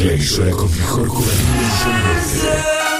[0.00, 1.36] La emisora con mejor cobertura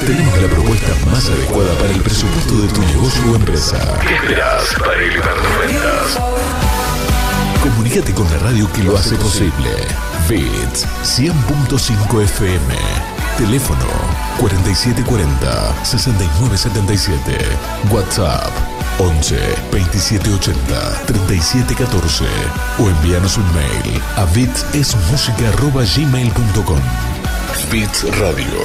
[0.06, 3.98] Tenemos la propuesta más adecuada para el presupuesto de tu negocio o empresa.
[4.06, 6.18] ¿Qué esperas para elevar las ventas?
[7.62, 9.70] Comunícate con la radio que lo hace posible.
[10.28, 12.74] Bits 100.5 FM.
[13.38, 13.86] Teléfono
[14.38, 17.38] 4740 6977.
[17.90, 19.36] WhatsApp 11
[19.70, 22.24] 2780 3714
[22.78, 26.80] o envíanos un mail a bitsmusica.gmail.com
[27.70, 28.60] Bits Radio.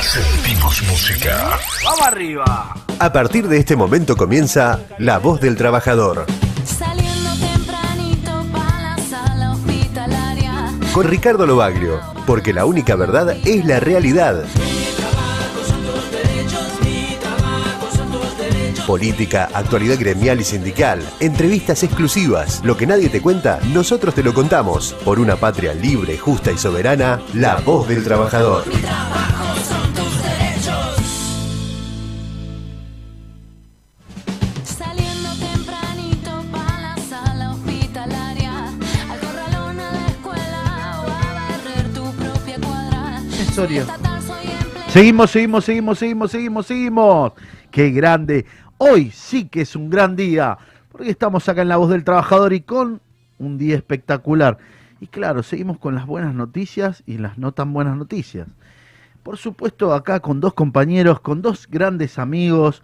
[0.00, 1.58] Sentimos música.
[1.84, 2.74] ¡Vamos arriba!
[2.98, 6.24] A partir de este momento comienza La Voz del Trabajador.
[6.64, 10.70] Saliendo tempranito para la sala hospitalaria.
[10.92, 14.44] Con Ricardo Lobaglio, porque la única verdad es la realidad.
[18.86, 24.32] Política, actualidad gremial y sindical, entrevistas exclusivas, lo que nadie te cuenta, nosotros te lo
[24.32, 24.94] contamos.
[25.04, 28.64] Por una patria libre, justa y soberana, la voz del trabajador.
[28.68, 30.96] Mi trabajo son tus derechos.
[34.62, 38.68] Saliendo tempranito para la sala hospitalaria.
[38.68, 43.20] Al corralón a la escuela o a barrer tu propia cuadra.
[43.50, 43.82] Osorio.
[43.82, 44.90] Estatal soy empleado.
[44.92, 47.32] Seguimos, seguimos, seguimos, seguimos, seguimos, seguimos.
[47.72, 48.46] Qué grande.
[48.78, 50.58] Hoy sí que es un gran día,
[50.92, 53.00] porque estamos acá en La Voz del Trabajador y con
[53.38, 54.58] un día espectacular.
[55.00, 58.46] Y claro, seguimos con las buenas noticias y las no tan buenas noticias.
[59.22, 62.82] Por supuesto, acá con dos compañeros, con dos grandes amigos,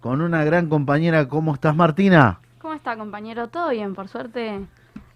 [0.00, 1.28] con una gran compañera.
[1.28, 2.40] ¿Cómo estás, Martina?
[2.60, 3.48] ¿Cómo está, compañero?
[3.48, 3.94] ¿Todo bien?
[3.94, 4.60] Por suerte,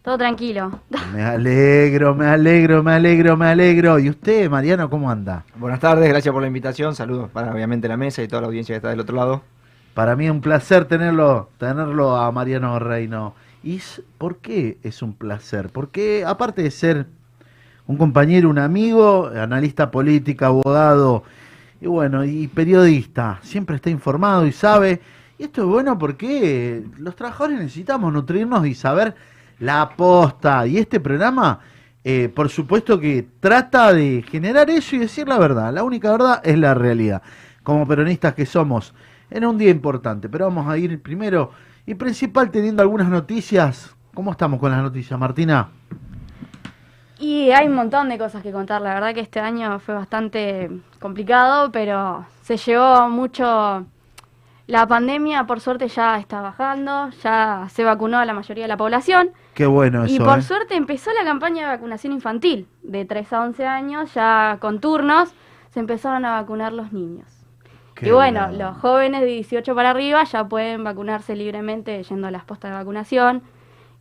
[0.02, 0.78] todo tranquilo.
[1.12, 3.98] Me alegro, me alegro, me alegro, me alegro.
[3.98, 5.44] ¿Y usted, Mariano, cómo anda?
[5.56, 6.94] Buenas tardes, gracias por la invitación.
[6.94, 9.42] Saludos para obviamente la mesa y toda la audiencia que está del otro lado.
[9.94, 13.34] Para mí es un placer tenerlo, tenerlo a Mariano Reino.
[13.62, 13.80] ¿Y
[14.18, 15.70] por qué es un placer?
[15.70, 17.06] Porque aparte de ser
[17.86, 21.22] un compañero, un amigo, analista política, abogado
[21.80, 25.00] y bueno, y periodista, siempre está informado y sabe.
[25.38, 29.14] Y esto es bueno porque los trabajadores necesitamos nutrirnos y saber
[29.60, 30.66] la posta.
[30.66, 31.60] Y este programa,
[32.02, 35.72] eh, por supuesto que trata de generar eso y decir la verdad.
[35.72, 37.22] La única verdad es la realidad.
[37.62, 38.94] Como peronistas que somos,
[39.34, 40.28] en un día importante.
[40.28, 41.50] Pero vamos a ir primero
[41.84, 43.94] y principal teniendo algunas noticias.
[44.14, 45.68] ¿Cómo estamos con las noticias, Martina?
[47.18, 48.80] Y hay un montón de cosas que contar.
[48.80, 53.84] La verdad que este año fue bastante complicado, pero se llevó mucho.
[54.66, 57.10] La pandemia, por suerte, ya está bajando.
[57.22, 59.30] Ya se vacunó a la mayoría de la población.
[59.52, 60.14] Qué bueno eso.
[60.14, 60.42] y por ¿eh?
[60.42, 62.68] suerte empezó la campaña de vacunación infantil.
[62.82, 65.34] De 3 a 11 años, ya con turnos,
[65.70, 67.33] se empezaron a vacunar los niños.
[67.94, 72.30] Qué y bueno, los jóvenes de 18 para arriba ya pueden vacunarse libremente yendo a
[72.30, 73.42] las postas de vacunación.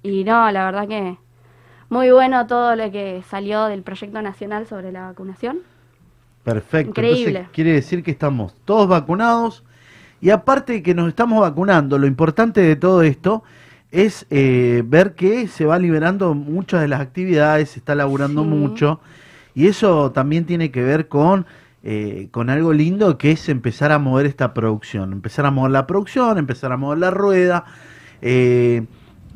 [0.01, 1.17] Y no, la verdad que
[1.89, 5.59] muy bueno todo lo que salió del proyecto nacional sobre la vacunación.
[6.43, 6.89] Perfecto.
[6.89, 7.29] Increíble.
[7.29, 9.63] Entonces quiere decir que estamos todos vacunados
[10.19, 13.43] y aparte de que nos estamos vacunando, lo importante de todo esto
[13.91, 18.47] es eh, ver que se va liberando muchas de las actividades, se está laburando Sí.
[18.47, 18.99] mucho
[19.53, 21.45] y eso también tiene que ver con,
[21.83, 25.85] eh, con algo lindo que es empezar a mover esta producción, empezar a mover la
[25.85, 27.65] producción, empezar a mover la rueda
[28.21, 28.85] eh,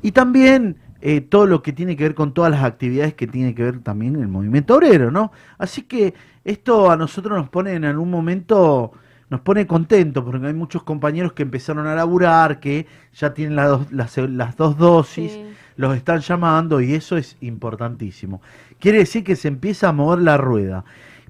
[0.02, 3.54] y también eh, todo lo que tiene que ver con todas las actividades que tiene
[3.54, 5.32] que ver también el movimiento obrero, ¿no?
[5.58, 6.14] Así que
[6.46, 8.94] esto a nosotros nos pone en algún momento,
[9.30, 13.68] nos pone contentos, porque hay muchos compañeros que empezaron a laburar, que ya tienen las
[13.68, 15.44] dos, las, las dos dosis, Sí.
[15.76, 18.42] los están llamando y eso es importantísimo.
[18.80, 20.86] Quiere decir que se empieza a mover la rueda.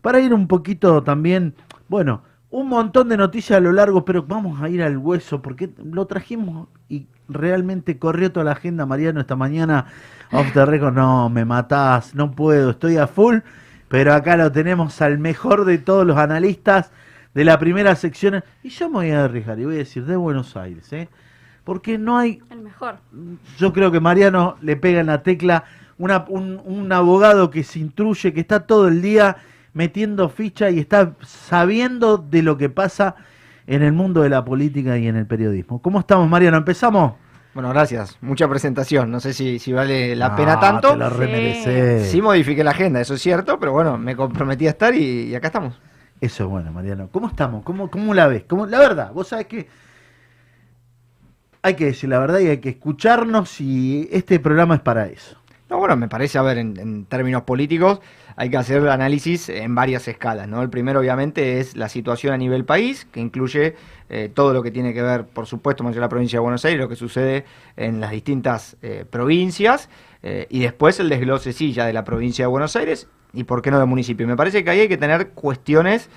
[0.07, 1.53] Para ir un poquito también,
[1.89, 5.69] bueno, un montón de noticias a lo largo, pero vamos a ir al hueso porque
[5.83, 9.87] lo trajimos y realmente corrió toda la agenda, Mariano, esta mañana.
[10.31, 13.39] Off the record, no, me matás, no puedo, estoy a full,
[13.89, 16.89] pero acá lo tenemos al mejor de todos los analistas
[17.33, 18.41] de la primera sección.
[18.63, 21.09] Y yo me voy a arriesgar y voy a decir de Buenos Aires, ¿eh?
[21.65, 22.95] Porque no hay El mejor.
[23.57, 25.65] yo creo que Mariano le pega en la tecla
[25.97, 29.35] una- un, un abogado que se intruye, que está todo el día
[29.77, 33.15] metiendo ficha y está sabiendo de lo que pasa
[33.67, 35.81] en el mundo de la política y en el periodismo.
[35.83, 36.57] ¿Cómo estamos, Mariano?
[36.57, 37.13] ¿Empezamos?
[37.53, 38.17] Bueno, gracias.
[38.21, 39.11] Mucha presentación.
[39.11, 40.91] No sé si, si vale la No, pena tanto.
[40.93, 42.09] Te lo Sí.
[42.09, 45.35] Sí modifiqué la agenda, eso es cierto, pero bueno, me comprometí a estar y, y
[45.35, 45.79] acá estamos.
[46.19, 47.09] Eso es bueno, Mariano.
[47.11, 47.63] ¿Cómo estamos?
[47.63, 48.45] ¿Cómo, cómo la ves?
[48.47, 49.67] ¿Cómo, la verdad, vos sabés que
[51.61, 55.37] hay que decir la verdad y hay que escucharnos y este programa es para eso.
[55.69, 57.99] No, bueno, me parece, a ver, en, en términos políticos
[58.39, 60.61] hay que hacer análisis en varias escalas, ¿no?
[60.61, 63.75] El primero, obviamente, es la situación a nivel país, que incluye
[64.09, 66.79] eh, todo lo que tiene que ver, por supuesto, de la provincia de Buenos Aires,
[66.79, 67.45] lo que sucede
[67.75, 69.89] en las distintas eh, provincias,
[70.21, 73.63] eh, y después el desglose, sí, ya de la provincia de Buenos Aires, y por
[73.63, 74.27] qué no de municipio.
[74.27, 76.07] Me parece que ahí hay que tener cuestiones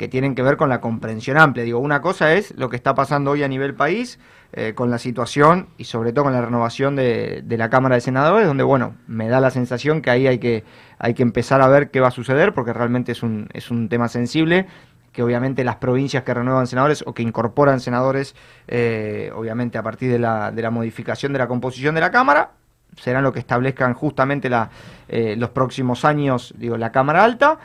[0.00, 1.62] que tienen que ver con la comprensión amplia.
[1.62, 4.18] Digo, una cosa es lo que está pasando hoy a nivel país,
[4.54, 8.00] eh, con la situación y sobre todo con la renovación de, de, la Cámara de
[8.00, 10.64] Senadores, donde, bueno, me da la sensación que ahí hay que,
[10.98, 13.90] hay que empezar a ver qué va a suceder, porque realmente es un, es un
[13.90, 14.68] tema sensible
[15.12, 18.34] que obviamente las provincias que renuevan senadores o que incorporan senadores,
[18.68, 22.52] eh, obviamente a partir de la, de la modificación de la composición de la Cámara,
[22.96, 24.70] serán lo que establezcan justamente la,
[25.08, 27.58] eh, los próximos años, digo, la Cámara Alta,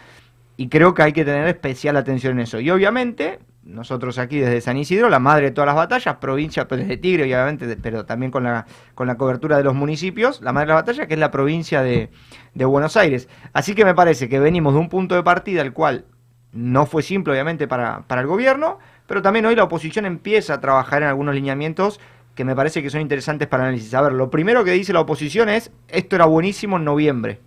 [0.58, 2.60] y creo que hay que tener especial atención en eso.
[2.60, 6.88] Y obviamente, nosotros aquí desde San Isidro, la madre de todas las batallas, provincia pues,
[6.88, 10.68] de Tigre, obviamente, pero también con la, con la cobertura de los municipios, la madre
[10.68, 12.10] de la batalla, que es la provincia de,
[12.54, 13.28] de Buenos Aires.
[13.54, 16.06] Así que me parece que venimos de un punto de partida al cual
[16.54, 20.62] no fue simple, obviamente, para, para el gobierno, pero también hoy la oposición empieza a
[20.62, 22.00] trabajar en algunos lineamientos
[22.34, 23.94] que me parece que son interesantes para análisis.
[23.94, 27.40] A ver, lo primero que dice la oposición es, esto era buenísimo en noviembre.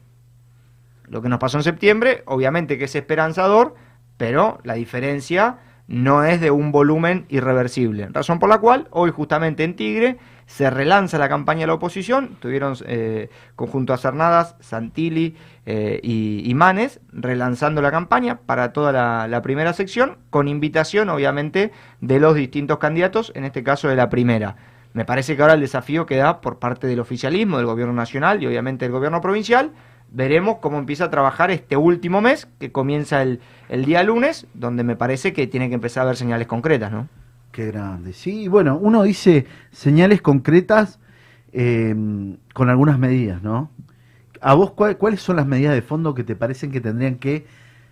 [1.10, 3.74] Lo que nos pasó en septiembre, obviamente que es esperanzador,
[4.16, 5.58] pero la diferencia
[5.88, 8.08] no es de un volumen irreversible.
[8.10, 12.36] Razón por la cual hoy justamente en Tigre se relanza la campaña de la oposición,
[12.40, 15.34] tuvieron eh, conjunto a Cernadas, Santilli
[15.64, 21.08] eh, y, y, Manes relanzando la campaña para toda la, la, primera sección, con invitación
[21.08, 24.56] obviamente de los distintos candidatos, en este caso de la primera.
[24.92, 28.46] Me parece que ahora el desafío queda por parte del oficialismo, del gobierno nacional y
[28.46, 29.72] obviamente del gobierno provincial,
[30.10, 34.84] veremos cómo empieza a trabajar este último mes, que comienza el, el, día lunes, donde
[34.84, 37.08] me parece que tiene que empezar a haber señales concretas, ¿no?
[37.52, 38.12] Qué grande.
[38.12, 40.98] Sí, bueno, uno dice señales concretas
[41.52, 41.94] eh,
[42.54, 43.70] con algunas medidas, ¿no?
[44.40, 47.46] ¿A vos cuál, cuáles son las medidas de fondo que te parecen que tendrían que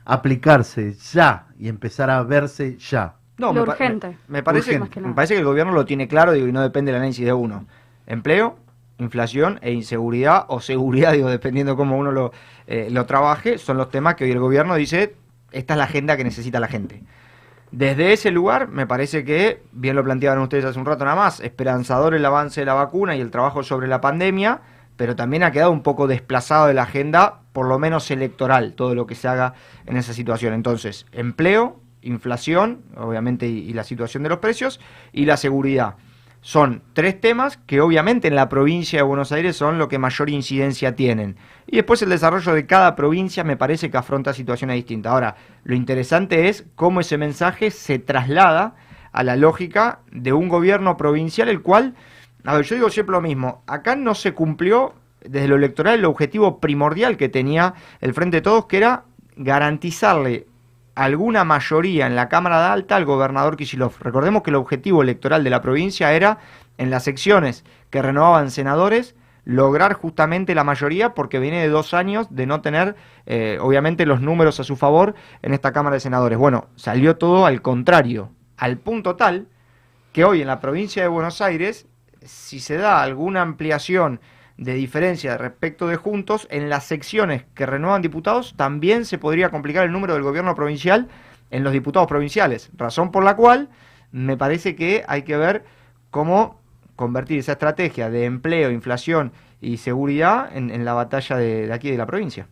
[0.04, 3.16] aplicarse ya y empezar a verse ya?
[3.38, 4.08] No, Lo me, urgente.
[4.28, 5.00] Me, me parece, Urgente.
[5.00, 7.32] me parece que el gobierno lo tiene claro digo, y no depende del análisis de
[7.32, 7.66] uno.
[8.06, 8.56] Empleo,
[8.98, 12.32] inflación e inseguridad o seguridad, digo, dependiendo cómo uno lo,
[12.66, 15.14] eh, lo trabaje, son los temas que hoy el gobierno dice,
[15.52, 17.02] esta es la agenda que necesita la gente.
[17.72, 21.40] Desde ese lugar, me parece que, bien lo planteaban ustedes hace un rato nada más,
[21.40, 24.60] esperanzador el avance de la vacuna y el trabajo sobre la pandemia,
[24.96, 28.94] pero también ha quedado un poco desplazado de la agenda, por lo menos electoral, todo
[28.94, 29.54] lo que se haga
[29.84, 30.54] en esa situación.
[30.54, 34.80] Entonces, empleo, inflación, obviamente, y, y la situación de los precios,
[35.12, 35.96] y la seguridad.
[36.46, 40.30] Son tres temas que obviamente en la provincia de Buenos Aires son lo que mayor
[40.30, 41.36] incidencia tienen.
[41.66, 45.12] Y después el desarrollo de cada provincia me parece que afronta situaciones distintas.
[45.12, 45.34] Ahora,
[45.64, 48.76] lo interesante es cómo ese mensaje se traslada
[49.10, 51.96] a la lógica de un gobierno provincial, el cual,
[52.44, 56.04] a ver, yo digo siempre lo mismo, acá no se cumplió desde lo electoral el
[56.04, 59.02] objetivo primordial que tenía el Frente Todos, que era
[59.34, 60.46] garantizarle
[60.96, 64.00] alguna mayoría en la Cámara de Alta al gobernador Kicillof.
[64.00, 66.38] Recordemos que el objetivo electoral de la provincia era,
[66.78, 69.14] en las secciones que renovaban senadores,
[69.44, 72.96] lograr justamente la mayoría porque viene de dos años de no tener,
[73.26, 76.38] eh, obviamente, los números a su favor en esta Cámara de Senadores.
[76.38, 79.46] Bueno, salió todo al contrario, al punto tal
[80.12, 81.86] que hoy en la provincia de Buenos Aires,
[82.24, 84.18] si se da alguna ampliación
[84.58, 89.84] de diferencia respecto de Juntos, en las secciones que renuevan diputados también se podría complicar
[89.84, 91.08] el número del gobierno provincial
[91.50, 93.68] en los diputados provinciales, razón por la cual
[94.12, 95.64] me parece que hay que ver
[96.10, 96.60] cómo
[96.96, 101.98] convertir esa estrategia de empleo, inflación y seguridad en, la batalla de, de, aquí de
[101.98, 102.48] la provincia.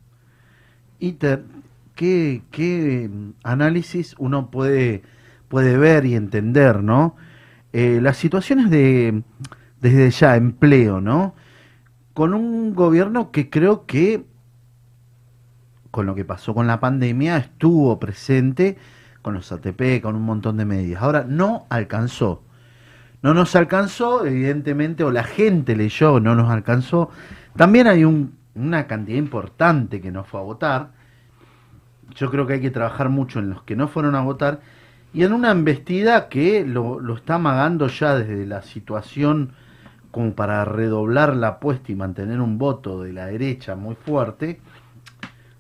[0.99, 1.45] Iter,
[1.95, 3.09] ¿qué, qué
[3.43, 5.03] análisis uno puede,
[5.49, 7.17] puede ver y entender, ¿no?
[7.73, 9.23] Eh, las situaciones de,
[9.81, 11.35] desde ya, empleo, ¿no?
[12.15, 14.25] Con un gobierno que creo que,
[15.91, 18.79] con lo que pasó con la pandemia, estuvo presente
[19.21, 21.03] con los ATP, con un montón de medidas.
[21.03, 22.43] Ahora, no alcanzó.
[23.23, 27.11] No nos alcanzó, evidentemente, o la gente leyó, no nos alcanzó.
[27.57, 30.91] También hay un, una cantidad importante que no fue a votar.
[32.15, 34.61] Yo creo que hay que trabajar mucho en los que no fueron a votar
[35.13, 39.53] y en una embestida que lo, lo está amagando ya desde la situación
[40.15, 44.61] como para redoblar la apuesta y mantener un voto de la derecha muy fuerte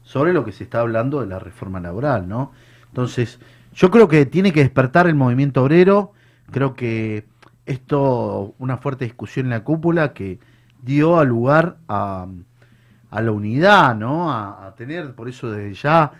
[0.04, 2.52] sobre lo que se está hablando de la reforma laboral, ¿no?
[2.86, 3.40] Entonces,
[3.74, 6.12] yo creo que tiene que despertar el movimiento obrero,
[6.52, 7.26] creo que
[7.66, 10.38] esto, una fuerte discusión en la cúpula que
[10.82, 12.28] dio lugar a,
[13.10, 14.30] a la unidad, ¿no?
[14.30, 16.12] A, a, tener, por eso desde ya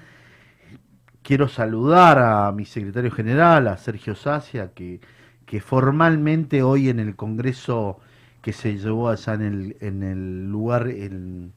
[1.23, 5.01] quiero saludar a mi secretario general, a Sergio Sacia, que,
[5.47, 8.01] que formalmente hoy en el Congreso
[8.45, 11.55] que se llevó allá en el, en el lugar, en,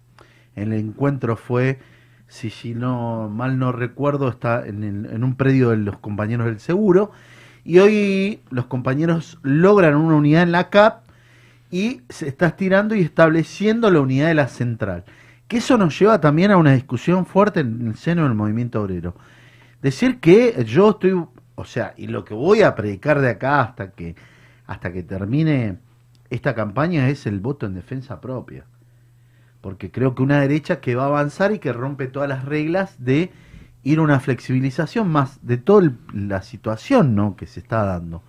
[0.56, 1.80] el encuentro fue,
[2.30, 6.62] si, si no mal no recuerdo, está en, en un predio de los compañeros del
[6.62, 7.12] seguro,
[7.66, 11.04] y hoy los compañeros logran una unidad en la CAP
[11.72, 15.04] y se está estirando y estableciendo la unidad de la central.
[15.50, 19.14] que eso nos lleva también a una discusión fuerte en el seno del movimiento obrero.
[19.82, 21.22] Decir que yo estoy,
[21.56, 24.16] o sea, y lo que voy a predicar de acá hasta que,
[24.66, 25.80] hasta que termine
[26.30, 28.66] esta campaña es el voto en defensa propia.
[29.62, 32.96] Porque creo que una derecha que va a avanzar y que rompe todas las reglas
[33.04, 33.32] de
[33.84, 37.36] ir a una flexibilización más de toda la situación ¿no?
[37.36, 38.22] que se está dando.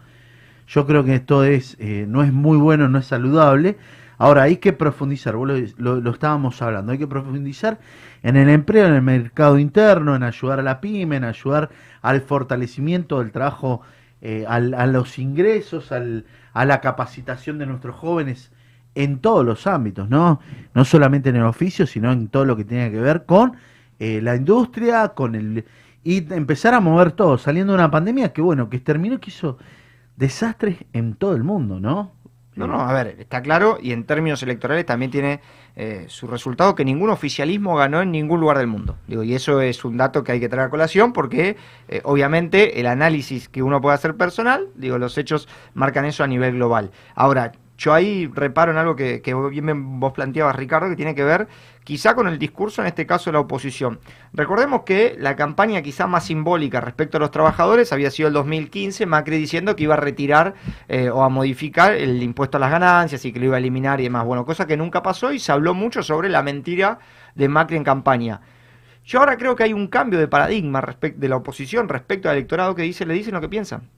[0.66, 3.78] Yo creo que esto es, eh, no es muy bueno, no es saludable.
[4.18, 7.78] Ahora, hay que profundizar, vos lo, estábamos hablando, hay que profundizar
[8.22, 11.70] en el empleo, en el mercado interno, en ayudar a la pyme, en ayudar
[12.02, 13.80] al fortalecimiento del trabajo,
[14.20, 16.26] eh, al- a los ingresos, al-
[16.58, 18.50] a la capacitación de nuestros jóvenes
[18.96, 20.40] en todos los ámbitos, ¿no?
[20.74, 23.56] No solamente en el oficio, sino en todo lo que tiene que ver con
[24.00, 25.64] eh, la industria, con el
[26.02, 29.56] y empezar a mover todo, saliendo de una pandemia que bueno, que terminó que hizo
[30.16, 32.10] desastres en todo el mundo, ¿no?
[32.56, 35.40] No, no, a ver, está claro y en términos electorales también tiene
[35.80, 38.96] eh, su resultado que ningún oficialismo ganó en ningún lugar del mundo.
[39.06, 41.56] Digo, y eso es un dato que hay que traer a colación porque
[41.86, 46.26] eh, obviamente el análisis que uno puede hacer personal, digo, los hechos marcan eso a
[46.26, 46.90] nivel global.
[47.14, 51.46] Ahora, yo ahí reparo en algo que, bien vos planteabas, Ricardo, que tiene que ver
[51.84, 54.00] quizá con el discurso, en este caso de la oposición.
[54.32, 59.06] Recordemos que la campaña quizá más simbólica respecto a los trabajadores había sido el 2015,
[59.06, 60.54] Macri diciendo que iba a retirar
[60.88, 64.00] eh, o a modificar el impuesto a las ganancias y que lo iba a eliminar
[64.00, 64.24] y demás.
[64.24, 66.98] Bueno, cosa que nunca pasó y se habló mucho sobre la mentira
[67.36, 68.40] de Macri en campaña.
[69.04, 72.36] Yo ahora creo que hay un cambio de paradigma respecto de la oposición respecto al
[72.36, 73.88] electorado que dice, le dicen lo que piensan.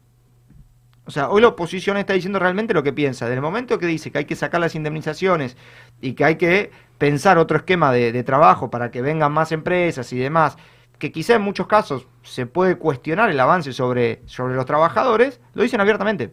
[1.11, 3.25] O sea, hoy la oposición está diciendo realmente lo que piensa.
[3.25, 5.57] Desde el momento que dice que hay que sacar las indemnizaciones
[6.00, 10.19] y que hay que pensar otro esquema de, trabajo para que vengan más empresas y
[10.19, 10.57] demás,
[11.00, 15.64] que quizá en muchos casos se puede cuestionar el avance sobre, sobre los trabajadores, lo
[15.64, 16.33] dicen abiertamente.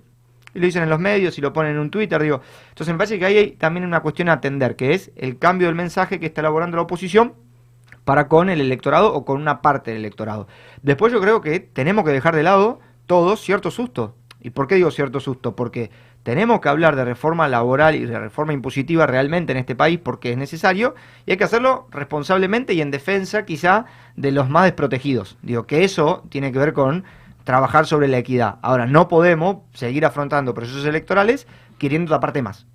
[0.54, 2.42] Y lo dicen en los medios y lo ponen en un Twitter, digo.
[2.70, 5.66] Entonces me parece que ahí hay también una cuestión a atender, que es el cambio
[5.70, 7.34] del mensaje que está elaborando la oposición
[8.06, 10.48] para con el electorado o con una parte del electorado.
[10.84, 14.12] Después yo creo que tenemos que dejar de lado todos ciertos sustos.
[14.48, 15.58] ¿Y por qué digo cierto susto?
[15.58, 15.92] Porque
[16.24, 20.32] tenemos que hablar de reforma laboral y de reforma impositiva realmente en este país porque
[20.32, 25.38] es necesario y hay que hacerlo responsablemente y en defensa quizá de los más desprotegidos.
[25.42, 27.04] Digo que eso tiene que ver con
[27.44, 28.60] trabajar sobre la equidad.
[28.62, 31.46] Ahora, no podemos seguir afrontando procesos electorales
[31.78, 32.68] queriendo tapar temas.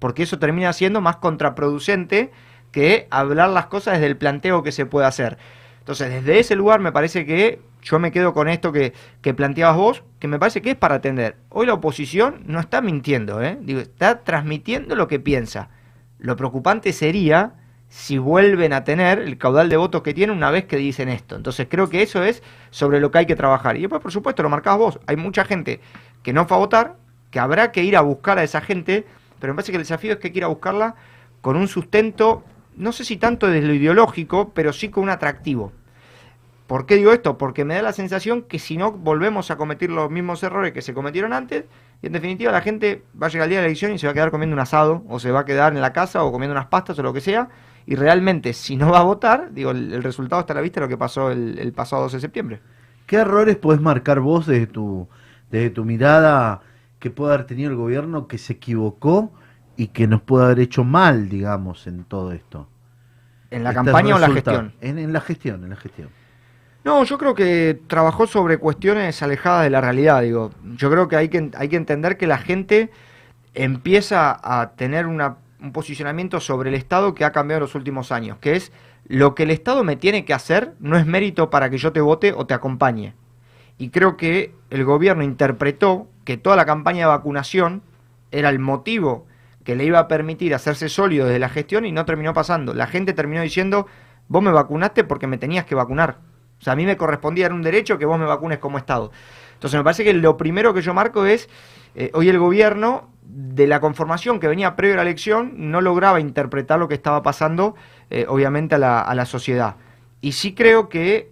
[0.00, 2.32] Porque eso termina siendo más contraproducente
[2.70, 5.38] que hablar las cosas desde el planteo que se puede hacer.
[5.78, 8.92] Entonces, desde ese lugar me parece que yo me quedo con esto que,
[9.22, 11.36] que planteabas vos, que me parece que es para atender.
[11.48, 13.58] Hoy la oposición no está mintiendo, ¿eh?
[13.66, 15.70] Está transmitiendo lo que piensa.
[16.18, 17.54] Lo preocupante sería
[17.88, 21.36] si vuelven a tener el caudal de votos que tienen una vez que dicen esto.
[21.36, 23.76] Entonces creo que eso es sobre lo que hay que trabajar.
[23.76, 25.00] Y después, por supuesto, lo marcás vos.
[25.06, 25.80] Hay mucha gente
[26.22, 26.96] que no fue a votar,
[27.30, 29.06] que habrá que ir a buscar a esa gente,
[29.40, 30.96] pero me parece que el desafío es que hay que ir a buscarla
[31.40, 32.44] con un sustento,
[32.76, 35.72] no sé si tanto desde lo ideológico, pero sí con un atractivo.
[36.68, 37.38] ¿Por qué digo esto?
[37.38, 40.82] Porque me da la sensación que si no volvemos a cometer los mismos errores que
[40.82, 41.64] se cometieron antes,
[42.02, 44.06] y en definitiva la gente va a llegar al día de la elección y se
[44.06, 46.30] va a quedar comiendo un asado, o se va a quedar en la casa, o
[46.30, 47.48] comiendo unas pastas, o lo que sea,
[47.86, 50.78] y realmente si no va a votar, digo, el, el resultado está a la vista
[50.80, 52.60] de lo que pasó el, el pasado 12 de septiembre.
[53.06, 55.08] ¿Qué errores puedes marcar vos desde tu,
[55.50, 56.60] desde tu mirada
[56.98, 59.32] que puede haber tenido el gobierno que se equivocó
[59.74, 62.68] y que nos puede haber hecho mal, digamos, en todo esto?
[63.50, 64.74] ¿En la Este campaña o en la gestión?
[64.82, 66.17] En, en la gestión, en la gestión.
[66.84, 70.50] No, yo creo que trabajó sobre cuestiones alejadas de la realidad, digo.
[70.76, 72.90] Yo creo que hay que, hay que entender que la gente
[73.54, 78.12] empieza a tener una- un posicionamiento sobre el Estado que ha cambiado en los últimos
[78.12, 78.72] años, que es
[79.06, 82.00] lo que el Estado me tiene que hacer no es mérito para que yo te
[82.00, 83.14] vote o te acompañe.
[83.76, 87.82] Y creo que el gobierno interpretó que toda la campaña de vacunación
[88.30, 89.26] era el motivo
[89.64, 92.72] que le iba a permitir hacerse sólido desde la gestión y no terminó pasando.
[92.74, 93.86] La gente terminó diciendo,
[94.28, 96.18] vos me vacunaste porque me tenías que vacunar.
[96.60, 99.12] O sea, a mí me correspondía, era un derecho que vos me vacunes como Estado.
[99.54, 101.48] Entonces me parece que lo primero que yo marco es,
[101.94, 106.18] eh, hoy el gobierno, de la conformación que venía previo a la elección, no lograba
[106.18, 107.74] interpretar lo que estaba pasando,
[108.10, 109.76] eh, obviamente, a la, a la sociedad.
[110.20, 111.30] Y sí creo que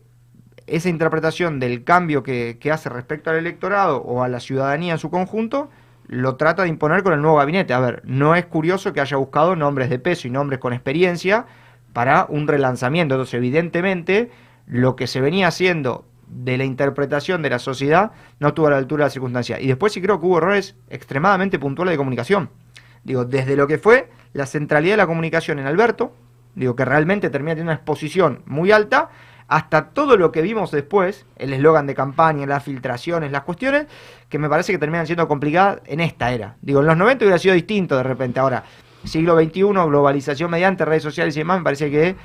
[0.66, 4.98] esa interpretación del cambio que, que hace respecto al electorado o a la ciudadanía en
[4.98, 5.70] su conjunto,
[6.06, 7.72] lo trata de imponer con el nuevo gabinete.
[7.72, 11.46] A ver, no es curioso que haya buscado nombres de peso y nombres con experiencia
[11.92, 13.14] para un relanzamiento.
[13.14, 14.30] Entonces, evidentemente,
[14.66, 18.78] lo que se venía haciendo de la interpretación de la sociedad no estuvo a la
[18.78, 19.60] altura de la circunstancia.
[19.60, 22.50] Y después sí creo que hubo errores extremadamente puntuales de comunicación.
[23.04, 26.12] Digo, desde lo que fue la centralidad de la comunicación en Alberto,
[26.54, 29.10] digo que realmente termina teniendo una exposición muy alta,
[29.48, 33.86] hasta todo lo que vimos después, el eslogan de campaña, las filtraciones, las cuestiones,
[34.28, 36.56] que me parece que terminan siendo complicadas en esta era.
[36.62, 38.40] Digo, en los 90 hubiera sido distinto de repente.
[38.40, 38.64] Ahora,
[39.04, 42.16] siglo XXI, globalización mediante redes sociales y demás, me parece que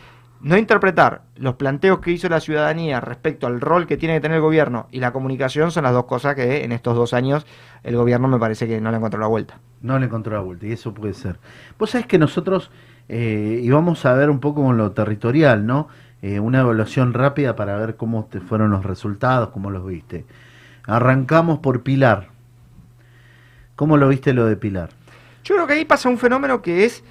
[0.41, 4.37] no interpretar los planteos que hizo la ciudadanía respecto al rol que tiene que tener
[4.37, 7.45] el gobierno y la comunicación son las dos cosas que en estos dos años
[7.83, 9.59] el gobierno me parece que no le encontró la vuelta.
[9.81, 11.39] No le encontró la vuelta, y eso puede ser.
[11.77, 12.71] Vos sabés que nosotros
[13.09, 15.87] eh, íbamos a ver un poco con lo territorial, ¿no?
[16.21, 20.25] Eh, una evaluación rápida para ver cómo te fueron los resultados, cómo los viste.
[20.85, 22.29] Arrancamos por Pilar.
[23.75, 24.89] ¿Cómo lo viste lo de Pilar?
[25.43, 27.03] Yo creo que ahí pasa un fenómeno que es,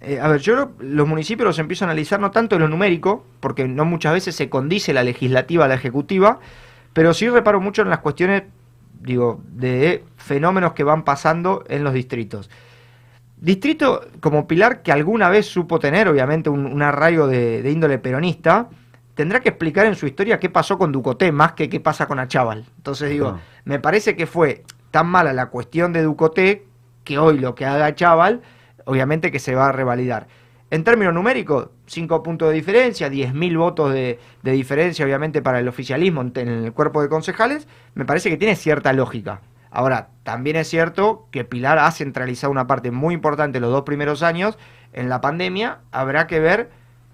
[0.00, 3.24] eh, a ver, yo los municipios los empiezo a analizar no tanto en lo numérico,
[3.40, 6.40] porque no muchas veces se condice la legislativa a la ejecutiva,
[6.92, 8.44] pero sí reparo mucho en las cuestiones,
[9.00, 12.48] digo, de fenómenos que van pasando en los distritos.
[13.36, 17.98] Distrito como Pilar, que alguna vez supo tener, obviamente, un, un arraigo de, de índole
[17.98, 18.68] peronista,
[19.14, 22.20] tendrá que explicar en su historia qué pasó con Ducoté más que qué pasa con
[22.20, 22.64] Achával.
[22.76, 26.66] Entonces digo, me parece que fue tan mala la cuestión de Ducoté
[27.02, 28.42] que hoy lo que haga Chaval,
[28.88, 30.28] obviamente que se va a revalidar.
[30.70, 36.22] En términos numéricos, 5 puntos de diferencia, 10.000 votos de, diferencia, obviamente, para el oficialismo
[36.22, 39.42] en, el cuerpo de concejales, me parece que tiene cierta lógica.
[39.70, 44.22] Ahora, también es cierto que Pilar ha centralizado una parte muy importante los dos primeros
[44.22, 44.58] años.
[44.94, 46.70] En la pandemia habrá que ver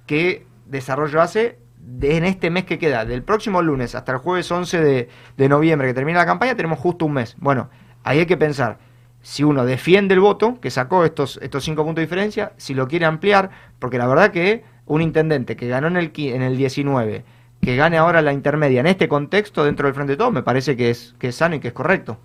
[0.06, 1.58] qué desarrollo hace
[2.02, 3.04] en este mes que queda.
[3.04, 6.78] Del próximo lunes hasta el jueves 11 de, de noviembre que termina la campaña, tenemos
[6.78, 7.34] justo un mes.
[7.38, 7.68] Bueno,
[8.04, 8.78] ahí hay que pensar
[9.24, 12.86] si uno defiende el voto, que sacó estos, estos cinco puntos de diferencia, si lo
[12.88, 13.50] quiere ampliar,
[13.80, 17.24] porque la verdad que un intendente que ganó en el, en el 19,
[17.60, 20.76] que gane ahora la intermedia en este contexto dentro del Frente de Todos, me parece
[20.76, 22.18] que es, que es sano y que es correcto.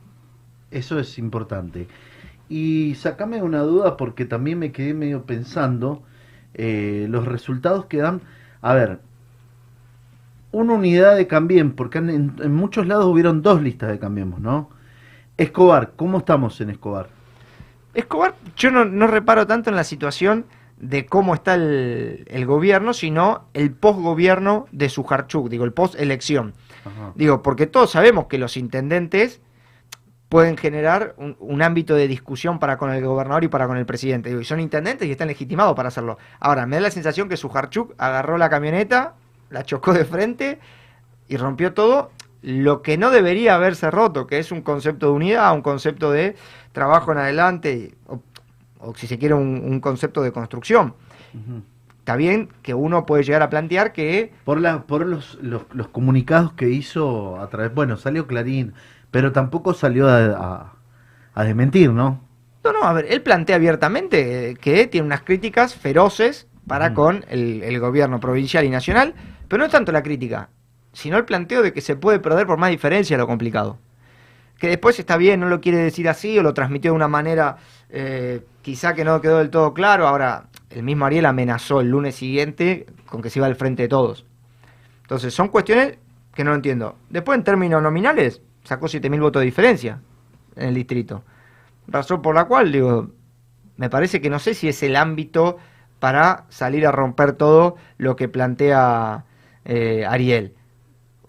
[0.71, 1.87] Eso es importante.
[2.49, 6.03] Y sacame una duda porque también me quedé medio pensando
[6.55, 8.21] eh, los resultados que dan.
[8.61, 8.99] A ver,
[10.51, 14.69] una unidad de Cambiemos, porque en- en muchos lados hubieron dos listas de Cambiemos, ¿no?
[15.39, 17.07] Escobar, ¿cómo estamos en Escobar?
[17.93, 20.45] Escobar, yo no, no reparo tanto en la situación
[20.77, 26.53] de cómo está el, el gobierno, sino el post-gobierno de Sujarchuk, digo, el post-elección.
[27.15, 29.39] Digo, porque todos sabemos que los intendentes
[30.27, 33.85] pueden generar un, un ámbito de discusión para con el gobernador y para con el
[33.85, 34.29] presidente.
[34.29, 36.17] Digo, y son intendentes y están legitimados para hacerlo.
[36.41, 39.15] Ahora, me da la sensación que Sujarchuk agarró la camioneta,
[39.49, 40.59] la chocó de frente
[41.29, 45.53] y rompió todo lo que no debería haberse roto, que es un concepto de unidad,
[45.53, 46.35] un concepto de
[46.71, 48.21] trabajo en adelante, o,
[48.79, 50.93] o si se quiere, un, un concepto de construcción.
[51.99, 55.89] Está bien que uno puede llegar a plantear que Por, la, por los, los, los
[55.89, 58.73] comunicados que hizo a través, bueno, salió Clarín,
[59.11, 60.73] pero tampoco salió a, a,
[61.33, 62.21] a desmentir, ¿no?
[62.63, 67.25] No, no, a ver, él plantea abiertamente eh, que tiene unas críticas feroces para con
[67.29, 69.13] el, el gobierno provincial y nacional,
[69.47, 70.49] pero no es tanto la crítica,
[70.93, 73.77] sino el planteo de que se puede perder por más diferencia lo complicado.
[74.57, 77.57] Que después está bien, no lo quiere decir así o lo transmitió de una manera
[77.89, 80.07] eh, quizá que no quedó del todo claro.
[80.07, 83.87] Ahora, el mismo Ariel amenazó el lunes siguiente con que se iba al frente de
[83.87, 84.25] todos.
[85.03, 85.97] Entonces, son cuestiones
[86.33, 86.97] que no entiendo.
[87.09, 90.01] Después, en términos nominales, sacó 7.000 votos de diferencia
[90.55, 91.23] en el distrito.
[91.87, 93.09] Razón por la cual, digo,
[93.77, 95.57] me parece que no sé si es el ámbito
[95.99, 99.25] para salir a romper todo lo que plantea
[99.65, 100.53] eh, Ariel.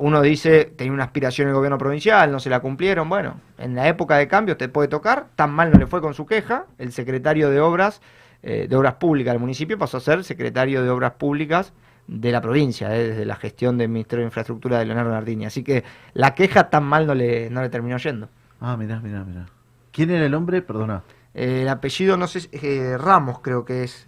[0.00, 3.10] Uno dice, tenía una aspiración el gobierno provincial, no se la cumplieron.
[3.10, 6.14] Bueno, en la época de cambio te puede tocar, tan mal no le fue con
[6.14, 6.64] su queja.
[6.78, 8.00] El secretario de Obras,
[8.42, 11.74] eh, de Obras Públicas del municipio pasó a ser secretario de Obras Públicas
[12.06, 15.44] de la provincia, eh, desde la gestión del Ministerio de Infraestructura de Leonardo Nardini.
[15.44, 15.84] Así que
[16.14, 18.30] la queja tan mal no le, no le terminó yendo.
[18.58, 19.48] Ah, mirá, mirá, mirá.
[19.92, 20.62] ¿Quién era el hombre?
[20.62, 21.02] Perdona.
[21.34, 22.48] Eh, el apellido, no sé,
[22.96, 24.06] Ramos creo que es.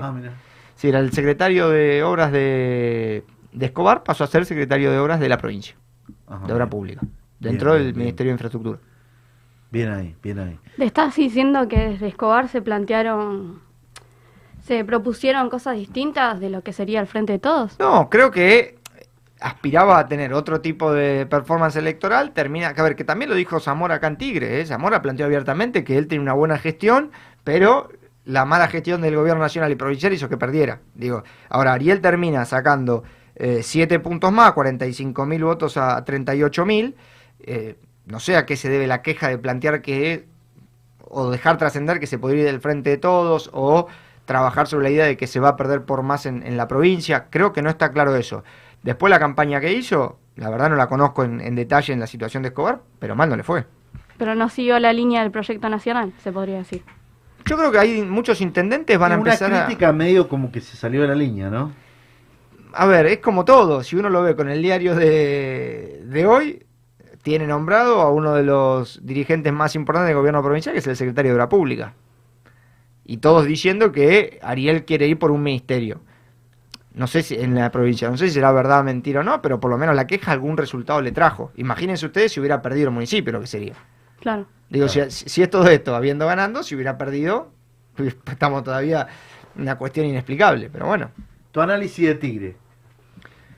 [0.00, 0.32] Ah, mirá.
[0.74, 5.20] Sí, era el secretario de Obras de, de Escobar, pasó a ser secretario de Obras
[5.20, 5.76] de la provincia,
[6.26, 6.70] Ajá, de Obra bien.
[6.70, 7.00] Pública,
[7.38, 8.04] dentro bien, del bien.
[8.04, 8.78] Ministerio de Infraestructura.
[9.70, 10.58] Bien ahí, bien ahí.
[10.76, 13.60] ¿Le estás diciendo que desde Escobar se plantearon,
[14.62, 17.78] se propusieron cosas distintas de lo que sería el Frente de Todos?
[17.78, 18.78] No, creo que
[19.40, 23.34] aspiraba a tener otro tipo de performance electoral, termina, que a ver, que también lo
[23.34, 24.66] dijo Zamora acá en Tigre, ¿eh?
[24.66, 27.10] Zamora planteó abiertamente que él tiene una buena gestión,
[27.42, 27.88] pero
[28.24, 30.80] la mala gestión del gobierno nacional y provincial hizo que perdiera.
[30.94, 33.02] Digo, ahora Ariel termina sacando
[33.62, 36.94] 7 puntos más, 45 mil votos a 38 mil,
[37.40, 37.76] eh,
[38.06, 40.26] no sé a qué se debe la queja de plantear que,
[41.00, 43.88] o dejar trascender que se podría ir del frente de todos, o
[44.24, 46.68] trabajar sobre la idea de que se va a perder por más en, en la
[46.68, 47.26] provincia.
[47.30, 48.44] Creo que no está claro eso.
[48.82, 52.06] Después la campaña que hizo, la verdad no la conozco en, en detalle en la
[52.06, 53.64] situación de Escobar, pero mal no le fue.
[54.18, 56.84] Pero no siguió la línea del proyecto nacional, se podría decir.
[57.44, 59.66] Yo creo que hay muchos intendentes van a Es empezar una a...
[59.66, 61.72] crítica medio como que se salió de la línea, ¿no?
[62.74, 63.82] A ver, es como todo.
[63.82, 66.64] Si uno lo ve con el diario de, de hoy,
[67.22, 70.96] tiene nombrado a uno de los dirigentes más importantes del gobierno provincial, que es el
[70.96, 71.94] secretario de Obra Pública.
[73.04, 76.00] Y todos diciendo que Ariel quiere ir por un ministerio.
[76.94, 79.60] No sé si en la provincia, no sé si será verdad, mentira o no, pero
[79.60, 81.52] por lo menos la queja algún resultado le trajo.
[81.56, 83.74] Imagínense ustedes si hubiera perdido el municipio, lo que sería.
[84.20, 84.46] Claro.
[84.68, 87.50] Digo, si, si es todo esto habiendo ganando, si hubiera perdido,
[87.96, 89.06] pues, estamos todavía
[89.56, 91.10] en una cuestión inexplicable, pero bueno.
[91.50, 92.56] Tu análisis de Tigre.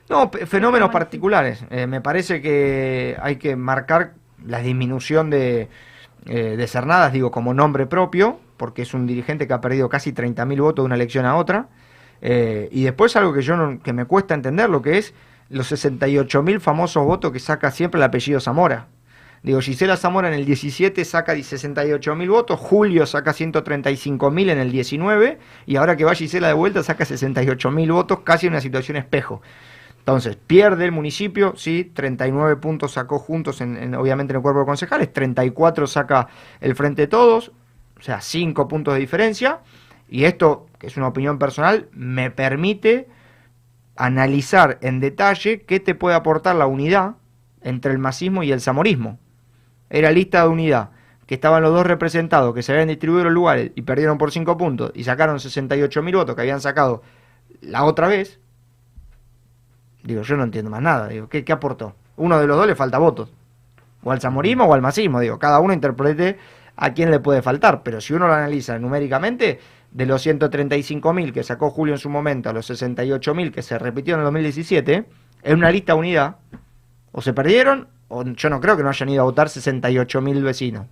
[0.09, 1.65] No, fenómenos particulares.
[1.71, 4.15] Eh, me parece que hay que marcar
[4.47, 5.69] la disminución de,
[6.27, 10.13] eh, de Cernadas, digo, como nombre propio, porque es un dirigente que ha perdido casi
[10.13, 11.69] 30.000 votos de una elección a otra.
[12.21, 15.15] Eh, y después algo que yo no- que me cuesta entender, lo que es
[15.49, 18.89] los 68.000 famosos votos que saca siempre el apellido Zamora.
[19.43, 25.39] Digo, Gisela Zamora en el 17 saca 68.000 votos, Julio saca 135.000 en el 19
[25.67, 29.43] y ahora que va Gisela de vuelta saca 68.000 votos, casi en una situación espejo.
[30.05, 34.61] Entonces, pierde el municipio, sí, 39 puntos sacó juntos, en, en- obviamente en el cuerpo
[34.61, 36.29] de concejales, 34 saca
[36.61, 37.53] el Frente de Todos,
[37.99, 39.61] o sea, 5 puntos de diferencia.
[40.09, 43.09] Y esto, que es una opinión personal, me permite
[43.97, 47.15] analizar en detalle qué te puede aportar la unidad
[47.63, 49.19] entre el masismo y el zamorismo.
[49.89, 50.91] Era lista de unidad,
[51.27, 54.57] que estaban los dos representados, que se habían distribuido los lugares y perdieron por 5
[54.59, 57.03] puntos y sacaron 68.000 votos que habían sacado
[57.63, 58.41] la otra vez.
[60.05, 61.09] Digo, yo no entiendo más nada.
[61.09, 61.95] Digo, ¿qué, qué aportó?
[62.17, 63.33] Uno de los dos le falta votos.
[64.03, 65.19] O al zamorismo o al masismo.
[65.19, 66.39] Digo, cada uno interprete
[66.77, 67.83] a quién le puede faltar.
[67.83, 69.59] Pero si uno lo analiza numéricamente,
[69.91, 74.15] de los 135.000 que sacó Julio en su momento a los 68.000 que se repitió
[74.15, 75.07] en el 2017,
[75.43, 76.37] es una lista unidad.
[77.13, 80.87] O se perdieron, o yo no creo que no hayan ido a votar 68.000 vecinos.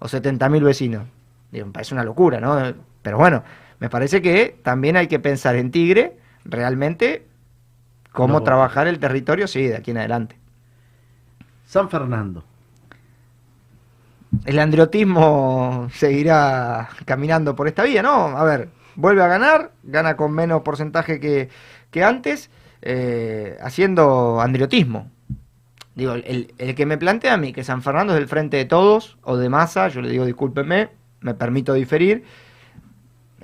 [0.00, 1.04] O 70.000 vecinos.
[1.50, 2.74] Digo, me parece una locura, ¿no?
[3.00, 3.42] Pero bueno,
[3.78, 7.26] me parece que también hay que pensar en Tigre, realmente,
[8.14, 8.44] cómo No.
[8.44, 10.38] trabajar el territorio, sí, de aquí en adelante.
[11.66, 12.44] San Fernando.
[14.46, 18.36] El andriotismo seguirá caminando por esta vía, ¿no?
[18.36, 21.48] A ver, vuelve a ganar, gana con menos porcentaje que,
[21.90, 22.50] que antes,
[22.82, 25.10] eh, haciendo andriotismo.
[25.94, 28.64] Digo, el, el que me plantea a mí que San Fernando es del frente de
[28.64, 32.24] todos o de masa, yo le digo discúlpeme, me permito diferir.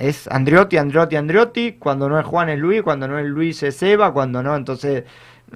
[0.00, 1.72] Es Andriotti, Andriotti, Andriotti.
[1.74, 5.04] Cuando no es Juan es Luis, cuando no es Luis es Seba, cuando no, entonces,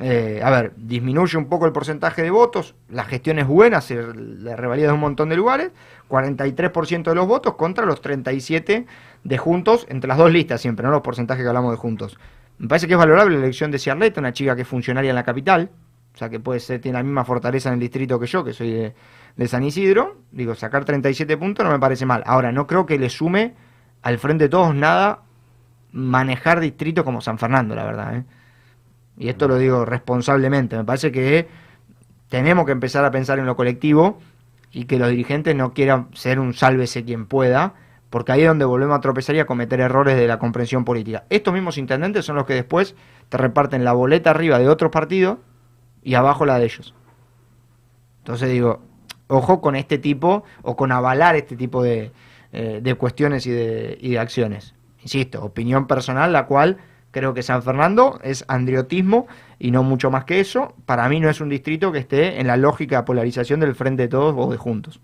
[0.02, 2.74] eh, a ver, disminuye un poco el porcentaje de votos.
[2.90, 5.70] La gestión es buena, se le revalida un montón de lugares.
[6.10, 8.84] 43% de los votos contra los 37
[9.24, 10.92] de Juntos, entre las dos listas siempre, ¿no?
[10.92, 12.18] Los porcentajes que hablamos de Juntos.
[12.58, 15.16] Me parece que es valorable la elección de Ciarleta, una chica que es funcionaria en
[15.16, 15.70] la capital,
[16.14, 18.52] o sea que puede ser, tiene la misma fortaleza en el distrito que yo, que
[18.52, 18.94] soy de,
[19.36, 20.18] de San Isidro.
[20.32, 22.22] Digo, sacar 37 puntos no me parece mal.
[22.26, 23.54] Ahora, no creo que le sume
[24.04, 25.22] al frente de todos nada
[25.90, 28.16] manejar distritos como San Fernando, la verdad.
[28.16, 28.24] ¿eh?
[29.16, 30.76] Y esto lo digo responsablemente.
[30.76, 31.48] Me parece que
[32.28, 34.18] tenemos que empezar a pensar en lo colectivo
[34.72, 37.72] y que los dirigentes no quieran ser un sálvese quien pueda,
[38.10, 41.24] porque ahí es donde volvemos a tropezar y a cometer errores de la comprensión política.
[41.30, 42.96] Estos mismos intendentes son los que después
[43.30, 45.38] te reparten la boleta arriba de otros partidos
[46.02, 46.94] y abajo la de ellos.
[48.18, 48.82] Entonces digo,
[49.28, 52.12] ojo con este tipo o con avalar este tipo de,
[52.54, 54.74] eh, de cuestiones y de, y de acciones.
[55.02, 56.78] Insisto, opinión personal, la cual
[57.10, 59.26] creo que San Fernando es andriotismo
[59.58, 60.74] y no mucho más que eso.
[60.86, 64.04] Para mí no es un distrito que esté en la lógica de polarización del frente
[64.04, 65.00] de todos o de juntos.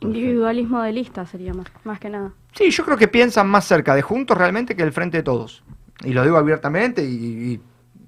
[0.00, 2.32] Individualismo de lista sería más, más que nada.
[2.52, 5.62] Sí, yo creo que piensan más cerca de juntos realmente que del frente de todos.
[6.04, 7.06] Y lo digo abiertamente y,
[7.54, 7.60] y-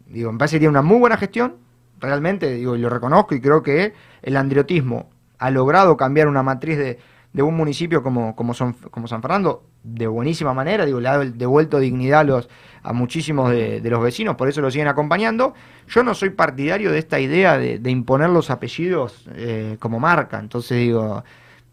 [0.07, 1.57] digo, me parece que tiene una muy buena gestión,
[2.01, 6.79] realmente, digo, y lo reconozco y creo que el andriotismo ha logrado cambiar una matriz
[6.79, 6.99] de,
[7.33, 11.19] de un municipio como, como, Son- como San Fernando de buenísima manera, digo, le ha
[11.19, 12.49] devuelto dignidad a, los,
[12.83, 15.55] a muchísimos de, de los vecinos, por eso lo siguen acompañando.
[15.89, 20.39] Yo no soy partidario de esta idea de, de imponer los apellidos eh, como marca,
[20.39, 21.25] entonces digo,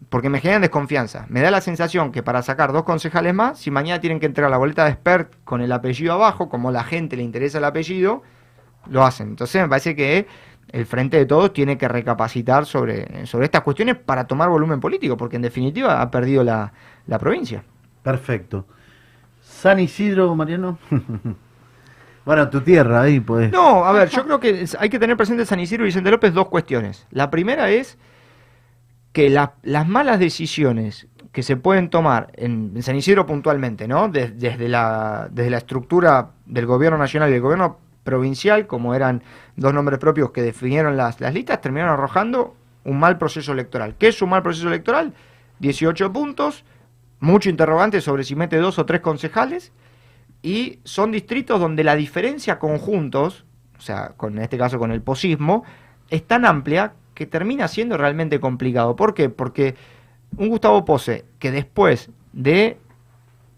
[0.08, 1.26] porque me generan desconfianza.
[1.28, 4.50] Me da la sensación que para sacar dos concejales más, si mañana tienen que entregar
[4.50, 7.64] la boleta de expert con el apellido abajo, como a la gente le interesa el
[7.64, 8.22] apellido,
[8.88, 9.28] lo hacen.
[9.28, 10.26] Entonces me parece que
[10.72, 15.16] el Frente de Todos tiene que recapacitar sobre, sobre estas cuestiones para tomar volumen político,
[15.16, 16.72] porque en definitiva ha perdido la,
[17.06, 17.64] la provincia.
[18.02, 18.66] Perfecto.
[19.42, 20.78] San Isidro, Mariano.
[22.24, 23.50] bueno, tu tierra ahí, pues.
[23.50, 26.10] No, a ver, yo creo que hay que tener presente en San Isidro y Vicente
[26.10, 27.06] López dos cuestiones.
[27.10, 27.98] La primera es
[29.12, 34.08] que la- las malas decisiones que se pueden tomar en, en San Isidro puntualmente, ¿no?
[34.08, 39.22] Des- desde, la, desde la estructura del gobierno nacional y del gobierno provincial, como eran
[39.56, 43.94] dos nombres propios que definieron las, las listas, terminaron arrojando un mal proceso electoral.
[43.98, 45.12] ¿Qué es un mal proceso electoral?
[45.60, 46.64] 18 puntos,
[47.20, 49.72] mucho interrogante sobre si mete dos o tres concejales,
[50.42, 53.44] y son distritos donde la diferencia conjuntos,
[53.78, 55.64] o sea, en este caso con el posismo,
[56.08, 58.96] es tan amplia que termina siendo realmente complicado.
[58.96, 59.28] ¿Por qué?
[59.28, 59.74] Porque
[60.36, 62.78] un Gustavo Pose que después de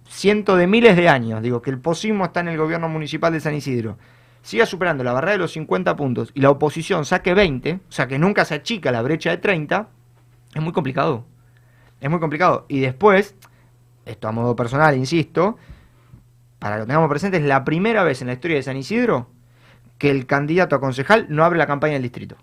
[0.09, 3.41] cientos de miles de años, digo, que el posismo está en el gobierno municipal de
[3.41, 3.97] San Isidro,
[4.43, 8.07] siga superando la barrera de los 50 puntos y la oposición saque 20, o sea
[8.07, 9.89] que nunca se achica la brecha de 30,
[10.55, 11.25] es muy complicado.
[12.01, 12.67] Es muy complicado.
[12.69, 13.37] Y después,
[14.05, 15.57] esto a modo personal, insisto,
[16.59, 19.29] para que lo tengamos presente, es la primera vez en la historia de San Isidro
[19.99, 22.37] que el candidato a concejal no abre la campaña del distrito.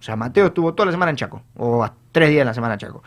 [0.00, 2.74] O sea, Mateo estuvo toda la semana en Chaco, o tres días en la semana
[2.74, 3.02] en Chaco.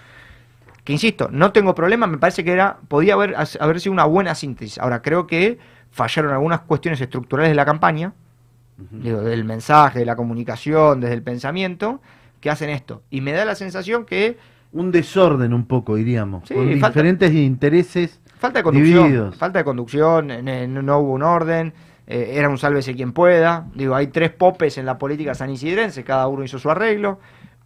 [0.83, 4.35] Que insisto, no tengo problema, me parece que era, podía haber, haber sido una buena
[4.35, 4.77] síntesis.
[4.77, 5.57] Ahora, creo que
[5.91, 8.13] fallaron algunas cuestiones estructurales de la campaña,
[8.91, 12.01] digo, del mensaje, de la comunicación, desde el pensamiento,
[12.39, 13.01] que hacen esto.
[13.09, 14.37] Y me da la sensación que
[14.73, 16.47] Un desorden un poco, diríamos.
[16.47, 18.19] Sí, con falta- diferentes intereses.
[18.37, 19.03] Falta de conducción.
[19.05, 19.35] Divididos.
[19.37, 21.73] Falta de conducción, eh, no, hubo un orden,
[22.05, 23.65] eh, era un sálvese quien pueda.
[23.73, 27.19] Digo, hay tres popes en la política sanisidrense, cada uno hizo su arreglo.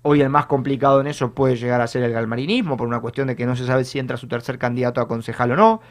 [0.03, 3.27] Hoy el más complicado en eso puede llegar a ser el galmarinismo, por una cuestión
[3.27, 5.81] de que no se sabe si entra su tercer candidato a concejal o no.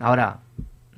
[0.00, 0.38] Ahora,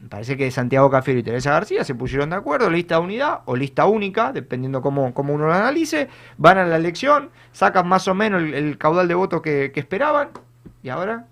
[0.08, 3.56] parece que Santiago Cafiero y Teresa García se pusieron de acuerdo, lista de unidad o
[3.56, 6.08] lista única, dependiendo cómo, cómo uno lo analice.
[6.38, 10.28] Van a la elección, sacan más o menos el, caudal de votos que, esperaban.
[10.82, 11.26] Y ahora,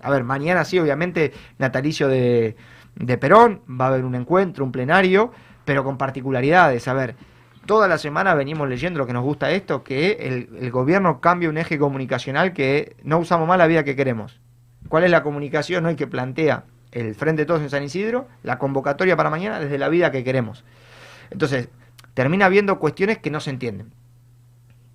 [0.00, 2.56] a ver, mañana sí, obviamente, natalicio de,
[2.94, 5.32] de Perón, va a haber un encuentro, un plenario,
[5.64, 6.88] pero con particularidades.
[6.88, 7.16] A ver,
[7.66, 11.48] toda la semana venimos leyendo lo que nos gusta esto, que el, el gobierno cambia
[11.48, 14.40] un eje comunicacional que no usamos más la vida que queremos.
[14.88, 18.28] ¿Cuál es la comunicación hoy que plantea el Frente de Todos en San Isidro?
[18.42, 20.64] La convocatoria para mañana desde la vida que queremos.
[21.30, 21.68] Entonces,
[22.14, 23.92] termina habiendo cuestiones que no se entienden.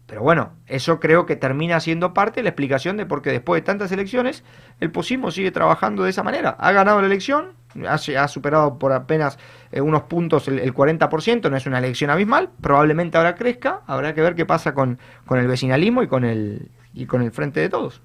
[0.08, 3.62] Pero bueno, eso creo que termina siendo parte de la explicación de por qué después
[3.62, 4.46] de tantas elecciones
[4.80, 6.52] el posismo sigue trabajando de esa manera.
[6.60, 7.56] Ha ganado la elección,
[7.86, 9.38] ha, superado por apenas
[9.74, 14.14] eh, unos puntos el, el 40%, no es una elección abismal, probablemente ahora crezca, habrá
[14.14, 17.60] que ver qué pasa con, con el vecinalismo y con el, y con el frente
[17.60, 18.02] de todos.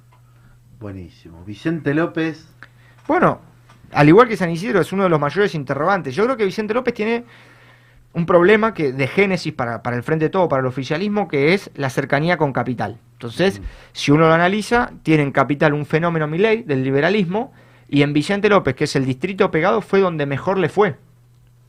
[0.80, 1.44] Buenísimo.
[1.44, 2.48] Vicente López.
[3.06, 3.40] Bueno,
[3.92, 6.14] al igual que San Isidro es uno de los mayores interrogantes.
[6.14, 7.24] Yo creo que Vicente López tiene
[8.14, 11.54] un problema que de génesis para, para el frente de todo, para el oficialismo, que
[11.54, 12.98] es la cercanía con capital.
[13.14, 17.52] Entonces, si uno lo analiza, tiene en capital un fenómeno Milei del liberalismo,
[17.88, 20.96] y en Vicente López, que es el distrito pegado, fue donde mejor le fue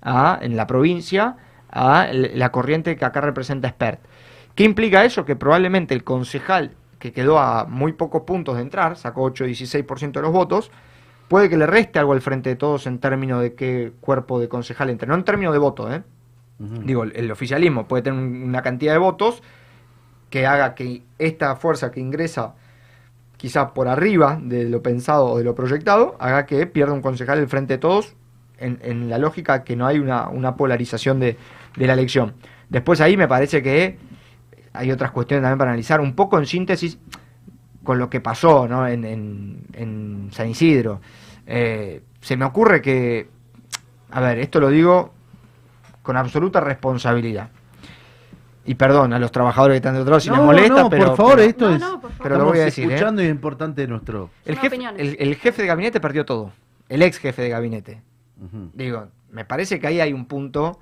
[0.01, 1.35] a, en la provincia
[1.69, 3.99] a la corriente que acá representa Expert.
[4.55, 5.25] ¿Qué implica eso?
[5.25, 10.21] Que probablemente el concejal que quedó a muy pocos puntos de entrar, sacó 8-16% de
[10.21, 10.71] los votos,
[11.33, 14.47] puede que le reste algo al frente de todos en términos de qué cuerpo de
[14.47, 15.07] concejal entre.
[15.07, 16.03] No en términos de voto, ¿eh?
[16.85, 19.41] Digo, el, el oficialismo puede tener un- una cantidad de votos
[20.29, 22.53] que haga que esta fuerza que ingresa
[23.37, 27.39] quizás por arriba de lo pensado o de lo proyectado, haga que pierda un concejal
[27.39, 28.13] el frente de todos
[28.59, 31.35] en, en la lógica que no hay una, una polarización de,
[31.75, 32.33] de la elección.
[32.69, 33.97] Después ahí me parece que
[34.71, 36.99] hay otras cuestiones también para analizar, un poco en síntesis
[37.83, 38.87] con lo que pasó ¿no?
[38.87, 41.01] en, en- en San Isidro.
[41.47, 43.27] Eh, se me ocurre que,
[44.11, 45.13] a ver, esto lo digo
[46.01, 47.49] con absoluta responsabilidad.
[48.65, 51.07] Y perdón a los trabajadores que están de otro lado si les molesta, no, pero,
[51.07, 51.81] por favor, pero esto No, es.
[51.81, 52.23] no, por favor.
[52.23, 52.93] Pero lo voy a decir, ¿eh?
[52.93, 54.29] escuchando y es importante nuestro.
[54.45, 56.51] el, jefe, el, el jefe de gabinete perdió todo.
[56.87, 58.01] El ex jefe de gabinete.
[58.73, 60.79] Digo, me parece que ahí hay un punto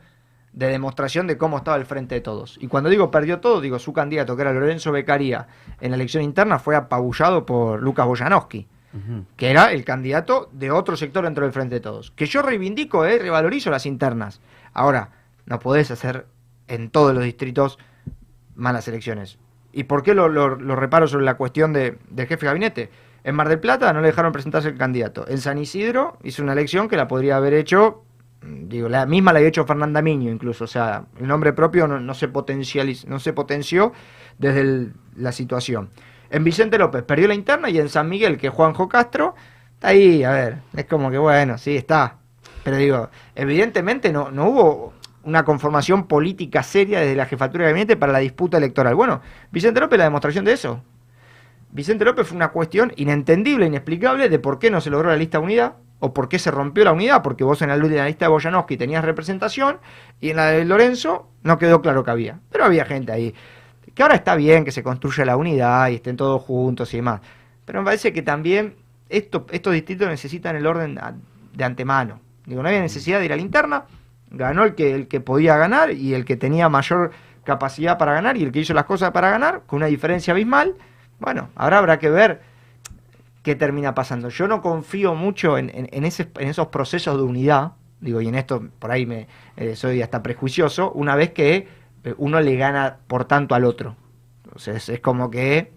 [0.51, 2.57] de demostración de cómo estaba el frente de todos.
[2.59, 5.47] Y cuando digo perdió todo, digo, su candidato, que era Lorenzo Beccaria,
[5.79, 8.67] en la elección interna fue apabullado por Lucas Boyanowski,
[9.37, 12.11] Que era el candidato de otro sector dentro del frente de todos.
[12.11, 14.41] Que yo reivindico, eh, revalorizo las internas.
[14.73, 15.09] Ahora,
[15.45, 16.25] no podés hacer
[16.67, 17.77] en todos los distritos
[18.55, 19.37] malas elecciones.
[19.73, 22.89] ¿Y por qué lo, lo- reparo sobre la cuestión de, del jefe de gabinete?
[23.23, 25.25] En Mar del Plata no le dejaron presentarse el candidato.
[25.27, 28.03] En San Isidro hizo una elección que la podría haber hecho,
[28.41, 30.65] mm, digo, la misma la había hecho Fernanda Miño incluso.
[30.65, 33.93] O sea, el nombre propio no, se, potencializ- no se potenció
[34.37, 35.89] desde la situación.
[36.31, 39.35] En Vicente López perdió la interna y en San Miguel, que Juanjo Castro,
[39.73, 42.15] está ahí, a ver, es como que bueno, sí, está.
[42.63, 47.97] Pero digo, evidentemente no, no hubo una conformación política seria desde la jefatura de gabinete
[47.97, 48.95] para la disputa electoral.
[48.95, 50.81] Bueno, Vicente López la demostración de eso.
[51.71, 55.37] Vicente López fue una cuestión inentendible, inexplicable de por qué no se logró la lista
[55.37, 58.05] de unidad o por qué se rompió la unidad, porque vos en la, en la
[58.05, 59.79] lista de Boyanowski tenías representación
[60.19, 62.39] y en la de Lorenzo no quedó claro que había.
[62.51, 63.35] Pero había gente ahí.
[63.93, 67.21] Que ahora está bien que se construya la unidad y estén todos juntos y demás.
[67.65, 68.75] Pero me parece que también
[69.09, 70.99] esto, estos distritos necesitan el orden
[71.53, 72.19] de antemano.
[72.45, 73.85] Digo, no había necesidad de ir a la interna,
[74.31, 77.11] ganó el que, el que podía ganar y el que tenía mayor
[77.43, 80.75] capacidad para ganar y el que hizo las cosas para ganar, con una diferencia abismal.
[81.19, 82.41] Bueno, ahora habrá que ver
[83.43, 84.29] qué termina pasando.
[84.29, 85.69] Yo no confío mucho en,
[86.03, 89.27] esos procesos de unidad, digo, y en esto por ahí me
[89.57, 91.67] eh, soy hasta prejuicioso, una vez que
[92.17, 93.95] uno le gana por tanto al otro.
[94.43, 95.71] Entonces es como que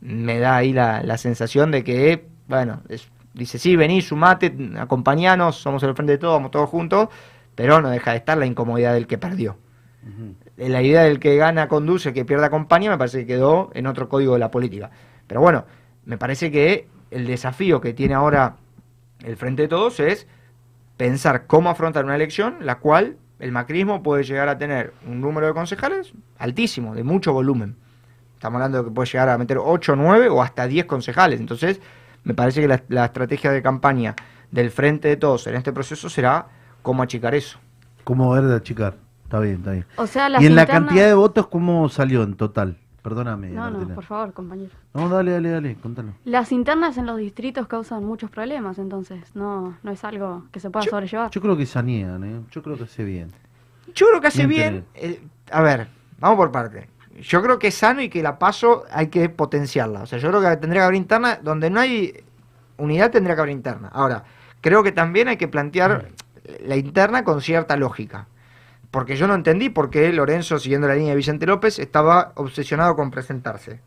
[0.00, 5.56] me da ahí la, la sensación de que, bueno, es dice, sí, vení, sumate, acompañanos,
[5.56, 7.08] somos el frente de todos, vamos todos juntos,
[7.54, 9.56] pero no deja de estar la incomodidad del que perdió.
[10.56, 13.86] Eh, La idea del que gana conduce, que pierde acompaña, me parece que quedó en
[13.86, 14.90] otro código de la política.
[15.26, 15.64] Pero bueno,
[16.04, 18.56] me parece que el desafío que tiene ahora
[19.24, 20.26] el Frente de Todos es
[20.96, 25.46] pensar cómo afrontar una elección, la cual el macrismo puede llegar a tener un número
[25.46, 27.76] de concejales altísimo, de mucho volumen.
[28.34, 31.40] Estamos hablando de que puede llegar a meter 8, 9 o hasta 10 concejales.
[31.40, 31.80] Entonces,
[32.24, 34.14] me parece que la, la estrategia de campaña
[34.50, 36.46] del Frente de Todos en este proceso será
[36.82, 37.58] cómo achicar eso.
[38.04, 38.96] ¿Cómo ver de achicar?
[39.24, 39.86] Está bien, está bien.
[39.96, 42.78] O sea, ¿Y en la cantidad de votos cómo salió en total?
[43.08, 43.48] Perdóname.
[43.48, 44.70] No, no, por favor, compañero.
[44.92, 46.12] No, dale, dale, dale, contalo.
[46.24, 50.68] Las internas en los distritos causan muchos problemas, entonces no, no es algo que se
[50.68, 51.30] pueda sobrellevar.
[51.30, 52.40] Yo creo que sanean, ¿eh?
[52.50, 53.32] Yo creo que hace bien.
[53.94, 54.84] Yo creo que hace Bien bien.
[54.94, 56.88] eh, a ver, vamos por parte.
[57.22, 60.02] Yo creo que es sano y que la paso hay que potenciarla.
[60.02, 61.38] O sea, yo creo que tendría que haber interna.
[61.42, 62.12] Donde no hay
[62.76, 63.88] unidad, tendría que haber interna.
[63.88, 64.22] Ahora,
[64.60, 66.10] creo que también hay que plantear
[66.64, 68.28] la interna con cierta lógica.
[68.90, 72.96] Porque yo no entendí por qué Lorenzo, siguiendo la línea de Vicente López, estaba obsesionado
[72.96, 73.80] con presentarse.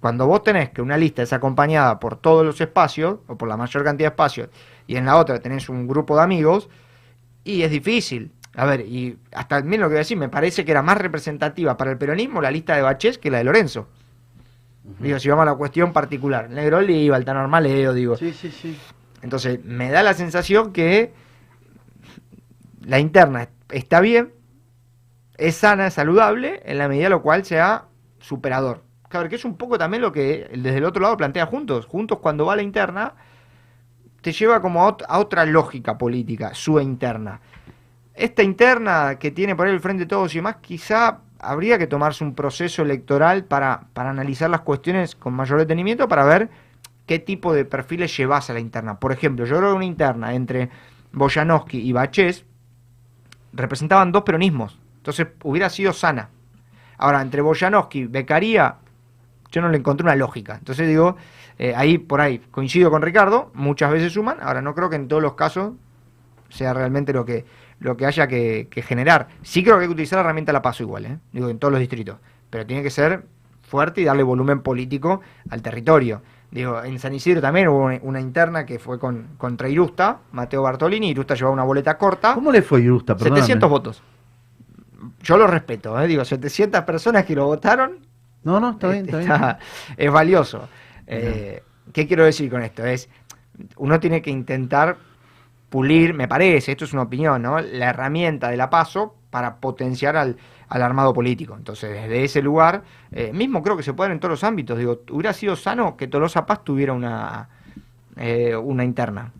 [0.00, 3.56] Cuando vos tenés que una lista es acompañada por todos los espacios, o por la
[3.56, 4.48] mayor cantidad de espacios,
[4.86, 6.68] y en la otra tenés un grupo de amigos,
[7.44, 8.32] y es difícil.
[8.54, 10.98] A ver, y hasta miren lo que voy a decir, me parece que era más
[10.98, 13.88] representativa para el peronismo la lista de Bachés que la de Lorenzo.
[15.00, 16.48] Digo, si vamos a la cuestión particular.
[16.48, 18.16] Negro Oliva, Altano Armaleo, digo.
[18.16, 18.78] Sí, sí, sí.
[19.22, 21.12] Entonces, me da la sensación que
[22.84, 24.32] la interna está bien,
[25.36, 27.84] es sana, es saludable, en la medida de lo cual sea
[28.18, 28.82] superador.
[29.08, 31.86] Claro, que es un poco también lo que desde el otro lado plantea Juntos.
[31.86, 33.14] Juntos cuando va a la interna,
[34.20, 37.40] te lleva como a, ot- a otra lógica política, su interna.
[38.14, 42.24] Esta interna que tiene por ahí el Frente Todos y demás, quizá habría que tomarse
[42.24, 46.48] un proceso electoral para, para analizar las cuestiones con mayor detenimiento, para ver
[47.04, 48.98] qué tipo de perfiles llevas a la interna.
[48.98, 50.70] Por ejemplo, yo creo que una interna entre
[51.12, 52.45] Boyanowski y Bachés
[53.52, 54.78] representaban dos peronismos.
[54.98, 56.30] Entonces hubiera sido sana.
[56.98, 58.76] Ahora, entre Boyanowski y Becaría,
[59.50, 60.56] yo no le encontré una lógica.
[60.56, 61.16] Entonces digo,
[61.58, 64.38] eh, ahí por ahí coincido con Ricardo, muchas veces suman.
[64.40, 65.74] Ahora, no creo que en todos los casos
[66.48, 67.44] sea realmente lo que,
[67.80, 69.28] lo que haya que, generar.
[69.42, 71.18] Sí creo que hay que utilizar la herramienta la paso igual, ¿eh?
[71.32, 72.18] digo, en todos los distritos.
[72.50, 73.24] Pero tiene que ser
[73.62, 76.22] fuerte y darle volumen político al territorio.
[76.56, 80.62] Digo, en San Isidro también hubo una, una interna que fue con, contra Irusta, Mateo
[80.62, 82.32] Bartolini, Irusta llevaba una boleta corta.
[82.32, 83.14] ¿Cómo le fue Irusta?
[83.14, 83.42] Perdóname.
[83.42, 84.02] 700 votos.
[85.22, 86.06] Yo lo respeto, ¿eh?
[86.06, 87.98] digo, 700 personas que lo votaron
[88.42, 89.30] No, no, está bien, está bien.
[89.32, 89.58] está-
[89.98, 90.66] es valioso.
[91.06, 92.84] Eh, ¿Qué quiero decir con esto?
[92.86, 93.10] Es,
[93.76, 94.96] uno tiene que intentar
[95.76, 97.60] pulir, me parece, esto es una opinión, ¿no?
[97.60, 100.36] La herramienta de la paso para potenciar al,
[100.68, 101.54] al armado político.
[101.54, 104.78] Entonces, desde ese lugar, eh, mismo creo que se puede en todos los ámbitos.
[104.78, 107.48] Digo, hubiera sido sano que Tolosa Paz tuviera una,
[108.16, 109.32] eh, una interna.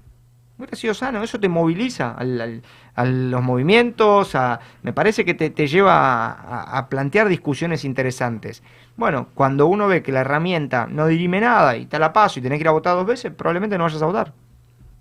[0.58, 2.62] Hubiera sido sano, eso te moviliza al-
[2.94, 8.62] a los movimientos, a- me parece que te, lleva a, a- a plantear discusiones interesantes.
[8.96, 12.42] Bueno, cuando uno ve que la herramienta no dirime nada y te la paso y
[12.42, 14.32] tenés que ir a votar dos veces, probablemente no vayas a votar.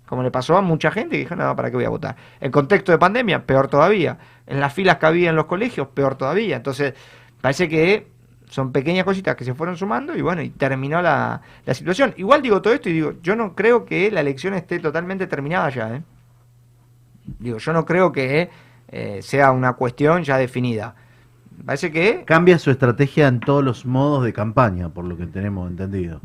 [0.06, 2.16] Como le pasó a mucha gente que dijo, no, ¿para qué voy a votar?
[2.40, 4.18] En contexto de pandemia, peor todavía.
[4.46, 6.56] En las filas que había en los colegios, peor todavía.
[6.56, 6.94] Entonces,
[7.40, 8.08] parece que
[8.48, 12.14] son pequeñas cositas que se fueron sumando y bueno, y terminó la, la situación.
[12.16, 15.68] Igual digo todo esto y digo, yo no creo que la elección esté totalmente terminada
[15.70, 16.02] ya, ¿eh?
[17.40, 18.50] Digo, yo no creo que
[18.88, 20.94] eh, sea una cuestión ya definida.
[21.64, 25.68] Parece que Cambia su estrategia en todos los modos de campaña, por lo que tenemos
[25.68, 26.20] entendido.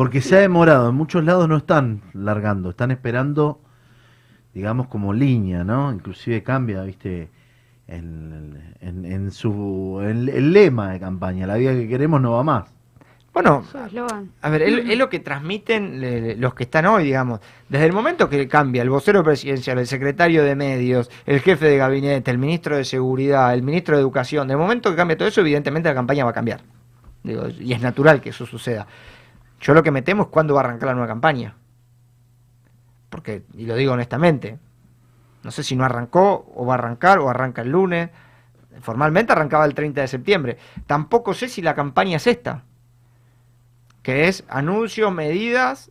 [0.00, 3.60] Porque se ha demorado, en muchos lados no están largando, están esperando,
[4.54, 5.92] digamos, como línea, ¿no?
[5.92, 7.28] Inclusive cambia, viste,
[7.86, 12.42] en, en- en su en el lema de campaña, la vida que queremos no va
[12.42, 12.64] más.
[13.34, 13.62] Bueno,
[14.40, 17.40] a ver, es, es lo que transmiten eh, los que están hoy, digamos.
[17.68, 21.76] Desde el momento que cambia el vocero presidencial, el secretario de medios, el jefe de
[21.76, 25.42] gabinete, el ministro de seguridad, el ministro de educación, del momento que cambia todo eso,
[25.42, 26.62] evidentemente la campaña va a cambiar.
[27.22, 28.86] Digo, y es natural que eso suceda.
[29.60, 31.56] Yo lo que me temo es cuándo va a arrancar la nueva campaña.
[33.10, 34.58] Porque, y lo digo honestamente,
[35.42, 38.10] no sé si no arrancó o va a arrancar o arranca el lunes.
[38.80, 40.58] Formalmente arrancaba el 30 de septiembre.
[40.86, 42.64] Tampoco sé si la campaña es esta
[44.02, 45.90] que es anuncios, medidas,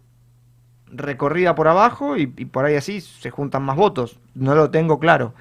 [0.87, 4.19] recorrida por abajo y, y por ahí así se juntan más votos.
[4.33, 5.33] No lo tengo claro.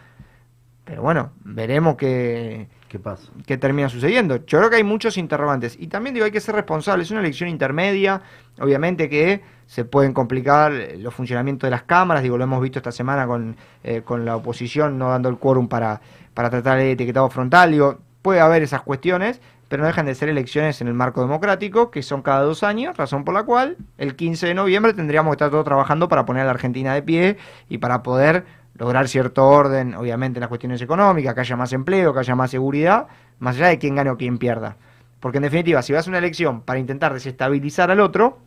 [0.84, 3.30] Pero bueno, veremos qué, ¿Qué pasa?
[3.46, 4.36] qué termina sucediendo.
[4.46, 5.76] Yo creo que hay muchos interrogantes.
[5.78, 7.08] Y también digo, hay que ser responsables.
[7.08, 8.22] Es una elección intermedia.
[8.58, 12.22] Obviamente que se pueden complicar eh, los funcionamientos de las cámaras.
[12.22, 15.68] Digo, lo hemos visto esta semana con, eh, con la oposición no dando el quórum
[15.68, 16.00] para,
[16.32, 17.70] para tratar el etiquetado frontal.
[17.72, 21.90] Digo, puede haber esas cuestiones, pero no dejan de ser elecciones en el marco democrático,
[21.90, 25.34] que son cada dos años, razón por la cual el 15 de noviembre tendríamos que
[25.34, 27.36] estar todos trabajando para poner a la Argentina de pie
[27.68, 28.46] y para poder
[28.78, 32.50] lograr cierto orden, obviamente en las cuestiones económicas, que haya más empleo, que haya más
[32.50, 33.08] seguridad,
[33.38, 34.76] más allá de quién gane o quién pierda.
[35.20, 38.38] Porque en definitiva, si vas a una elección para intentar desestabilizar al otro,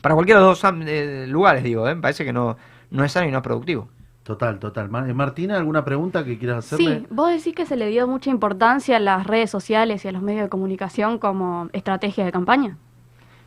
[0.00, 1.94] para cualquiera de los dos eh, lugares, digo, ¿eh?
[1.94, 2.56] me parece que no,
[2.90, 3.88] no es sano y no es productivo.
[4.22, 4.90] Total, total.
[5.08, 7.00] Eh, Martina, ¿alguna pregunta que quieras hacerle?
[7.00, 10.12] Sí, vos decís que se le dio mucha importancia a las redes sociales y a
[10.12, 12.76] los medios de comunicación como estrategia de campaña.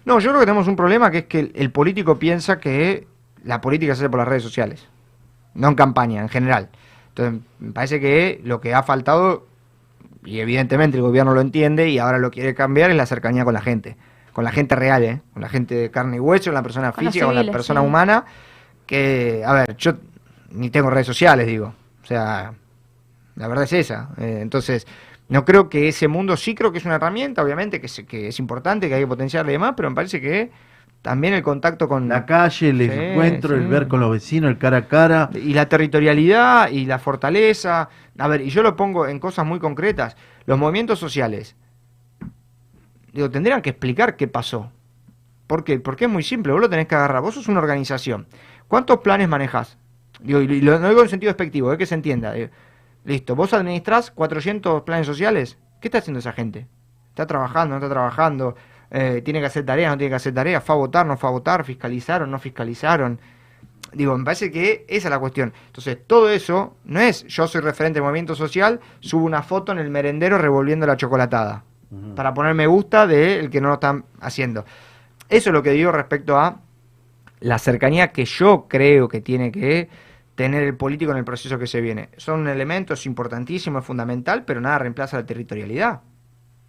[0.05, 3.07] No, yo creo que tenemos un problema que es que el, el político piensa que
[3.43, 4.87] la política se hace por las redes sociales,
[5.53, 6.69] no en campaña, en general.
[7.09, 9.45] Entonces, me parece que lo que ha faltado,
[10.23, 13.53] y evidentemente el gobierno lo entiende y ahora lo quiere cambiar, es la cercanía con
[13.53, 13.97] la gente.
[14.33, 15.21] Con la gente real, ¿eh?
[15.33, 17.87] Con la gente de carne y hueso, la persona Con física, con la persona sí.
[17.87, 18.25] humana.
[18.85, 19.93] Que, a ver, yo
[20.51, 21.73] ni tengo redes sociales, digo.
[22.01, 22.53] O sea,
[23.35, 24.09] la verdad es esa.
[24.17, 24.87] Eh, entonces,
[25.27, 28.29] no creo que ese mundo, sí creo que es una herramienta, obviamente, que es, que
[28.29, 30.51] es importante, que hay que potenciarle y demás, pero me parece que
[31.01, 34.57] también el contacto con La calle, el Sí, encuentro, el ver con los vecinos, el
[34.57, 35.29] cara a cara.
[35.33, 37.89] y la territorialidad y la fortaleza.
[38.17, 40.15] A ver, y yo lo pongo en cosas muy concretas.
[40.45, 41.55] Los movimientos sociales,
[43.13, 44.71] digo, tendrían que explicar qué pasó.
[45.47, 45.79] ¿Por qué?
[45.79, 47.21] Porque es muy simple, vos lo tenés que agarrar.
[47.21, 48.27] Vos sos una organización.
[48.67, 49.77] ¿Cuántos planes manejás?
[50.21, 52.31] Digo, y lo, no digo en sentido despectivo, es que se entienda.
[52.33, 52.49] Digo,
[53.05, 55.57] listo, vos administrás 400 planes sociales.
[55.81, 56.67] ¿Qué está haciendo esa gente?
[57.09, 58.55] ¿Está trabajando, no está trabajando?
[58.91, 60.63] Eh, ¿Tiene que hacer tareas, no tiene que hacer tareas?
[60.63, 61.63] ¿Fue a votar, no fue a votar?
[61.63, 63.19] ¿Fiscalizaron, no fiscalizaron?
[63.93, 65.53] Digo, me parece que esa es la cuestión.
[65.67, 69.79] Entonces, todo eso no es yo soy referente del movimiento social, subo una foto en
[69.79, 71.63] el merendero revolviendo la chocolatada.
[72.15, 74.63] Para poner me gusta del que no lo están haciendo.
[75.27, 76.61] Eso es lo que digo respecto a
[77.41, 79.89] la cercanía que yo creo que tiene que
[80.35, 82.09] tener el político en el proceso que se viene.
[82.15, 86.01] Son elementos importantísimos, es fundamental, pero nada reemplaza la territorialidad.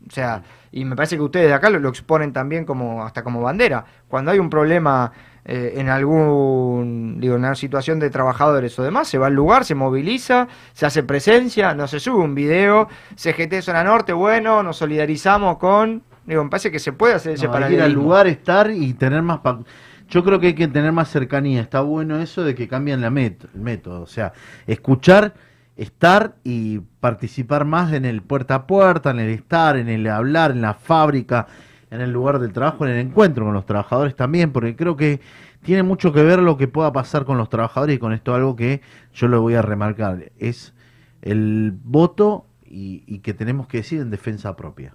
[0.08, 0.42] O sea,
[0.72, 3.84] y me parece que ustedes de acá lo, lo exponen también como hasta como bandera.
[4.08, 5.12] Cuando hay un problema
[5.44, 9.64] eh, en algún, digo, en una situación de trabajadores o demás, se va al lugar,
[9.64, 14.76] se moviliza, se hace presencia, no se sube un video, CGT Zona Norte, bueno, nos
[14.76, 17.72] solidarizamos con, digo, me parece que se puede hacer ese No, hay que ir al
[17.72, 18.02] paralelismo.
[18.02, 19.40] lugar, estar y tener más...
[19.40, 19.60] pa-
[20.08, 21.60] Yo creo que hay que tener más cercanía.
[21.62, 24.02] Está bueno eso de que cambian la met- el método.
[24.02, 24.32] O sea,
[24.66, 25.34] escuchar,
[25.76, 30.50] estar y participar más en el puerta a puerta, en el estar, en el hablar,
[30.50, 31.46] en la fábrica,
[31.90, 35.20] en el lugar del trabajo, en el encuentro con los trabajadores también, porque creo que
[35.62, 38.56] tiene mucho que ver lo que pueda pasar con los trabajadores y con esto algo
[38.56, 38.80] que
[39.14, 40.32] yo lo voy a remarcar.
[40.38, 40.74] Es
[41.22, 44.94] el voto y, que tenemos que decir en defensa propia.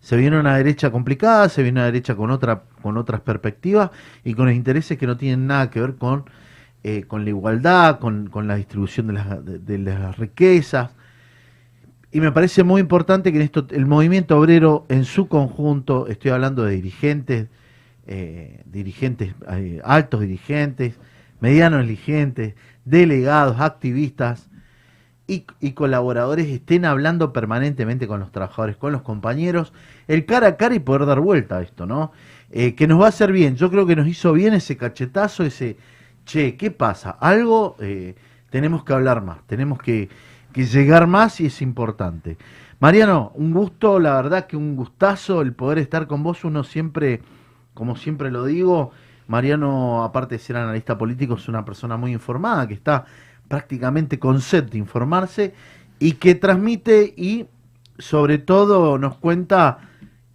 [0.00, 3.90] Se viene una derecha complicada, se viene una derecha con otra, con otras perspectivas
[4.24, 6.24] y con intereses que no tienen nada que ver con,
[6.84, 10.90] eh, con la igualdad, con, con la distribución de las, de- las riquezas.
[12.10, 16.30] Y me parece muy importante que en esto el movimiento obrero en su conjunto, estoy
[16.30, 17.48] hablando de dirigentes,
[18.06, 20.94] eh, dirigentes eh, altos dirigentes,
[21.40, 22.54] medianos dirigentes,
[22.84, 24.48] delegados, activistas,
[25.30, 29.74] y, y colaboradores estén hablando permanentemente con los trabajadores, con los compañeros,
[30.06, 32.12] el cara a cara y poder dar vuelta a esto, ¿no?
[32.50, 33.54] Que nos va a hacer bien.
[33.56, 35.76] Yo creo que nos hizo bien ese cachetazo, ese,
[36.28, 37.10] che, ¿qué pasa?
[37.10, 38.14] Algo eh,
[38.50, 40.10] tenemos que hablar más, tenemos que,
[40.52, 42.36] que llegar más y es importante.
[42.80, 46.44] Mariano, un gusto, la verdad que un gustazo el poder estar con vos.
[46.44, 47.22] Uno siempre,
[47.72, 48.92] como siempre lo digo,
[49.26, 53.06] Mariano, aparte de ser analista político, es una persona muy informada, que está
[53.48, 55.54] prácticamente con sed de informarse
[55.98, 57.46] y que transmite y
[57.98, 59.78] sobre todo nos cuenta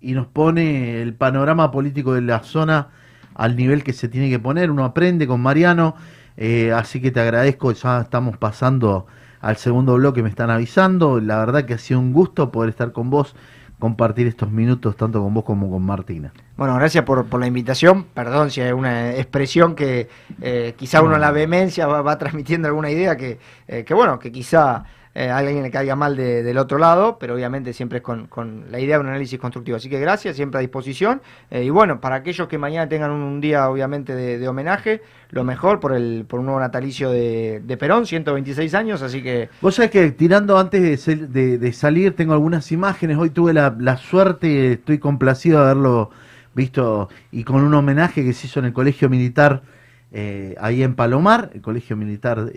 [0.02, 2.90] y nos pone el panorama político de la zona
[3.36, 4.72] al nivel que se tiene que poner.
[4.72, 5.96] Uno aprende con Mariano,
[6.38, 9.08] eh, así que te agradezco, ya estamos pasando
[9.42, 11.20] al segundo bloque, me están avisando.
[11.20, 13.36] La verdad que ha sido un gusto poder estar con vos,
[13.80, 16.32] compartir estos minutos tanto con vos como con Martina.
[16.56, 18.06] Bueno, gracias por, por la invitación.
[18.14, 20.08] Perdón si hay una expresión que
[20.42, 24.20] eh, quizá uno en la vehemencia va, va transmitiendo alguna idea que, eh, que bueno,
[24.20, 24.86] que quizá
[25.16, 28.66] eh, alguien le caiga mal de- del otro lado, pero obviamente siempre es con, con
[28.72, 29.78] la idea de un análisis constructivo.
[29.78, 31.22] Así que gracias, siempre a disposición.
[31.52, 35.80] Eh, y bueno, para aquellos que mañana tengan un, día obviamente de, homenaje, lo mejor
[35.80, 40.12] por el por un nuevo natalicio de, Perón, 126 años, así que Vos sabés que
[40.12, 43.18] tirando antes de, salir tengo algunas imágenes.
[43.18, 46.10] Hoy tuve la, la suerte, estoy complacido de haberlo
[46.56, 49.64] visto y con un homenaje que se hizo en el Colegio Militar
[50.12, 52.52] eh, ahí en Palomar, el Colegio Militar,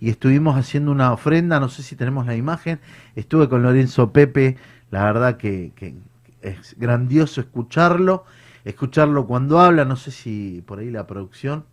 [0.00, 2.80] y estuvimos haciendo una ofrenda, no sé si tenemos la imagen,
[3.16, 4.56] estuve con Lorenzo Pepe,
[4.90, 5.94] la verdad que, que
[6.42, 8.24] es grandioso escucharlo,
[8.64, 11.64] escucharlo cuando habla, no sé si por ahí la producción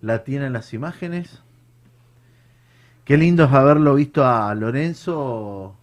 [0.00, 1.42] la tiene en las imágenes.
[3.04, 5.76] Qué lindo es haberlo visto a Lorenzo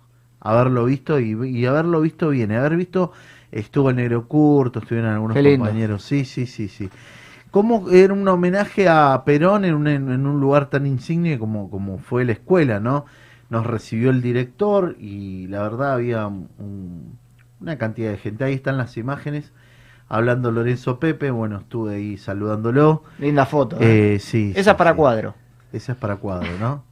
[0.43, 3.13] haberlo visto y, y haberlo visto bien, haber visto,
[3.51, 6.89] estuvo el Negro Curto, estuvieron algunos compañeros, sí, sí, sí, sí.
[7.53, 11.69] ¿Cómo era un homenaje a Perón en un, en, en un lugar tan insigne como,
[11.69, 13.05] como fue la escuela, ¿no?
[13.51, 17.19] Nos recibió el director y la verdad había un-
[17.61, 18.43] una cantidad de gente.
[18.43, 19.51] Ahí están las imágenes.
[20.09, 23.03] Hablando Lorenzo Pepe, bueno, estuve ahí saludándolo.
[23.19, 23.77] Linda foto.
[23.79, 24.15] ¿eh?
[24.15, 24.51] Eh, sí.
[24.55, 24.97] Esa sí, para sí.
[24.97, 25.35] cuadro.
[25.71, 26.83] Esa es para cuadro, ¿no?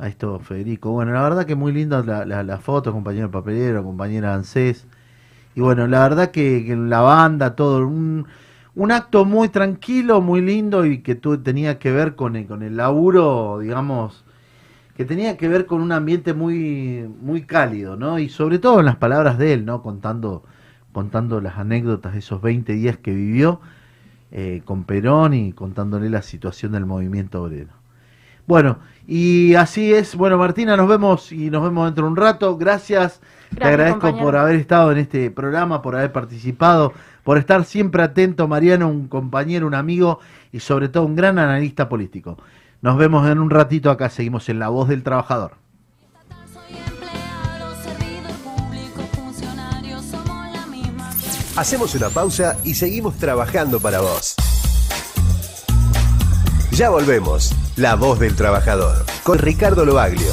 [0.00, 0.90] Ahí estuvo Federico.
[0.90, 4.86] Bueno, la verdad que muy linda la, la, la foto, compañero papelero, compañera ANSES.
[5.54, 8.26] Y bueno, la verdad que, que la banda, todo, un,
[8.78, 12.62] un acto muy tranquilo, muy lindo y que tú tenía que ver con el, con
[12.62, 14.24] el laburo, digamos,
[14.96, 18.20] que tenía que ver con un ambiente muy, muy cálido, ¿no?
[18.20, 19.82] Y sobre todo en las palabras de él, ¿no?
[19.82, 20.44] Contando,
[20.92, 23.60] contando las anécdotas de esos 20 días que vivió
[24.30, 27.72] eh, con Perón y contándole la situación del movimiento obrero.
[28.46, 30.14] Bueno, y así es.
[30.14, 32.56] Bueno, Martina, nos vemos y nos vemos dentro de un rato.
[32.56, 33.20] Gracias.
[33.56, 34.24] Te agradezco compañero.
[34.24, 36.92] por haber estado en este programa, por haber participado,
[37.28, 40.18] por estar siempre atento, Mariano, un compañero, un amigo
[40.50, 42.38] y sobre todo un gran analista político.
[42.80, 45.52] Nos vemos en un ratito acá, seguimos en La Voz del Trabajador.
[51.54, 54.34] Hacemos una pausa y seguimos trabajando para vos.
[56.70, 57.54] Ya volvemos.
[57.76, 59.04] La voz del trabajador.
[59.22, 60.32] Con Ricardo Lobaglio.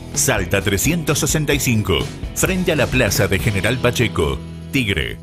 [0.13, 1.99] Salta 365.
[2.35, 4.37] Frente a la plaza de General Pacheco.
[4.71, 5.17] Tigre.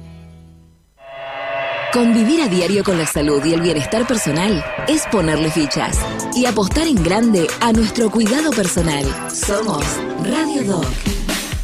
[1.92, 5.98] Convivir a diario con la salud y el bienestar personal es ponerle fichas
[6.36, 9.04] y apostar en grande a nuestro cuidado personal.
[9.32, 9.84] Somos
[10.22, 10.86] Radio Doc.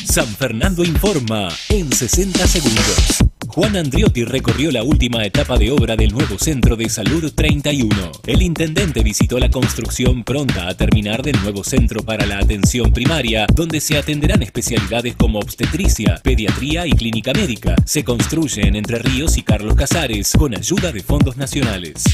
[0.04, 3.24] San Fernando informa en 60 segundos.
[3.56, 7.88] Juan Andriotti recorrió la última etapa de obra del nuevo Centro de Salud 31.
[8.26, 13.46] El intendente visitó la construcción pronta a terminar del nuevo centro para la atención primaria,
[13.54, 17.76] donde se atenderán especialidades como obstetricia, pediatría y clínica médica.
[17.86, 22.04] Se construye en Entre Ríos y Carlos Casares con ayuda de fondos nacionales.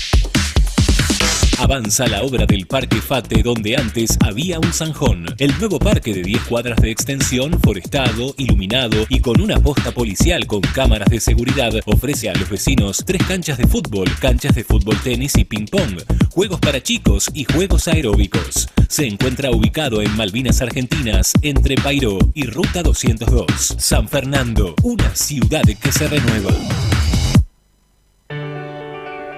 [1.63, 5.27] Avanza la obra del Parque Fate donde antes había un zanjón.
[5.39, 10.45] El nuevo parque de 10 cuadras de extensión, forestado, iluminado y con una posta policial
[10.49, 15.01] con cámaras de seguridad ofrece a los vecinos tres canchas de fútbol, canchas de fútbol
[15.05, 16.01] tenis y ping pong,
[16.31, 18.69] juegos para chicos y juegos aeróbicos.
[18.89, 23.77] Se encuentra ubicado en Malvinas Argentinas entre Pairó y Ruta 202.
[23.79, 26.51] San Fernando, una ciudad que se renueva.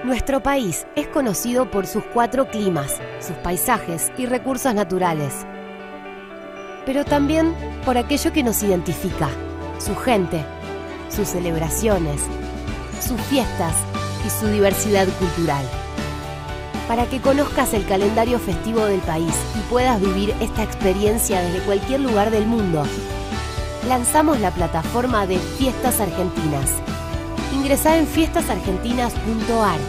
[0.05, 5.33] Nuestro país es conocido por sus cuatro climas, sus paisajes y recursos naturales.
[6.85, 9.29] Pero también por aquello que nos identifica,
[9.79, 10.45] su gente,
[11.09, 12.21] sus celebraciones,
[13.01, 13.73] sus fiestas
[14.23, 15.65] y su diversidad cultural.
[16.87, 22.01] Para que conozcas el calendario festivo del país y puedas vivir esta experiencia desde cualquier
[22.01, 22.83] lugar del mundo,
[23.87, 26.73] lanzamos la plataforma de Fiestas Argentinas.
[27.55, 29.79] Ingresá en fiestasargentinas.ar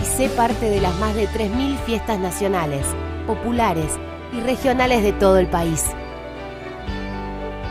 [0.00, 2.86] y sé parte de las más de 3.000 fiestas nacionales,
[3.26, 3.92] populares
[4.32, 5.84] y regionales de todo el país.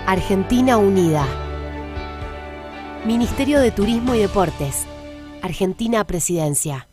[0.06, 1.26] Argentina Unida.
[3.06, 4.86] Ministerio de Turismo y Deportes.
[5.42, 6.88] Argentina Presidencia.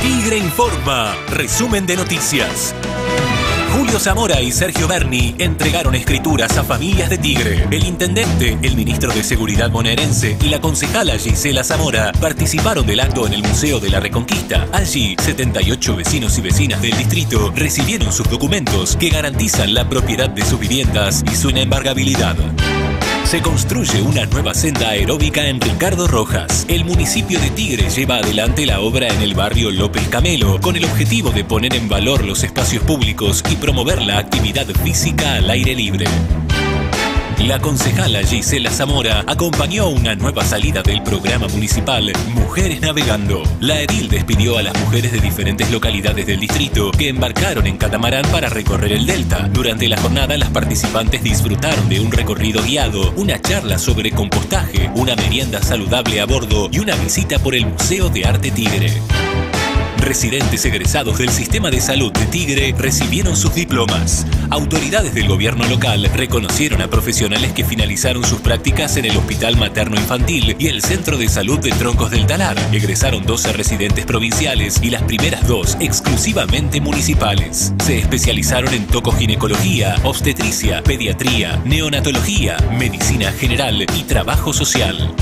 [0.00, 2.74] Tigre Informa, resumen de noticias.
[3.76, 7.66] Julio Zamora y Sergio Berni entregaron escrituras a familias de Tigre.
[7.72, 13.26] El intendente, el ministro de Seguridad bonaerense y la concejala Gisela Zamora participaron del acto
[13.26, 14.68] en el Museo de la Reconquista.
[14.72, 20.44] Allí, 78 vecinos y vecinas del distrito recibieron sus documentos que garantizan la propiedad de
[20.44, 22.36] sus viviendas y su inembargabilidad.
[23.24, 26.66] Se construye una nueva senda aeróbica en Ricardo Rojas.
[26.68, 30.84] El municipio de Tigre lleva adelante la obra en el barrio López Camelo con el
[30.84, 35.74] objetivo de poner en valor los espacios públicos y promover la actividad física al aire
[35.74, 36.06] libre.
[37.46, 43.42] La concejala Gisela Zamora acompañó una nueva salida del programa municipal Mujeres Navegando.
[43.60, 48.24] La edil despidió a las mujeres de diferentes localidades del distrito que embarcaron en catamarán
[48.32, 49.46] para recorrer el delta.
[49.52, 55.14] Durante la jornada las participantes disfrutaron de un recorrido guiado, una charla sobre compostaje, una
[55.14, 58.90] merienda saludable a bordo y una visita por el Museo de Arte Tigre.
[60.04, 64.26] Residentes egresados del sistema de salud de Tigre recibieron sus diplomas.
[64.50, 69.96] Autoridades del gobierno local reconocieron a profesionales que finalizaron sus prácticas en el Hospital Materno
[69.96, 72.58] Infantil y el Centro de Salud de Troncos del Talar.
[72.70, 77.72] Egresaron 12 residentes provinciales y las primeras dos exclusivamente municipales.
[77.82, 85.14] Se especializaron en tocoginecología, obstetricia, pediatría, neonatología, medicina general y trabajo social.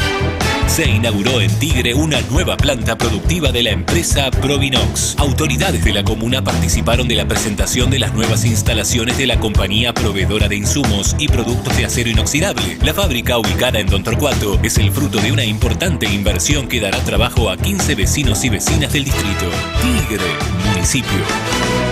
[0.73, 5.17] Se inauguró en Tigre una nueva planta productiva de la empresa Provinox.
[5.19, 9.93] Autoridades de la comuna participaron de la presentación de las nuevas instalaciones de la compañía
[9.93, 12.79] proveedora de insumos y productos de acero inoxidable.
[12.83, 16.99] La fábrica ubicada en Don Torcuato es el fruto de una importante inversión que dará
[17.01, 19.45] trabajo a 15 vecinos y vecinas del distrito.
[19.83, 20.25] Tigre,
[20.71, 21.92] municipio.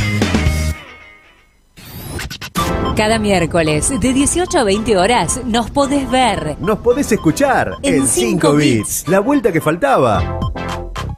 [2.95, 6.57] Cada miércoles de 18 a 20 horas nos podés ver.
[6.59, 9.07] Nos podés escuchar En en 5 cinco bits.
[9.07, 10.39] La vuelta que faltaba.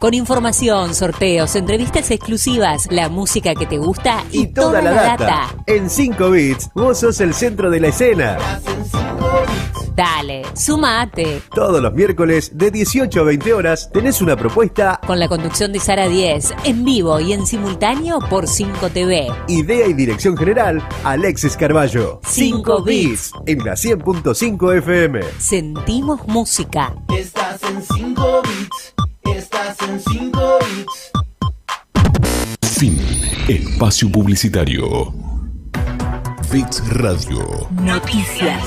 [0.03, 5.55] Con información, sorteos, entrevistas exclusivas, la música que te gusta y, Toda la data.
[5.65, 8.37] En 5 bits, vos sos el centro de la escena.
[9.95, 11.41] Dale, sumate.
[11.55, 15.79] Todos los miércoles de 18 a 20 horas tenés una propuesta, Con la conducción de
[15.79, 19.29] Sara 10, en vivo y en simultáneo por 5 TV.
[19.47, 22.19] idea y dirección general, Alexis Carballo.
[22.27, 23.31] Cinco bits.
[23.45, 25.21] En la 100.5 FM.
[25.39, 26.93] Sentimos música.
[27.17, 28.93] Estás en 5 bits.
[29.53, 31.11] Estás en 5 bits.
[32.63, 32.97] Fin.
[33.47, 35.13] Espacio publicitario.
[36.51, 37.67] Bits Radio.
[37.79, 38.63] Noticias.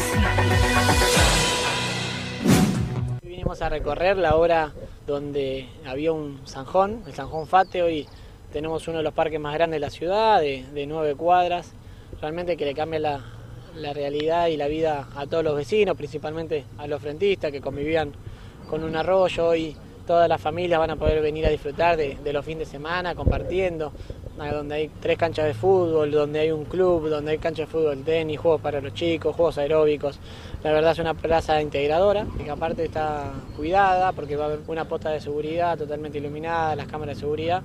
[3.21, 4.75] Vinimos a recorrer la hora
[5.09, 7.83] donde había un zanjón, el zanjón Fate.
[7.83, 8.07] Hoy
[8.53, 11.73] tenemos uno de los parques más grandes de la ciudad, de, de nueve cuadras.
[12.21, 13.25] Realmente que le cambia la,
[13.75, 18.13] la realidad y la vida a todos los vecinos, principalmente a los frentistas que convivían
[18.71, 19.49] con un arroyo.
[19.49, 19.77] Hoy
[20.07, 23.93] todas las familias van a poder venir a disfrutar de, los fines de semana compartiendo,
[24.37, 28.03] donde hay tres canchas de fútbol, donde hay un club, donde hay canchas de fútbol,
[28.05, 30.19] tenis, juegos para los chicos, juegos aeróbicos.
[30.63, 34.87] La verdad es una plaza integradora, que aparte está cuidada porque va a haber una
[34.87, 37.63] posta de seguridad totalmente iluminada, las cámaras de seguridad,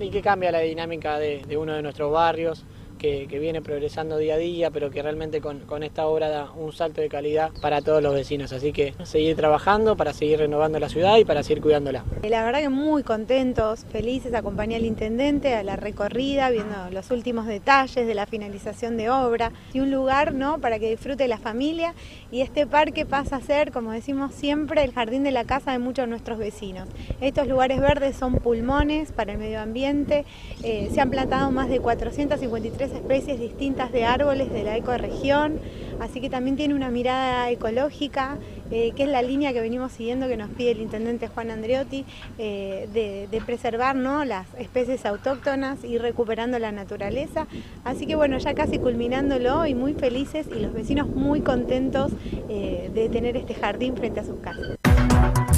[0.00, 2.64] y que cambia la dinámica de uno de nuestros barrios.
[2.98, 7.00] Que, viene progresando día a día, pero que realmente con, esta obra da un salto
[7.00, 8.52] de calidad para todos los vecinos.
[8.52, 12.04] Así que seguir trabajando para seguir renovando la ciudad y para seguir cuidándola.
[12.22, 17.46] La verdad que muy contentos, felices, acompañé al intendente a la recorrida, viendo los últimos
[17.46, 20.58] detalles de la finalización de obra y un lugar ¿no?
[20.58, 21.94] para que disfrute la familia
[22.30, 25.78] y este parque pasa a ser, como decimos siempre, el jardín de la casa de
[25.78, 26.88] muchos de nuestros vecinos.
[27.20, 30.24] Estos lugares verdes son pulmones para el medio ambiente,
[30.62, 35.58] eh, se han plantado más de 453 especies distintas de árboles de la ecorregión,
[36.00, 38.38] así que también tiene una mirada ecológica,
[38.70, 42.04] eh, que es la línea que venimos siguiendo que nos pide el intendente Juan Andreotti,
[42.38, 44.24] eh, de, de preservar ¿no?
[44.24, 47.46] las especies autóctonas y recuperando la naturaleza.
[47.84, 52.12] Así que bueno, ya casi culminándolo y muy felices y los vecinos muy contentos
[52.48, 54.76] eh, de tener este jardín frente a sus casas.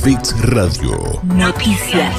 [0.05, 1.21] Bits Radio.
[1.35, 2.15] Noticias.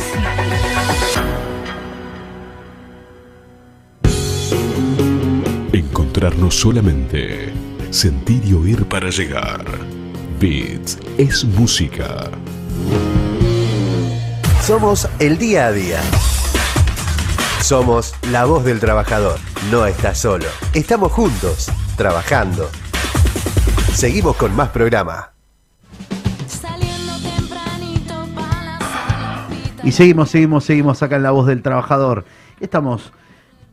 [6.18, 7.54] Encontrarnos solamente.
[7.92, 9.64] Sentir y oír para llegar.
[10.40, 12.32] Bits es música.
[14.64, 16.02] Somos el día a día.
[17.62, 19.38] Somos la voz del trabajador.
[19.70, 20.48] No estás solo.
[20.74, 22.68] Estamos juntos, trabajando.
[23.94, 25.34] Seguimos con más programa.
[29.84, 32.26] Y seguimos, seguimos, seguimos acá en La Voz del Trabajador.
[32.60, 33.14] Estamos,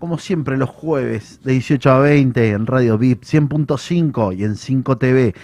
[0.04, 4.98] como siempre, los jueves de 18 a 20 en Radio VIP 100.5 y en 5
[4.98, 5.34] TV,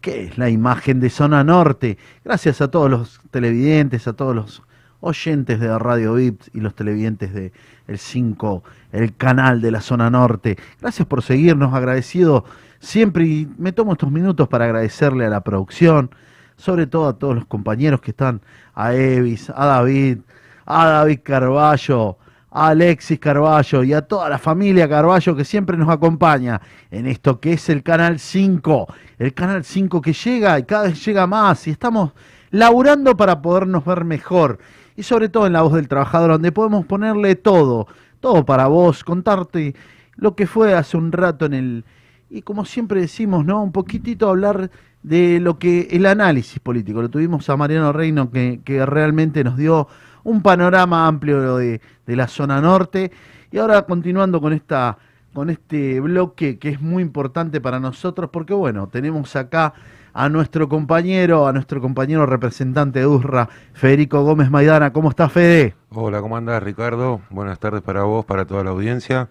[0.00, 1.98] que es la imagen de Zona Norte.
[2.24, 4.62] Gracias a todos los televidentes, a todos los
[5.00, 7.52] oyentes de Radio VIP y los televidentes de
[7.86, 10.56] el 5, el canal de la Zona Norte.
[10.80, 12.46] Gracias por seguirnos, agradecido
[12.78, 16.08] siempre y me tomo estos minutos para agradecerle a la producción,
[16.56, 18.40] sobre todo a todos los compañeros que están,
[18.74, 20.20] a Evis, a David,
[20.64, 22.16] a David Carballo,
[22.50, 27.40] a Alexis Carballo y a toda la familia Carballo que siempre nos acompaña en esto
[27.40, 28.86] que es el Canal 5,
[29.18, 32.12] el Canal 5 que llega y cada vez llega más y estamos
[32.50, 34.58] laburando para podernos ver mejor
[34.96, 37.86] y sobre todo en la voz del trabajador donde podemos ponerle todo,
[38.20, 39.74] todo para vos, contarte
[40.16, 41.84] lo que fue hace un rato en el
[42.30, 43.62] y como siempre decimos, ¿no?
[43.62, 44.70] Un poquitito hablar
[45.02, 47.00] de lo que el análisis político.
[47.00, 49.88] Lo tuvimos a Mariano Reino que, que realmente nos dio
[50.28, 53.10] un panorama amplio de, de, la zona norte.
[53.50, 54.98] Y ahora continuando con esta
[55.32, 59.74] con este bloque que es muy importante para nosotros, porque bueno, tenemos acá
[60.12, 64.92] a nuestro compañero, a nuestro compañero representante de USRA, Federico Gómez Maidana.
[64.92, 65.76] ¿Cómo está Fede?
[65.90, 67.20] Hola, ¿cómo andás Ricardo?
[67.30, 69.28] Buenas tardes para vos, para toda la audiencia.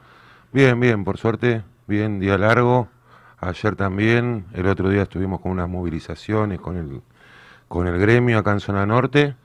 [0.53, 2.87] Bien, bien, por suerte, bien, día largo.
[3.39, 7.01] Ayer también, el otro día estuvimos con unas movilizaciones con el,
[7.67, 9.35] con el gremio acá en Zona Norte.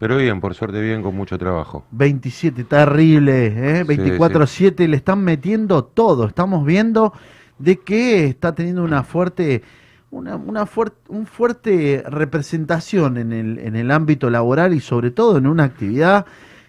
[0.00, 1.84] Pero bien, por suerte bien, con mucho trabajo.
[1.90, 3.84] 27, terrible, ¿eh?
[3.84, 6.24] 24-7, le están metiendo todo.
[6.24, 7.12] Estamos viendo
[7.58, 9.62] de que está teniendo una fuerte,
[10.10, 15.36] una, una fuerte, un fuerte representación en el, en el ámbito laboral y sobre todo
[15.36, 16.24] en una actividad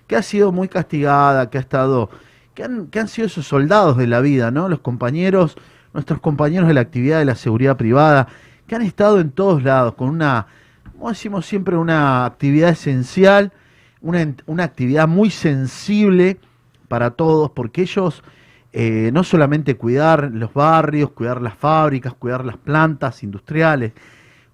[0.07, 2.09] que ha sido muy castigada, que ha estado,
[2.53, 4.67] que han, que han sido esos soldados de la vida, ¿no?
[4.67, 5.55] Los compañeros,
[5.93, 8.27] nuestros compañeros de la actividad de la seguridad privada,
[8.67, 10.47] que han estado en todos lados con una
[11.01, 13.51] como decimos siempre, una actividad esencial,
[14.01, 16.37] una, una, actividad muy sensible
[16.87, 18.23] para todos, porque ellos
[18.71, 23.93] eh, no solamente cuidar los barrios, cuidar las fábricas, cuidar las plantas industriales,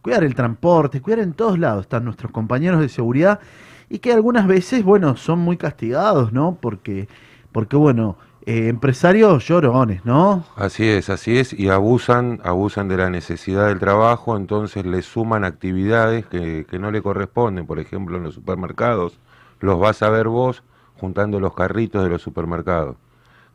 [0.01, 3.41] cuidar el transporte, cuidar en todos lados están nuestros compañeros de seguridad
[3.89, 6.57] y que algunas veces, bueno, son muy castigados, ¿no?
[6.61, 7.09] Porque,
[7.51, 8.17] porque bueno,
[8.47, 10.45] eh, empresarios llorones, ¿no?
[10.55, 15.43] Así es, así es, y abusan, abusan de la necesidad del trabajo, entonces le suman
[15.43, 19.19] actividades que, que, no le corresponden, por ejemplo en los supermercados,
[19.59, 20.63] los vas a ver vos
[20.95, 22.95] juntando los carritos de los supermercados,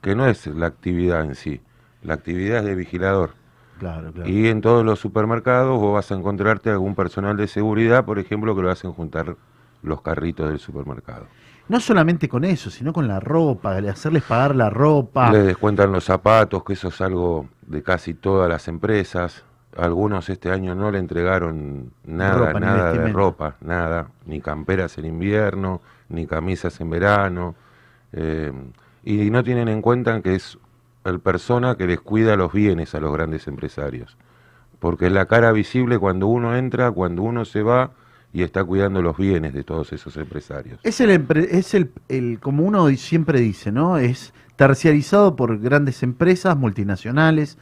[0.02, 1.62] que no es la actividad en sí,
[2.02, 3.30] la actividad es de vigilador.
[3.78, 4.28] Claro, claro.
[4.28, 8.54] Y en todos los supermercados vos vas a encontrarte algún personal de seguridad, por ejemplo,
[8.54, 9.36] que lo hacen juntar
[9.82, 11.26] los carritos del supermercado
[11.72, 15.32] no solamente con eso, sino con la ropa, de hacerles pagar la ropa.
[15.32, 19.42] Le descuentan los zapatos, que eso es algo de casi todas las empresas.
[19.78, 25.06] Algunos este año no le entregaron nada, ropa, nada de ropa, nada, ni camperas en
[25.06, 27.54] invierno, ni camisas en verano.
[28.12, 28.52] Eh,
[29.02, 30.58] y no tienen en cuenta que es
[31.04, 34.18] el persona que les cuida los bienes a los grandes empresarios.
[34.78, 37.92] Porque es la cara visible cuando uno entra, cuando uno se va,
[38.32, 40.80] y está cuidando los bienes de todos esos empresarios.
[40.82, 41.10] Es el,
[41.50, 43.98] es el, el, como uno siempre dice, ¿no?
[43.98, 47.58] Es terciarizado por grandes empresas multinacionales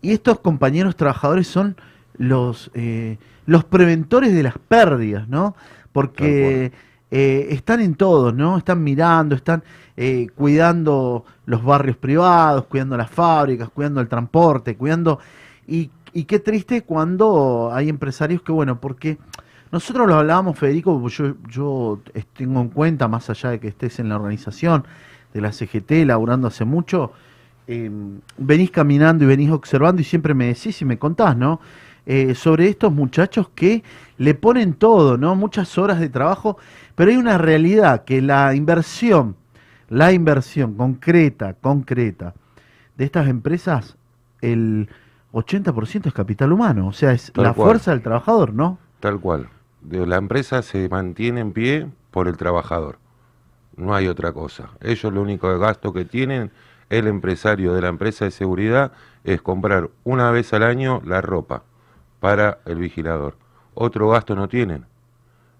[0.00, 1.76] y estos compañeros trabajadores son
[2.16, 5.56] los, eh, los preventores de las pérdidas, ¿no?
[5.92, 6.72] Porque
[7.10, 8.58] eh, están en todo, ¿no?
[8.58, 9.64] Están mirando, están
[9.96, 15.18] eh, cuidando los barrios privados, cuidando las fábricas, cuidando el transporte, cuidando...
[15.66, 19.18] Y, y qué triste cuando hay empresarios que, bueno, porque
[19.74, 21.98] nosotros lo hablábamos, Federico, yo, yo
[22.36, 24.86] tengo en cuenta, más allá de que estés en la organización
[25.32, 27.10] de la CGT, laburando hace mucho,
[27.66, 27.90] eh,
[28.38, 31.60] venís caminando y venís observando y siempre me decís y me contás, ¿no?
[32.06, 33.82] Eh, sobre estos muchachos que
[34.16, 35.34] le ponen todo, ¿no?
[35.34, 36.56] Muchas horas de trabajo,
[36.94, 39.34] pero hay una realidad que la inversión,
[39.88, 42.32] la inversión concreta, concreta
[42.96, 43.96] de estas empresas,
[44.40, 44.88] el
[45.32, 47.70] 80% es capital humano, o sea, es Tal la cual.
[47.70, 48.78] fuerza del trabajador, ¿no?
[49.00, 49.48] Tal cual.
[49.84, 52.98] De la empresa se mantiene en pie por el trabajador.
[53.76, 54.70] No hay otra cosa.
[54.80, 56.52] Ellos lo único gasto que tienen,
[56.88, 58.92] el empresario de la empresa de seguridad,
[59.24, 61.64] es comprar una vez al año la ropa
[62.18, 63.36] para el vigilador.
[63.74, 64.86] Otro gasto no tienen.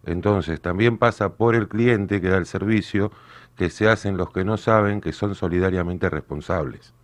[0.07, 3.13] Entonces también pasa por el cliente que da el servicio,
[3.59, 6.95] que se hacen los que no saben que son solidariamente responsables.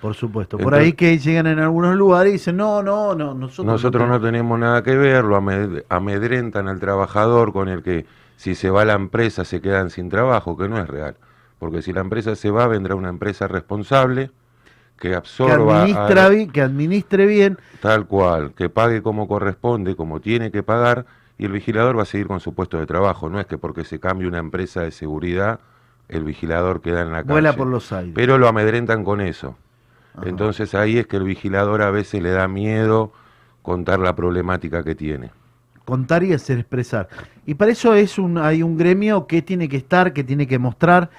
[0.00, 0.56] Por supuesto.
[0.58, 4.08] Por Entonces- ahí que llegan en algunos lugares y dicen, no, no, no, nosotros, Nosotros
[4.08, 8.70] no tenemos nada que ver, lo amed- amedrentan al trabajador con el que si se
[8.70, 11.16] va la empresa se quedan sin trabajo, que no es real.
[11.58, 14.30] Porque si la empresa se va, vendrá una empresa responsable
[15.00, 15.84] que absorba...
[16.52, 17.58] Que administre bien.
[17.80, 22.06] Tal cual, que pague como corresponde, como tiene que pagar, y el vigilador va a
[22.06, 23.28] seguir con su puesto de trabajo.
[23.28, 25.58] No es que porque se cambie una empresa de seguridad,
[26.08, 27.32] el vigilador queda en la calle.
[27.32, 28.12] Vuela por los aires.
[28.14, 29.56] Pero lo amedrentan con eso.
[30.24, 33.12] Entonces ahí es que el vigilador a veces le da miedo
[33.62, 35.30] contar la problemática que tiene.
[35.84, 37.08] Contar y hacer expresar.
[37.46, 40.58] Y para eso es un, hay un gremio que tiene que estar, que tiene que
[40.58, 41.10] mostrar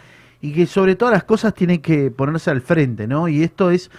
[0.42, 3.28] y que sobre todas las cosas tiene que ponerse al frente, ¿no?
[3.28, 3.92] Y esto es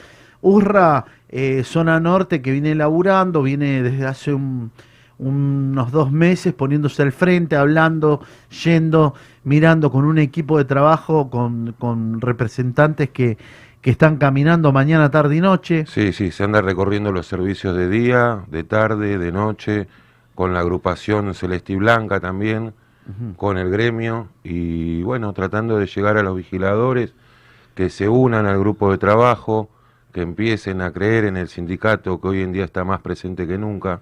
[0.42, 4.32] Urra, eh, zona norte, que viene laburando, viene desde hace
[5.18, 8.20] unos dos meses poniéndose al frente, hablando,
[8.64, 13.36] yendo, mirando con un equipo de trabajo, con, con representantes que,
[13.80, 15.84] que están caminando mañana, tarde y noche.
[15.86, 19.88] Sí, sí, se anda recorriendo los servicios de día, de tarde, de noche,
[20.34, 22.74] con la agrupación Celeste y Blanca también
[23.36, 27.12] con el gremio y bueno, tratando de llegar a los vigiladores
[27.74, 29.68] que se unan al grupo de trabajo,
[30.12, 33.58] que empiecen a creer en el sindicato que hoy en día está más presente que
[33.58, 34.00] nunca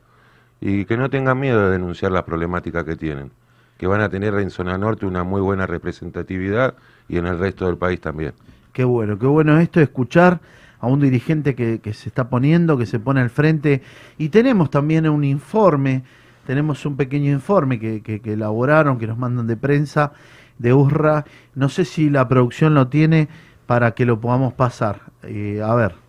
[0.60, 3.30] y que no tengan miedo de denunciar la problemática que tienen,
[3.78, 6.74] que van a tener en zona norte una muy buena representatividad
[7.08, 8.34] y en el resto del país también.
[8.72, 10.40] Qué bueno, qué bueno esto, escuchar
[10.80, 13.82] a un dirigente que, que se está poniendo, que se pone al frente
[14.16, 16.04] y tenemos también un informe
[16.48, 20.14] tenemos un pequeño informe que, que, elaboraron, que nos mandan de prensa
[20.56, 21.26] de URRA.
[21.54, 23.28] No sé si la producción lo tiene
[23.66, 25.02] para que lo podamos pasar.
[25.24, 26.07] Eh, a ver.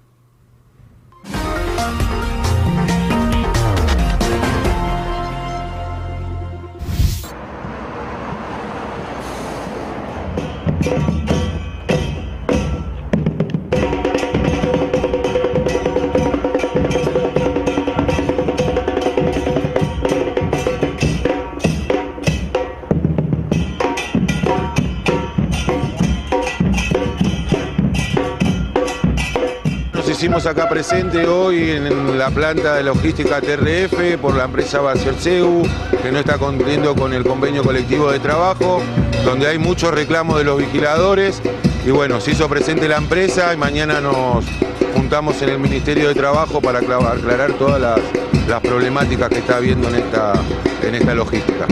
[30.39, 35.63] Hicimos acá presente hoy en la planta de logística TRF por la empresa Bacerseu,
[36.01, 38.81] que no está cumpliendo con el convenio colectivo de trabajo,
[39.25, 41.41] donde hay muchos reclamos de los vigiladores.
[41.85, 44.45] Y bueno, se hizo presente la empresa y mañana nos
[44.93, 49.95] juntamos en el Ministerio de Trabajo para aclarar todas las, problemáticas que está habiendo en
[49.95, 50.33] esta,
[50.83, 51.67] en esta logística.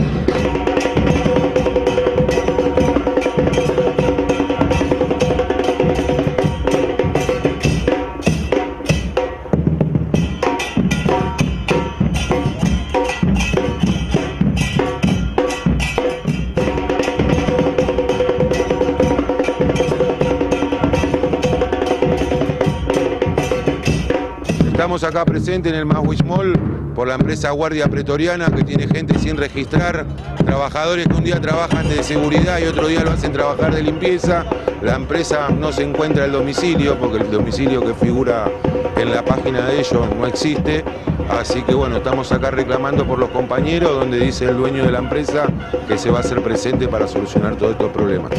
[25.08, 26.52] Acá presentes en el Mahuich Mall
[26.94, 30.04] por la empresa Guardia Pretoriana que tiene gente sin registrar,
[30.44, 34.44] trabajadores que un día trabajan de seguridad y otro día lo hacen trabajar de limpieza.
[34.82, 38.50] La empresa no se encuentra el domicilio porque el domicilio que figura
[38.96, 40.84] en la página de ellos no existe.
[41.30, 44.98] Así que bueno, estamos acá reclamando por los compañeros donde dice el dueño de la
[44.98, 45.46] empresa
[45.86, 48.30] que se va a hacer presente para solucionar todos estos problemas.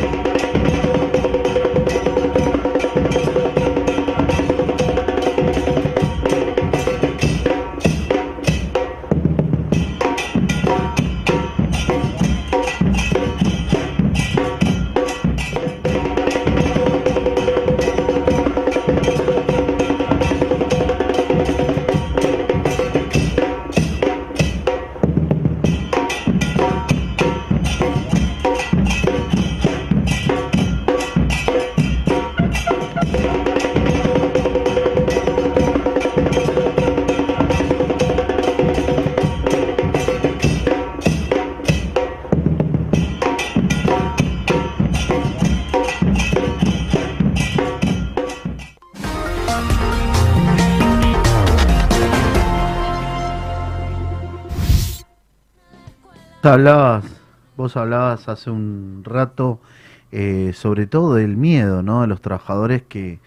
[56.49, 57.05] Hablabas,
[57.55, 59.59] vos hablabas hace un rato
[60.11, 62.01] eh, sobre todo del miedo, ¿no?
[62.01, 63.19] De los trabajadores que,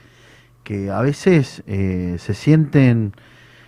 [0.64, 3.14] que a veces eh, se sienten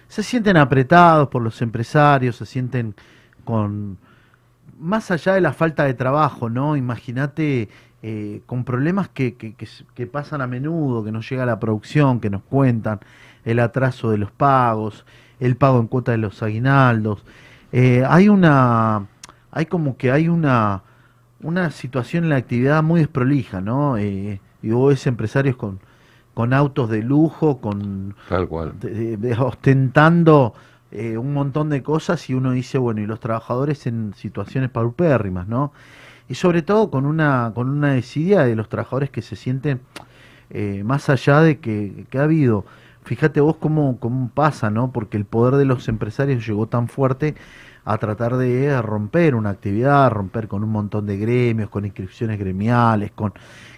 [0.08, 2.94] se sienten apretados por los empresarios, se sienten
[3.44, 3.98] con
[4.78, 6.76] más allá de la falta de trabajo, ¿no?
[6.76, 7.68] Imagínate
[8.02, 12.42] eh, con problemas que, que, pasan a menudo, que no llega la producción, que nos
[12.42, 13.00] cuentan,
[13.44, 15.04] el atraso de los pagos,
[15.40, 17.24] el pago en cuota de los aguinaldos.
[17.72, 19.06] hay una
[19.54, 20.82] hay como que hay una,
[21.40, 23.96] una situación en la actividad muy desprolija, ¿no?
[23.96, 25.78] Eh, y vos ves empresarios con,
[26.34, 28.74] con autos de lujo, con Tal cual.
[29.38, 30.54] ostentando
[30.90, 35.46] eh, un montón de cosas y uno dice, bueno, y los trabajadores en situaciones paupérrimas,
[35.46, 35.72] ¿no?
[36.28, 39.82] Y sobre todo con una, con una desidia de los trabajadores que se sienten
[40.50, 42.64] eh, más allá de que, que ha habido
[43.04, 44.90] fíjate vos cómo, cómo pasa, ¿no?
[44.90, 47.34] Porque el poder de los empresarios llegó tan fuerte
[47.84, 53.10] a tratar de romper una actividad, romper con un montón de gremios, con inscripciones gremiales,
[53.12, 53.34] con,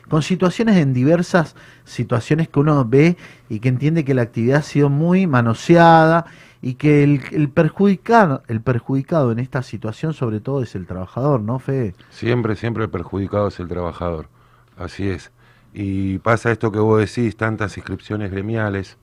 [0.09, 3.17] con situaciones en diversas situaciones que uno ve
[3.49, 6.27] y que entiende que la actividad ha sido muy manoseada
[6.63, 11.41] y que el, el, perjudicado, el perjudicado en esta situación sobre todo es el trabajador,
[11.41, 11.95] ¿no, Fede?
[12.11, 14.29] Siempre, siempre el perjudicado es el trabajador,
[14.77, 15.33] así es.
[15.75, 18.97] Y pasa esto que vos decís, tantas inscripciones gremiales,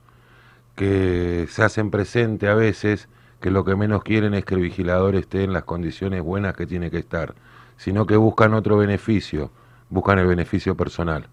[0.76, 3.08] que se hacen presente a veces
[3.44, 6.66] que lo que menos quieren es que el vigilador esté en las condiciones buenas que
[6.66, 7.36] tiene que estar,
[7.76, 9.52] sino que buscan otro beneficio,
[9.90, 11.28] buscan el beneficio personal.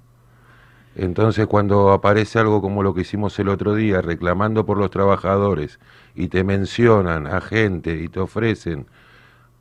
[0.96, 5.78] Entonces cuando aparece algo como lo que hicimos el otro día, reclamando por los trabajadores,
[6.16, 8.88] y te mencionan a gente y te ofrecen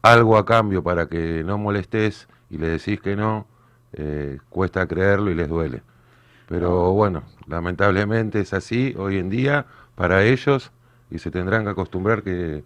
[0.02, 3.46] algo a cambio para que no molestes y le decís que no,
[3.94, 5.84] eh, cuesta creerlo y les duele.
[6.48, 10.72] Pero bueno, lamentablemente es así hoy en día para ellos
[11.12, 12.64] y se tendrán que acostumbrar que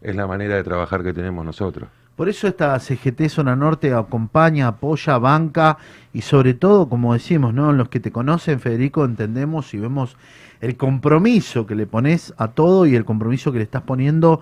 [0.00, 1.88] es la manera de trabajar que tenemos nosotros.
[2.16, 5.78] Por eso esta CGT Zona Norte acompaña, apoya, banca
[6.12, 7.72] y sobre todo, como decimos, ¿no?
[7.72, 10.16] Los que te conocen, Federico, entendemos y vemos
[10.60, 14.40] el compromiso que le pones a todo y el compromiso que le estás poniendo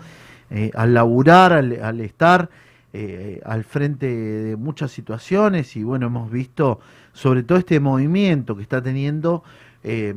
[0.50, 2.50] eh, al laburar, al, estar
[2.92, 6.80] eh, al frente de muchas situaciones y bueno, hemos visto
[7.12, 9.44] sobre todo este movimiento que está teniendo,
[9.84, 10.12] eh,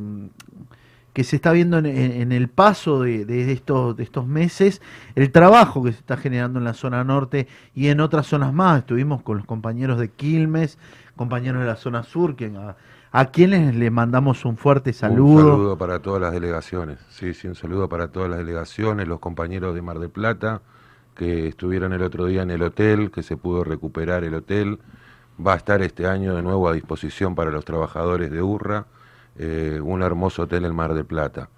[1.14, 4.82] que se está viendo en, el paso de, estos, de estos meses,
[5.14, 8.80] el trabajo que se está generando en la zona norte y en otras zonas más.
[8.80, 10.76] Estuvimos con los compañeros de Quilmes,
[11.14, 12.76] compañeros de la zona sur, que a,
[13.12, 15.46] a quienes le mandamos un fuerte saludo.
[15.46, 19.20] Un saludo para todas las delegaciones, sí, sí, un saludo para todas las delegaciones, los
[19.20, 20.62] compañeros de Mar de Plata,
[21.14, 24.80] que estuvieron el otro día en el hotel, que se pudo recuperar el hotel.
[25.44, 28.86] Va a estar este año de nuevo a disposición para los trabajadores de Urra,
[29.36, 31.50] eh, un hermoso hotel en Mar de Plata.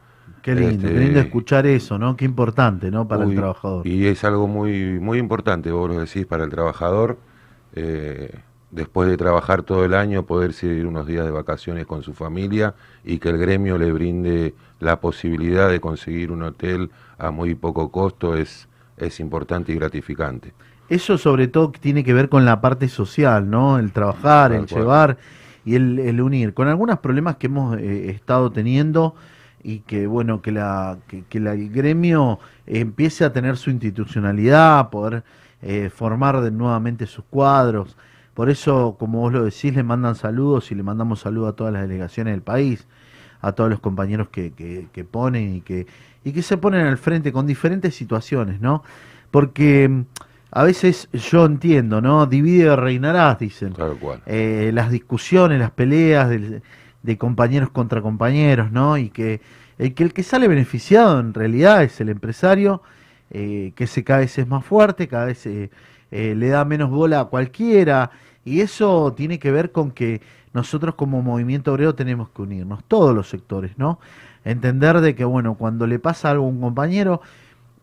[0.43, 2.17] Qué lindo, qué Este, lindo escuchar eso, ¿no?
[2.17, 3.09] Qué importante, ¿no?
[3.09, 3.87] Para Uy, el trabajador.
[3.87, 7.19] Y es algo muy, muy importante, vos lo decís, para el trabajador.
[7.73, 12.15] eh, después de trabajar todo el año, poder ir unos días de vacaciones con su
[12.15, 12.75] familia
[13.05, 17.91] y que el gremio le brinde la posibilidad de conseguir un hotel a muy poco
[17.91, 20.55] costo es, es importante y gratificante.
[20.89, 23.79] Eso sobre todo tiene que ver con la parte social, ¿no?
[23.79, 25.19] El trabajar, el llevar
[25.67, 26.55] y el, unir.
[26.55, 29.17] Con algunos problemas que hemos eh, estado teniendo
[29.65, 35.25] y que, bueno, que, la, que, el gremio empiece a tener su institucionalidad, poder
[35.63, 37.97] eh, formar de, nuevamente sus cuadros.
[38.33, 41.73] Por eso, como vos lo decís, le mandan saludos y le mandamos saludos a todas
[41.73, 42.87] las delegaciones del país,
[43.41, 45.89] a todos los compañeros que, que, que ponen y que,
[46.23, 48.85] y que se ponen al frente con diferentes situaciones, ¿no?
[49.33, 50.05] Porque
[50.57, 52.25] a veces yo entiendo, ¿no?
[52.25, 53.75] Divide reinarás, dicen.
[53.75, 54.23] Tal cual.
[54.25, 58.97] Eh, las discusiones, las peleas de, compañeros contra compañeros, ¿no?
[58.97, 59.43] Y que
[59.77, 62.81] el, que el que sale beneficiado en realidad es el empresario,
[63.31, 65.69] eh, que se cada vez es más fuerte, cada vez eh,
[66.11, 68.11] eh, le da menos bola a cualquiera,
[68.43, 70.23] y eso tiene que ver con que
[70.55, 74.01] nosotros como movimiento obrero tenemos que unirnos, todos los sectores, ¿no?
[74.43, 77.21] Entender de que, bueno, cuando le pasa algo a un compañero,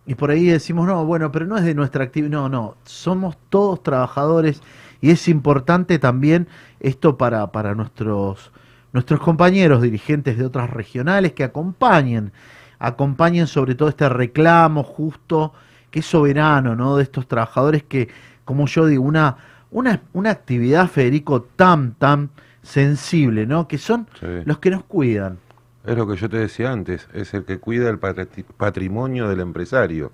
[0.06, 2.32] y por ahí decimos, no, bueno, pero no es de nuestra actividad.
[2.32, 4.62] No, no, somos todos trabajadores
[5.02, 6.48] y es importante también
[6.80, 8.52] esto para, para nuestros,
[8.92, 12.32] nuestros compañeros dirigentes de otras regionales que acompañen,
[12.80, 15.54] acompañen sobre todo este reclamo justo,
[15.90, 16.98] que es soberano, ¿no?
[16.98, 18.10] De estos trabajadores que,
[18.46, 19.38] como yo digo, una,
[19.72, 22.30] una, una actividad, Federico, tan, tan
[22.62, 23.68] sensible, ¿no?
[23.68, 24.26] Que son Sí.
[24.46, 25.38] los que nos cuidan.
[25.86, 29.42] Es lo que yo te decía antes, es el que cuida el patri- patrimonio del
[29.42, 30.12] empresario.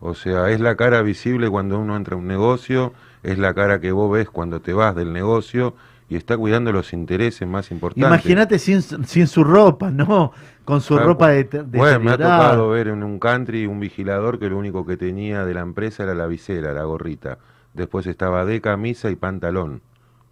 [0.00, 2.92] O sea, es la cara visible cuando uno entra a un negocio,
[3.22, 5.74] es la cara que vos ves cuando te vas del negocio
[6.08, 8.08] y está cuidando los intereses más importantes.
[8.08, 10.32] Imagínate sin, sin su ropa, ¿no?
[10.64, 11.36] Con su ropa cual.
[11.36, 14.96] de, Bueno, me ha tocado ver en un country un vigilador que lo único que
[14.96, 17.38] tenía de la empresa era la visera, la gorrita.
[17.74, 19.82] Después estaba de camisa y pantalón.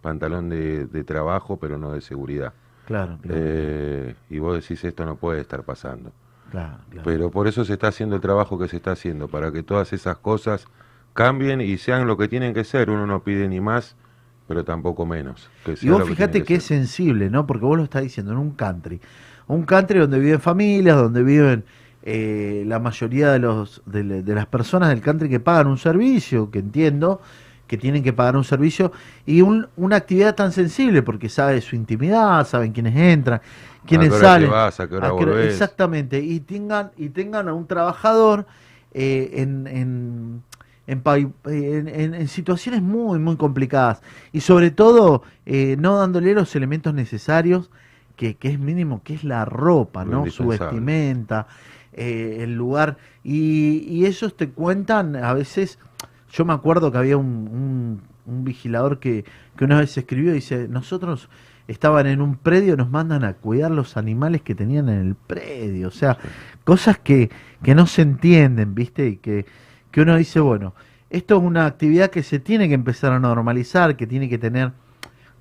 [0.01, 2.53] Pantalón de, de trabajo, pero no de seguridad.
[2.85, 3.37] Claro, claro.
[3.39, 6.11] Eh, y vos decís, esto no puede estar pasando.
[6.49, 7.03] Claro, claro.
[7.05, 9.93] Pero por eso se está haciendo el trabajo que se está haciendo, para que todas
[9.93, 10.65] esas cosas
[11.13, 12.89] cambien y sean lo que tienen que ser.
[12.89, 13.95] Uno no pide ni más,
[14.47, 15.49] pero tampoco menos.
[15.65, 17.47] que Y vos que fíjate que es sensible, ¿no?
[17.47, 18.99] Porque vos lo estás diciendo, en un country.
[19.47, 21.63] Un country donde viven familias, donde viven
[22.03, 26.51] eh, la mayoría de, los, de, de las personas del country que pagan un servicio,
[26.51, 27.21] que entiendo
[27.71, 28.91] que tienen que pagar un servicio,
[29.25, 33.39] y un- una actividad tan sensible, porque sabe su intimidad, saben quiénes entran,
[33.87, 34.49] quiénes salen.
[34.51, 35.53] vas, a qué hora a qué hora- volvés.
[35.53, 38.45] Exactamente, y tengan, y tengan a un trabajador
[38.93, 40.43] eh, en, en,
[40.85, 41.01] en,
[41.45, 44.01] en- en- situaciones muy, muy complicadas.
[44.33, 47.69] Y sobre todo, eh, no dándole los elementos necesarios,
[48.17, 50.23] que, que es mínimo, que es la ropa, ¿no?
[50.31, 51.47] Su vestimenta,
[51.93, 52.97] eh, el lugar.
[53.23, 55.79] Y, y ellos te cuentan, a veces,
[56.31, 59.25] yo me acuerdo que había un, un- un vigilador que,
[59.57, 61.29] que una vez escribió y dice, nosotros
[61.67, 65.87] estaban en un predio, nos mandan a cuidar los animales que tenían en el predio.
[65.87, 66.17] O sea,
[66.63, 67.29] cosas que,
[67.63, 69.07] que no se entienden, ¿viste?
[69.07, 69.45] Y que,
[69.91, 70.73] que uno dice, bueno,
[71.09, 74.71] esto es una actividad que se tiene que empezar a normalizar, que tiene que tener,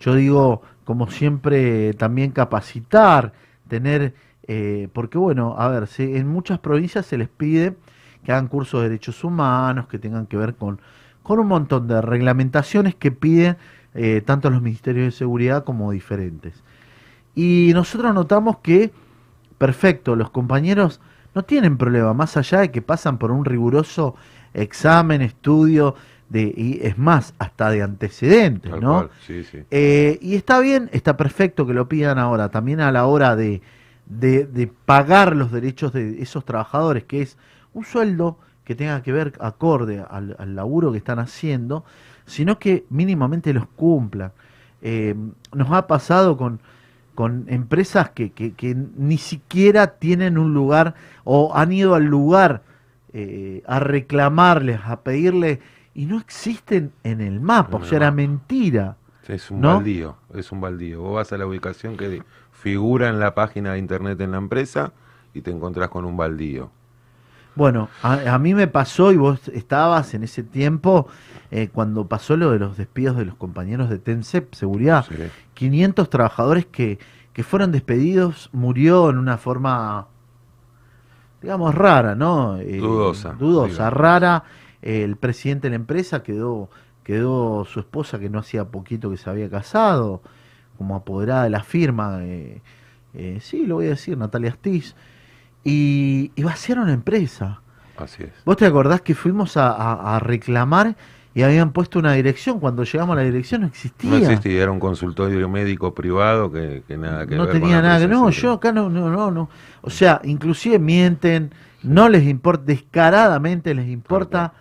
[0.00, 3.32] yo digo, como siempre, también capacitar,
[3.68, 4.14] tener,
[4.48, 7.76] eh, porque bueno, a ver, se- en muchas provincias se les pide
[8.24, 10.80] que hagan cursos de derechos humanos, que tengan que ver con,
[11.22, 13.56] con un montón de reglamentaciones que piden
[13.94, 16.62] eh, tanto los ministerios de seguridad como diferentes.
[17.34, 18.92] Y nosotros notamos que,
[19.58, 21.00] perfecto, los compañeros
[21.34, 24.16] no tienen problema, más allá de que pasan por un riguroso
[24.52, 25.94] examen, estudio,
[26.28, 28.92] de, y es más, hasta de antecedentes, Tal ¿no?
[28.94, 29.58] cual, sí, sí.
[29.70, 33.62] Eh, y está bien, está perfecto que lo pidan ahora, también a la hora de,
[34.06, 37.36] de, de pagar los derechos de esos trabajadores, que es
[37.74, 41.84] un sueldo que tenga que ver acorde al, al laburo que están haciendo,
[42.26, 44.32] sino que mínimamente los cumplan.
[44.82, 45.14] Eh,
[45.52, 46.60] nos ha pasado con,
[47.14, 50.94] con empresas que, que- que ni siquiera tienen un lugar
[51.24, 52.62] o han ido al lugar
[53.12, 55.60] eh, a reclamarles, a pedirle,
[55.94, 58.96] y no existen en el mapa, o sea, era mentira.
[59.26, 59.74] Es un ¿no?
[59.76, 61.02] baldío, es un baldío.
[61.02, 64.92] Vos vas a la ubicación que figura en la página de internet en la empresa
[65.34, 66.70] y te encontrás con un baldío.
[67.56, 71.08] Bueno, a, a mí me pasó y vos estabas en ese tiempo
[71.50, 75.04] eh, cuando pasó lo de los despidos de los compañeros de TENSEP, seguridad.
[75.54, 76.98] 500 trabajadores que,
[77.32, 80.06] que fueron despedidos, murió en una forma,
[81.42, 82.56] digamos, rara, ¿no?
[82.58, 84.44] Eh, Dudosa, Dudosa, rara.
[84.82, 86.70] Eh, el presidente de la empresa quedó,
[87.04, 90.22] quedó su esposa que no hacía poquito que se había casado,
[90.78, 92.20] como apoderada de la firma.
[92.22, 92.62] eh,
[93.12, 94.94] eh, sí, lo voy a decir, Natalia Astiz.
[95.64, 97.60] Y, y vaciaron la empresa.
[97.96, 98.30] Así es.
[98.44, 100.96] ¿Vos te acordás que fuimos a, a- a reclamar
[101.34, 102.58] y habían puesto una dirección?
[102.60, 104.10] Cuando llegamos a la dirección no existía.
[104.10, 108.00] No existía, era un consultorio médico privado que, que nada que No ver tenía nada
[108.00, 108.08] que...
[108.08, 109.50] No, yo acá no, no, no, no.
[109.82, 111.52] O sea, inclusive mienten,
[111.82, 114.54] no les importa, descaradamente les importa,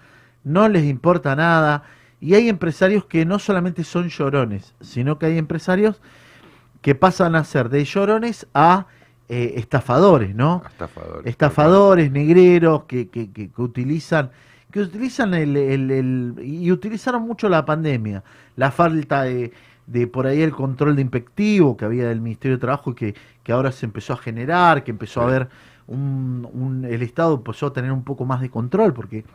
[0.44, 1.84] no les importa nada.
[2.20, 6.02] Y hay empresarios que no solamente son llorones, sino que hay empresarios
[6.82, 8.88] que pasan a ser de llorones a
[9.30, 10.64] eh, estafadores, ¿no?
[10.68, 11.26] Estafadores.
[11.26, 14.32] Estafadores, negreros, que, que, que, que utilizan
[14.72, 18.24] que utilizan el, el- el- y utilizaron mucho la pandemia,
[18.56, 19.52] la falta de,
[19.88, 23.16] de por ahí el control de impectivo que había del Ministerio de Trabajo y que,
[23.44, 25.50] que ahora se empezó a generar, que empezó a haber
[25.88, 29.26] un, un- el Estado empezó a tener un poco más de control, porque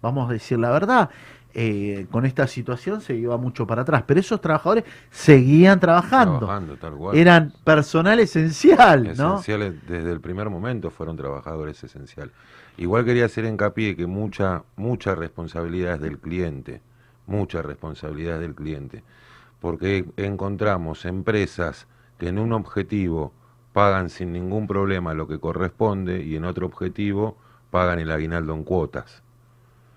[0.00, 1.10] vamos a decir la verdad,
[1.54, 6.76] eh, con esta situación se iba mucho para atrás, pero esos trabajadores seguían trabajando, Trabajando,
[6.76, 7.16] tal cual.
[7.16, 9.34] eran personal esencial, ¿no?
[9.34, 12.32] Esenciales, desde el primer momento fueron trabajadores esenciales.
[12.76, 16.80] Igual quería hacer hincapié que mucha, mucha responsabilidad es del cliente,
[17.26, 19.04] mucha responsabilidad es del cliente,
[19.60, 21.86] porque encontramos empresas
[22.18, 23.32] que en un objetivo
[23.72, 27.36] pagan sin ningún problema lo que corresponde y en otro objetivo
[27.70, 29.23] pagan el aguinaldo en cuotas.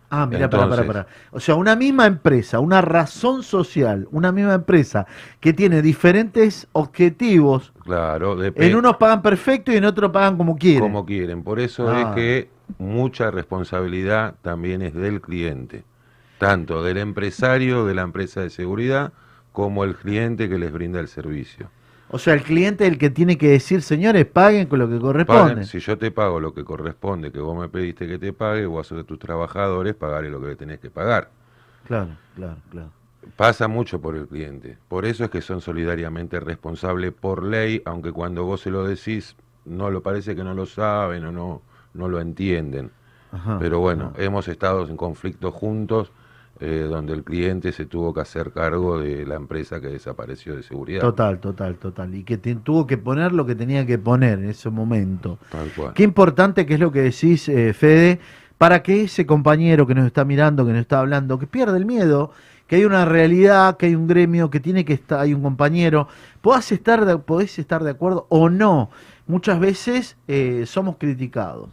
[0.10, 1.08] Ah, mira, para, para, para.
[1.32, 5.06] O sea, una misma empresa, una razón social, una misma empresa
[5.42, 8.76] que tiene diferentes objetivos, Claro, en depende.
[8.76, 10.82] unos pagan perfecto y en otros pagan como quieren.
[10.82, 11.44] como quieren.
[11.44, 12.02] Por eso Ah.
[12.02, 12.50] es que
[12.80, 15.84] mucha responsabilidad también es del cliente,
[16.38, 19.12] tanto del empresario de la empresa de seguridad
[19.52, 21.70] como el cliente que les brinda el servicio.
[22.10, 24.98] O sea, el cliente es el que tiene que decir, señores, paguen con lo que
[24.98, 25.42] corresponde.
[25.42, 28.66] Paguen, si yo te pago lo que corresponde, que vos me pediste que te pague,
[28.66, 31.30] vos a tus trabajadores pagaré lo que le tenés que pagar.
[31.86, 32.92] Claro, claro, claro.
[33.36, 34.78] Pasa mucho por el cliente.
[34.88, 39.36] Por eso es que son solidariamente responsables por ley, aunque cuando vos se lo decís,
[39.66, 41.62] no lo parece que no lo saben o no,
[41.94, 42.92] no lo entienden.
[43.34, 46.14] Ajá, Pero bueno, hemos estado en conflictos juntos,
[46.60, 50.64] eh, donde el cliente se tuvo que hacer cargo de la empresa que desapareció de
[50.64, 51.02] seguridad.
[51.02, 52.16] Total, total, total.
[52.16, 55.38] Y que te- tuvo que poner lo que tenía que poner en ese momento.
[55.52, 55.94] Tal cual.
[55.94, 58.20] Qué importante que es lo que decís, eh, Fede,
[58.58, 61.86] para que ese compañero que nos está mirando, que nos está hablando, que pierda el
[61.86, 62.32] miedo,
[62.66, 66.08] que hay una realidad, que hay un gremio, que tiene que estar, hay un compañero,
[66.42, 68.90] podés estar de, podés estar de acuerdo o no.
[69.28, 71.70] Muchas veces eh, somos criticados.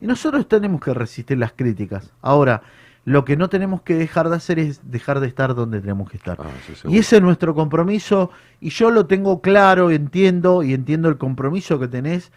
[0.00, 2.12] Y nosotros tenemos que resistir las críticas.
[2.22, 2.62] Ahora,
[3.08, 6.16] lo que no tenemos que dejar de hacer es dejar de estar donde tenemos que
[6.16, 6.36] estar.
[6.40, 6.44] Ah,
[6.88, 8.30] Y ese es nuestro compromiso,
[8.60, 12.32] y yo lo tengo claro, entiendo, y entiendo el compromiso que tenés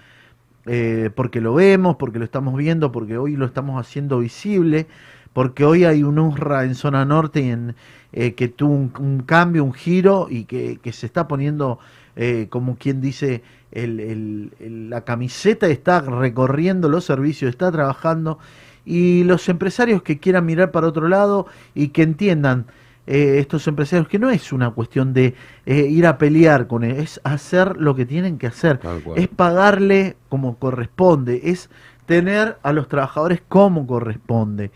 [0.65, 4.87] eh, porque lo vemos, porque lo estamos viendo, porque hoy lo estamos haciendo visible,
[5.33, 7.75] porque hoy hay un URRA en zona norte y en,
[8.13, 11.79] eh, que tuvo un, cambio, un giro y que, que se está poniendo,
[12.15, 13.41] eh, como quien dice,
[13.71, 18.37] el, el- el- la camiseta está recorriendo los servicios, está trabajando
[18.85, 22.65] y los empresarios que quieran mirar para otro lado y que entiendan
[23.07, 25.35] eh, estos empresarios que no es una cuestión de
[25.65, 28.79] eh, ir a pelear con él, es hacer lo que tienen que hacer,
[29.15, 31.69] es pagarle como corresponde, es
[32.05, 34.71] tener a los trabajadores como corresponde,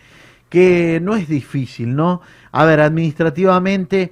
[0.50, 2.22] que no es difícil, ¿no?
[2.52, 4.12] A ver, administrativamente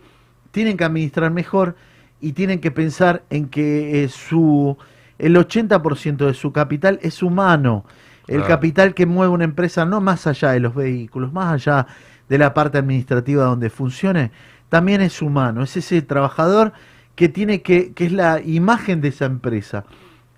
[0.52, 1.76] tienen que administrar mejor
[2.22, 4.78] y tienen que pensar en que eh, su
[5.18, 7.86] el 80% de su capital es humano.
[8.28, 8.48] El Claro.
[8.48, 11.88] capital que mueve una empresa, no más allá de los vehículos, más allá
[12.30, 14.32] de la parte administrativa donde funcione,
[14.70, 15.64] también es humano.
[15.64, 16.74] Es ese trabajador
[17.16, 19.86] que tiene que, que es la imagen de esa empresa.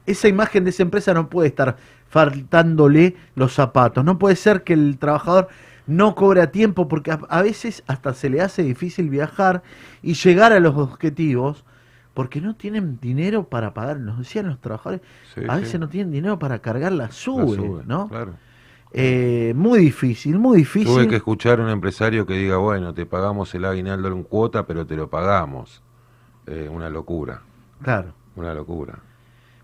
[0.06, 1.78] Esa imagen de esa empresa no puede estar
[2.10, 4.04] faltándole los zapatos.
[4.04, 5.48] No puede ser que el trabajador
[5.88, 9.62] no cobre a tiempo porque a, a veces hasta se le hace difícil viajar
[10.02, 11.64] y llegar a los objetivos
[12.16, 14.00] porque no tienen dinero para pagar.
[14.00, 15.02] Nos decían los trabajadores,
[15.36, 15.62] Sí, a sí.
[15.62, 18.08] veces no tienen dinero para cargar la La sube, ¿no?
[18.08, 18.34] Claro.
[18.98, 20.88] Eh, muy difícil, muy difícil.
[20.94, 24.66] Tuve que escuchar a un empresario que diga, bueno, te pagamos el aguinaldo en cuota,
[24.66, 25.82] pero te lo pagamos.
[26.48, 27.42] Eh, una locura,
[27.82, 29.00] Claro, una locura.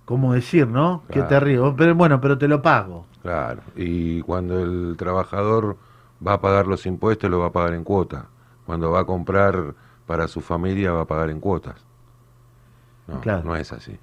[0.04, 1.04] como decir, ¿no?
[1.08, 1.28] Qué Claro.
[1.30, 1.74] terrible.
[1.78, 3.06] Pero bueno, pero te lo pago.
[3.22, 3.62] Claro.
[3.78, 5.78] Y cuando el trabajador
[6.26, 8.26] va a pagar los impuestos, lo va a pagar en cuota.
[8.66, 9.76] Cuando va a comprar
[10.06, 11.86] para su familia, va a pagar en cuotas.
[13.08, 13.44] No, Claro.
[13.44, 13.98] no es así.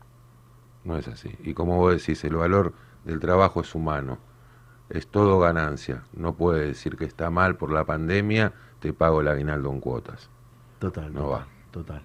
[0.84, 1.30] No es así.
[1.44, 2.72] Y como vos decís, el valor
[3.04, 4.18] del trabajo es humano.
[4.90, 6.02] Es todo ganancia.
[6.14, 10.30] No puede decir que está mal por la pandemia, te pago el aguinaldo en cuotas.
[10.78, 11.12] Total.
[11.12, 11.46] No va.
[11.70, 12.00] Total.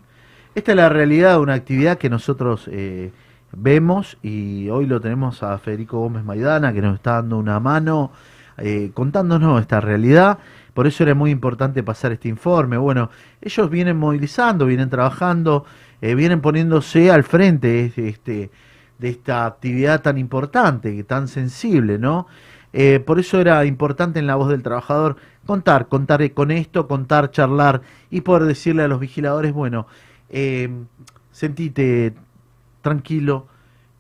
[0.55, 3.11] Esta es la realidad de una actividad que nosotros eh,
[3.53, 8.11] vemos y hoy lo tenemos a Federico Gómez Maidana que nos está dando una mano
[8.57, 10.39] eh, contándonos esta realidad.
[10.73, 12.77] Por eso era muy importante pasar este informe.
[12.77, 13.09] Bueno,
[13.41, 15.65] ellos vienen movilizando, vienen trabajando,
[16.03, 18.51] eh, vienen poniéndose al frente este,
[18.99, 22.27] de esta actividad tan importante, tan sensible, ¿no?
[22.73, 25.15] Eh, por eso era importante en la voz del trabajador
[25.45, 29.87] contar, contar con esto, contar, charlar y poder decirle a los vigiladores, bueno,
[30.27, 30.69] eh,
[31.31, 32.13] sentite
[32.81, 33.47] tranquilo,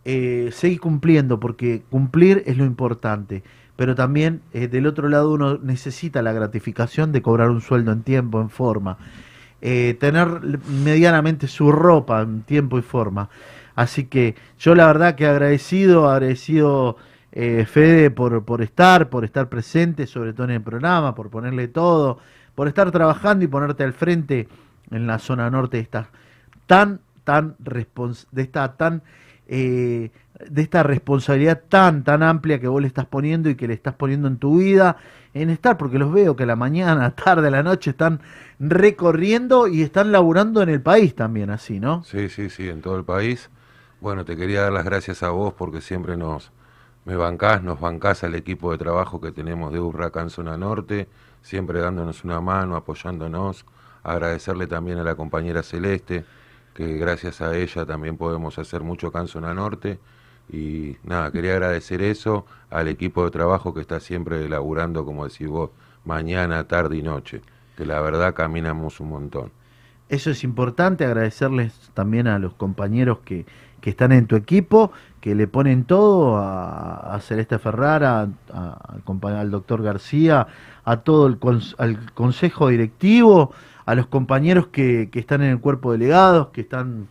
[0.03, 3.43] eh, seguí cumpliendo, porque cumplir es lo importante.
[3.77, 8.03] Pero también eh, del otro lado uno necesita la gratificación de cobrar un sueldo en
[8.03, 8.97] tiempo, en forma.
[9.65, 13.29] Eh, tener medianamente su ropa en tiempo y forma.
[13.75, 16.97] Así que yo la verdad que agradecido, agradecido
[17.31, 21.69] eh, Fede por, por estar, por estar presente, sobre todo en el programa, por ponerle
[21.69, 22.19] todo,
[22.55, 24.49] por estar trabajando y ponerte al frente
[24.91, 26.09] en la zona norte de esta
[26.65, 29.01] tan, tan respons de esta tan
[29.47, 30.11] eh,
[30.49, 33.93] de esta responsabilidad tan, tan amplia que vos le estás poniendo y que le estás
[33.95, 34.97] poniendo en tu vida,
[35.33, 38.21] en estar, porque los veo que la mañana, tarde, la noche están
[38.59, 42.03] recorriendo y están laburando en el país también, así, ¿no?
[42.03, 43.49] Sí, sí, sí, en todo el país.
[44.01, 46.51] Bueno, te quería dar las gracias a vos porque siempre nos
[47.05, 50.57] me bancás, nos bancás al equipo de trabajo que tenemos de URRA acá en Zona
[50.57, 51.09] Norte,
[51.41, 53.65] siempre dándonos una mano, apoyándonos.
[54.03, 56.25] Agradecerle también a la compañera Celeste,
[56.73, 59.99] que gracias a ella también podemos hacer mucho acá en Zona Norte.
[60.51, 65.47] Y nada, quería agradecer eso al equipo de trabajo que está siempre laburando, como decís
[65.47, 65.71] vos,
[66.05, 67.41] mañana, tarde y noche,
[67.75, 69.51] que la verdad caminamos un montón.
[70.09, 73.45] Eso es importante, agradecerles también a los compañeros que,
[73.81, 74.91] que están en tu equipo,
[75.21, 78.99] que le ponen todo a, a Celeste Ferrara, a-
[79.39, 80.47] al, doctor García,
[80.83, 81.37] a todo el
[81.77, 83.53] al consejo directivo,
[83.85, 87.07] a los compañeros que, que están en el cuerpo de delegados, que están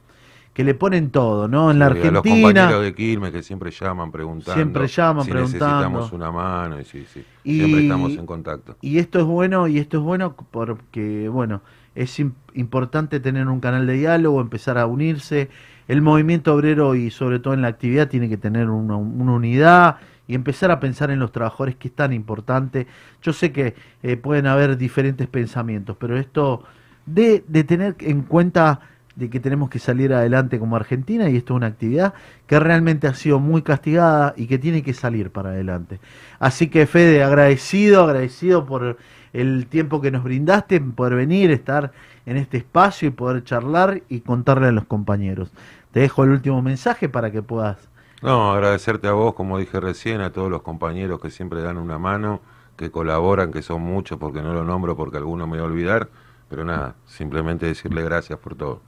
[0.52, 1.70] que le ponen todo, ¿no?
[1.70, 2.42] En la Sí, A los Argentina.
[2.52, 4.52] compañeros de Quilmes que siempre llaman preguntando.
[4.54, 5.66] Siempre llaman si preguntando.
[5.66, 7.24] necesitamos una mano y sí, sí.
[7.44, 8.76] Y- Siempre estamos en contacto.
[8.82, 11.62] Y esto es bueno, y esto es bueno porque, bueno,
[11.94, 15.48] es im- importante tener un canal de diálogo, empezar a unirse.
[15.88, 19.96] El movimiento obrero y sobre todo en la actividad tiene que tener una, una unidad
[20.28, 22.86] y empezar a pensar en los trabajadores, que es tan importante.
[23.22, 26.62] Yo sé que eh, pueden haber diferentes pensamientos, pero esto
[27.04, 28.80] de, de tener en cuenta
[29.16, 32.14] de que tenemos que salir adelante como Argentina y esto es una actividad
[32.46, 36.00] que realmente ha sido muy castigada y que tiene que salir para adelante.
[36.38, 38.96] Así que Fede, agradecido, agradecido por
[39.32, 41.92] el tiempo que nos brindaste, poder venir, estar
[42.26, 45.50] en este espacio y poder charlar y contarle a los compañeros.
[45.92, 47.76] Te dejo el último mensaje para que puedas.
[48.22, 51.98] No, agradecerte a vos, como dije recién, a todos los compañeros que siempre dan una
[51.98, 52.40] mano,
[52.76, 56.08] que colaboran, que son muchos, porque no lo nombro porque alguno me va a olvidar,
[56.52, 58.82] pero nada, simplemente decirle gracias por todo.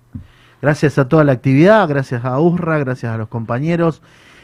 [0.61, 4.03] Gracias a toda la actividad, gracias a URRA, gracias a los compañeros.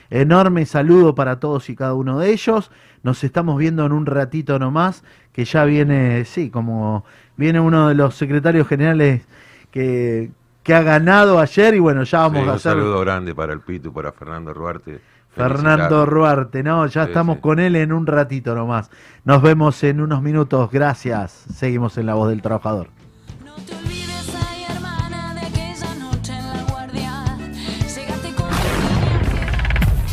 [0.08, 2.70] Enorme saludo para todos y cada uno de ellos.
[3.02, 7.04] Nos estamos viendo en un ratito nomás, que ya viene, sí, como
[7.36, 9.26] viene uno de los secretarios generales
[9.70, 10.30] que,
[10.62, 12.72] que ha ganado ayer y bueno, ya vamos Sí, a un hacer...
[12.72, 15.02] saludo grande para el Pitu, para Fernando Ruarte.
[15.28, 16.06] Fernando.
[16.06, 17.40] Ruarte, no, ya Sí, estamos sí.
[17.42, 18.90] con él en un ratito nomás.
[19.24, 21.32] Nos vemos en unos minutos, gracias.
[21.54, 22.88] Seguimos en La Voz del Trabajador.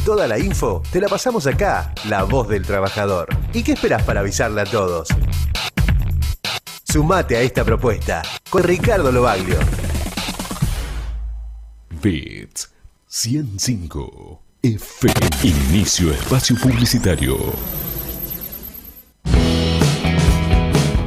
[0.08, 3.28] Toda la info te la pasamos acá, La Voz del Trabajador.
[3.52, 5.10] ¿Y qué esperás para avisarle a todos?
[6.86, 9.60] Sumate a esta propuesta con Ricardo Lobaglio.
[12.02, 12.72] Bits
[13.06, 15.14] 105 FM.
[15.44, 17.38] Inicio espacio publicitario.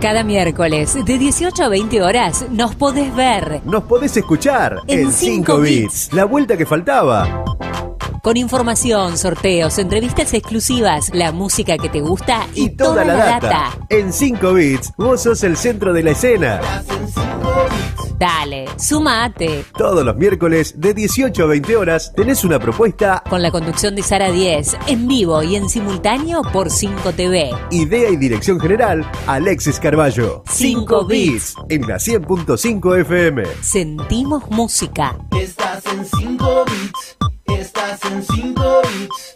[0.00, 5.12] Cada miércoles de 18 a 20 horas nos podés ver Nos podés escuchar En en
[5.12, 6.12] 5 cinco bits.
[6.12, 7.44] La vuelta que faltaba.
[8.22, 13.78] con información, sorteos, entrevistas exclusivas, la música que te gusta y, Toda la data.
[13.88, 16.60] En 5 bits, vos sos el centro de la escena.
[18.18, 19.64] Dale, sumate.
[19.76, 24.02] Todos los miércoles de 18 a 20 horas tenés una propuesta, Con la conducción de
[24.02, 27.50] Sara 10, en vivo y en simultáneo por 5 TV.
[27.70, 30.42] idea y dirección general, Alexis Carballo.
[30.50, 31.54] Cinco bits.
[31.68, 33.42] En la 100.5 FM.
[33.60, 35.16] Sentimos música.
[35.38, 37.16] Estás en 5 bits.
[37.58, 39.34] Estás en 5 bits.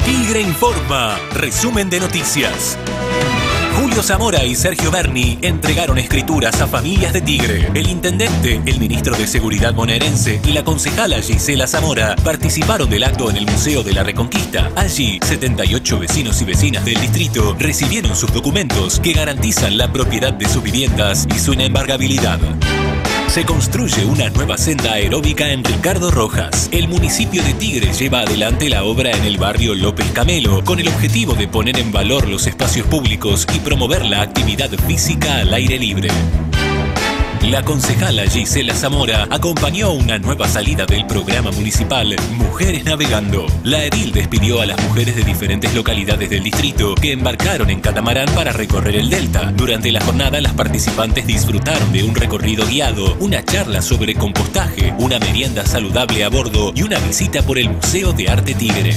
[0.04, 2.76] Tigre Informa, resumen de noticias.
[3.76, 7.70] Julio Zamora y Sergio Berni entregaron escrituras a familias de Tigre.
[7.74, 13.28] El intendente, el ministro de Seguridad bonaerense y la concejala Gisela Zamora participaron del acto
[13.28, 14.70] en el Museo de la Reconquista.
[14.76, 20.48] Allí, 78 vecinos y vecinas del distrito recibieron sus documentos que garantizan la propiedad de
[20.48, 22.40] sus viviendas y su inembargabilidad.
[23.36, 26.70] Se construye una nueva senda aeróbica en Ricardo Rojas.
[26.72, 30.88] El municipio de Tigre lleva adelante la obra en el barrio López Camelo con el
[30.88, 35.78] objetivo de poner en valor los espacios públicos y promover la actividad física al aire
[35.78, 36.08] libre.
[37.50, 43.46] La concejala Gisela Zamora acompañó una nueva salida del programa municipal Mujeres Navegando.
[43.62, 48.28] La edil despidió a las mujeres de diferentes localidades del distrito que embarcaron en catamarán
[48.34, 49.52] para recorrer el delta.
[49.52, 55.20] Durante la jornada las participantes disfrutaron de un recorrido guiado, una charla sobre compostaje, una
[55.20, 58.96] merienda saludable a bordo y una visita por el Museo de Arte Tigre.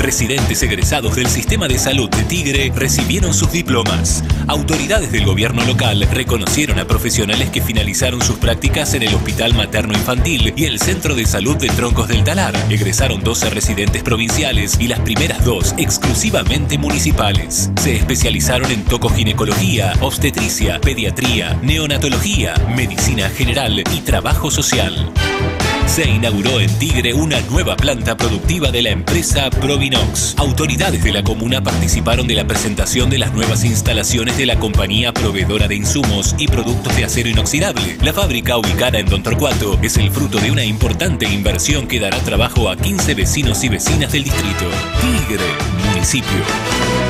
[0.00, 4.24] Residentes egresados del sistema de salud de Tigre recibieron sus diplomas.
[4.48, 9.92] Autoridades del gobierno local reconocieron a profesionales que finalizaron sus prácticas en el Hospital Materno
[9.92, 12.54] Infantil y el Centro de Salud de Troncos del Talar.
[12.70, 17.70] Egresaron 12 residentes provinciales y las primeras dos exclusivamente municipales.
[17.78, 25.12] Se especializaron en tocoginecología, obstetricia, pediatría, neonatología, medicina general y trabajo social.
[25.90, 30.36] Se inauguró en Tigre una nueva planta productiva de la empresa Provinox.
[30.38, 35.12] Autoridades de la comuna participaron de la presentación de las nuevas instalaciones de la compañía
[35.12, 37.98] proveedora de insumos y productos de acero inoxidable.
[38.02, 42.18] La fábrica ubicada en Don Torcuato es el fruto de una importante inversión que dará
[42.20, 44.66] trabajo a 15 vecinos y vecinas del distrito.
[45.00, 45.44] Tigre,
[45.88, 47.09] municipio.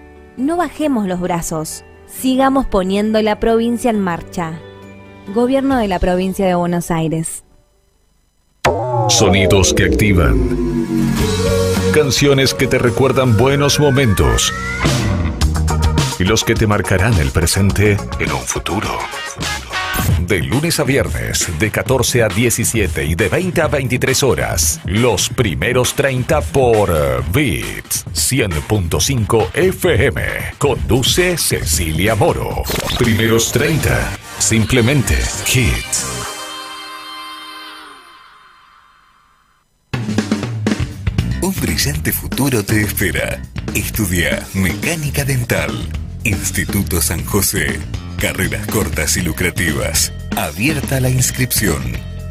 [0.37, 4.53] No bajemos los brazos, sigamos poniendo la provincia en marcha.
[5.33, 7.43] Gobierno de la provincia de Buenos Aires.
[9.09, 10.37] Sonidos que activan.
[11.93, 14.53] Canciones que te recuerdan buenos momentos.
[16.17, 18.87] Y los que te marcarán el presente en un futuro.
[20.31, 24.79] De lunes a viernes, de 14 a 17 y de 20 a 23 horas.
[24.85, 26.89] Los primeros 30 por
[27.33, 30.21] Beats 100.5 FM.
[30.57, 32.63] Conduce Cecilia Moro.
[32.97, 34.17] Primeros 30.
[34.39, 35.15] Simplemente
[35.53, 36.05] Hits.
[41.41, 43.41] Un brillante futuro te espera.
[43.75, 45.73] Estudia Mecánica Dental.
[46.23, 47.81] Instituto San José.
[48.21, 50.13] Carreras cortas y lucrativas.
[50.37, 51.81] Abierta la inscripción.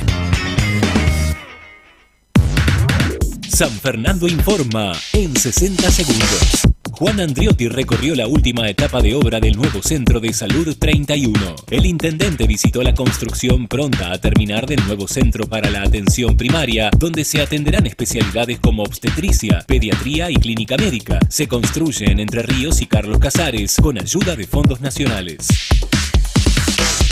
[3.47, 6.74] San Fernando informa en 60 segundos.
[6.97, 11.57] Juan Andriotti recorrió la última etapa de obra del nuevo Centro de Salud 31.
[11.69, 16.91] El intendente visitó la construcción pronta a terminar del nuevo centro para la atención primaria,
[16.97, 21.19] donde se atenderán especialidades como obstetricia, pediatría y clínica médica.
[21.29, 25.49] Se construye en Entre Ríos y Carlos Casares con ayuda de fondos nacionales.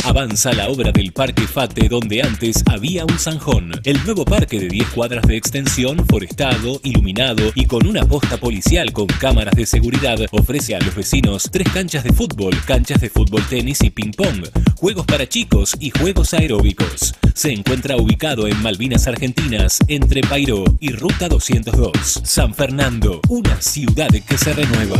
[0.04, 3.70] Avanza la obra del Parque Fate donde antes había un zanjón.
[3.84, 8.92] El nuevo parque de 10 cuadras de extensión, forestado, iluminado y con una posta policial
[8.92, 13.46] con cámaras de seguridad ofrece a los vecinos tres canchas de fútbol, canchas de fútbol
[13.48, 14.44] tenis y ping pong,
[14.76, 17.14] juegos para chicos y juegos aeróbicos.
[17.34, 22.22] Se encuentra ubicado en Malvinas Argentinas, entre Pairó y Ruta 202.
[22.24, 24.98] San Fernando, una ciudad que se renueva.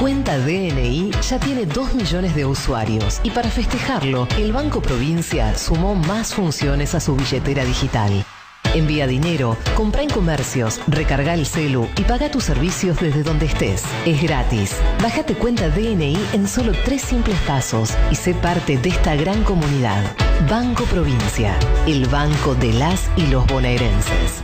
[0.00, 5.94] Cuenta DNI ya tiene 2 millones de usuarios y para festejarlo, el Banco Provincia sumó
[5.94, 8.24] más funciones a su billetera digital.
[8.72, 13.84] Envía dinero, compra en comercios, recarga el celu y paga tus servicios desde donde estés.
[14.06, 14.74] Es gratis.
[15.02, 20.16] Bájate cuenta DNI en solo tres simples pasos y sé parte de esta gran comunidad.
[20.48, 24.42] Banco Provincia, el banco de las y los bonaerenses.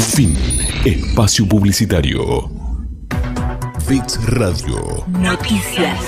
[0.00, 0.36] Fin.
[0.84, 2.59] Espacio Publicitario.
[3.90, 5.04] Fix Radio.
[5.08, 5.98] Noticias.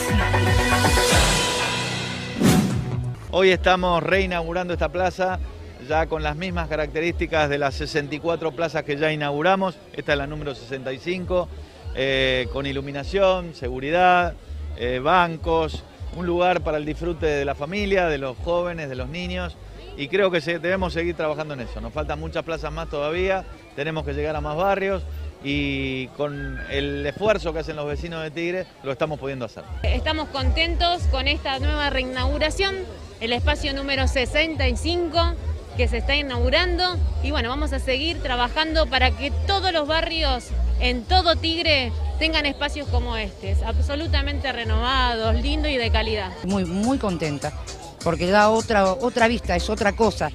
[3.33, 5.41] Hoy estamos reinaugurando esta plaza
[5.89, 9.77] ya con las mismas características de las 64 plazas que ya inauguramos.
[9.95, 11.49] Esta es la número 65,
[11.97, 14.35] eh, con iluminación, seguridad,
[14.77, 15.83] eh, bancos,
[16.17, 19.57] un lugar para el disfrute de la familia, de los jóvenes, de los niños.
[19.97, 21.81] Y creo que se- debemos seguir trabajando en eso.
[21.81, 23.45] Nos faltan muchas plazas más todavía,
[23.75, 25.03] tenemos que llegar a más barrios
[25.44, 29.64] y con el esfuerzo que hacen los vecinos de Tigre lo estamos pudiendo hacer.
[29.82, 32.77] Estamos contentos con esta nueva reinauguración,
[33.20, 35.35] el espacio número 65
[35.77, 40.48] que se está inaugurando y bueno, vamos a seguir trabajando para que todos los barrios
[40.81, 46.31] en todo Tigre tengan espacios como este, absolutamente renovados, lindos y de calidad.
[46.44, 47.52] Muy, muy contenta,
[48.05, 50.31] porque da otra, otra vista, es otra cosa,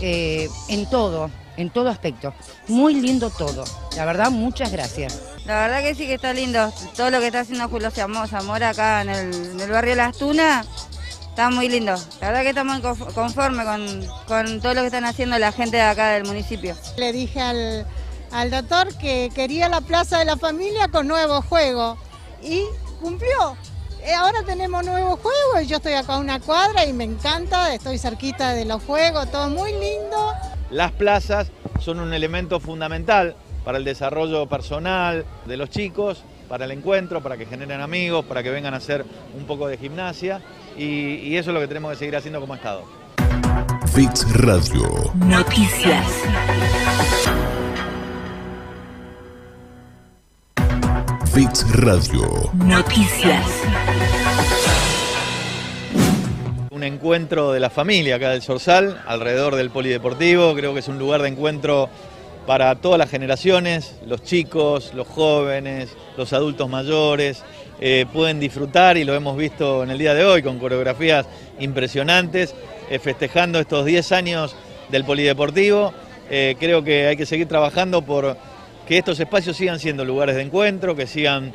[0.00, 1.30] eh, en todo,
[1.60, 2.34] en todo aspecto.
[2.68, 3.64] Muy lindo todo.
[3.96, 5.18] La verdad, muchas gracias.
[5.46, 6.72] La verdad que sí que está lindo.
[6.96, 10.16] Todo lo que está haciendo Julio Zamo- Zamora acá en el, en el barrio Las
[10.18, 10.66] Tunas
[11.28, 11.94] está muy lindo.
[12.20, 15.76] La verdad que estamos conf- conformes con, con todo lo que están haciendo la gente
[15.78, 16.76] de acá del municipio.
[16.96, 17.86] Le dije al,
[18.32, 21.96] al doctor que quería la Plaza de la Familia con nuevo juego
[22.42, 22.62] y
[23.00, 23.56] cumplió.
[24.04, 27.74] Eh, Ahora tenemos nuevo juego y yo estoy acá a una cuadra y me encanta,
[27.74, 30.32] estoy cerquita de los juegos, todo muy lindo.
[30.70, 31.50] Las plazas
[31.80, 37.36] son un elemento fundamental para el desarrollo personal de los chicos, para el encuentro, para
[37.36, 39.04] que generen amigos, para que vengan a hacer
[39.36, 40.40] un poco de gimnasia
[40.76, 42.84] y, y eso es lo que tenemos que seguir haciendo como Estado.
[43.92, 45.12] Fix Radio.
[45.16, 46.06] Noticias.
[51.32, 52.50] Fix Radio.
[52.54, 53.46] Noticias.
[56.70, 60.98] Un encuentro de la familia acá del Sorsal, alrededor del polideportivo, creo que es un
[60.98, 61.88] lugar de encuentro
[62.46, 67.44] para todas las generaciones, los chicos, los jóvenes, los adultos mayores,
[67.80, 71.26] eh, pueden disfrutar y lo hemos visto en el día de hoy con coreografías
[71.60, 72.56] impresionantes,
[72.90, 74.56] eh, festejando estos 10 años
[74.88, 75.94] del polideportivo.
[76.28, 78.36] Eh, creo que hay que seguir trabajando por
[78.90, 81.52] que estos espacios sigan siendo lugares de encuentro, que sigan,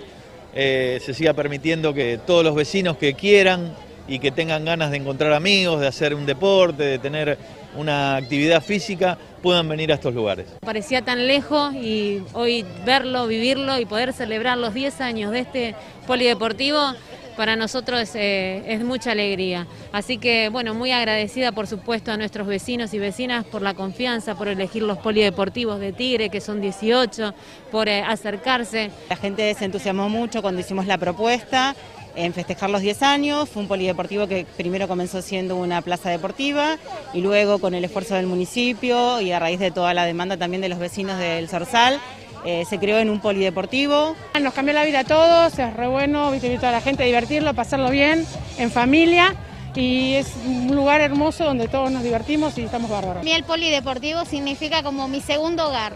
[0.53, 3.75] eh, se siga permitiendo que todos los vecinos que quieran
[4.07, 7.37] y que tengan ganas de encontrar amigos, de hacer un deporte, de tener
[7.75, 10.47] una actividad física, puedan venir a estos lugares.
[10.61, 15.75] Parecía tan lejos y hoy verlo, vivirlo y poder celebrar los 10 años de este
[16.07, 16.93] polideportivo
[17.35, 19.67] para nosotros eh, es, mucha alegría.
[19.91, 24.35] Así que, bueno, muy agradecida, por supuesto, a nuestros vecinos y vecinas por la confianza,
[24.35, 27.33] por elegir los polideportivos de Tigre, que son 18,
[27.71, 28.91] por eh, acercarse.
[29.09, 31.75] La gente se entusiasmó mucho cuando hicimos la propuesta
[32.15, 33.49] en festejar los 10 años.
[33.49, 36.77] Fue un polideportivo que primero comenzó siendo una plaza deportiva
[37.13, 40.61] y luego con el esfuerzo del municipio y a raíz de toda la demanda también
[40.61, 41.99] de los vecinos del Zorzal,
[42.45, 44.15] eh, se creó en un polideportivo.
[44.39, 47.53] Nos cambió la vida a todos, es re bueno, viste, a la gente a divertirlo,
[47.53, 48.25] pasarlo bien,
[48.57, 49.35] en familia.
[49.75, 53.21] Y es un lugar hermoso donde todos nos divertimos y estamos bárbaros.
[53.21, 55.93] A mí el polideportivo significa como mi segundo hogar.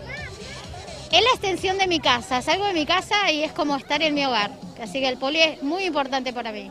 [1.12, 4.14] Es la extensión de mi casa, salgo de mi casa y es como estar en
[4.14, 4.52] mi hogar.
[4.82, 6.70] Así que el poli es muy importante para mí.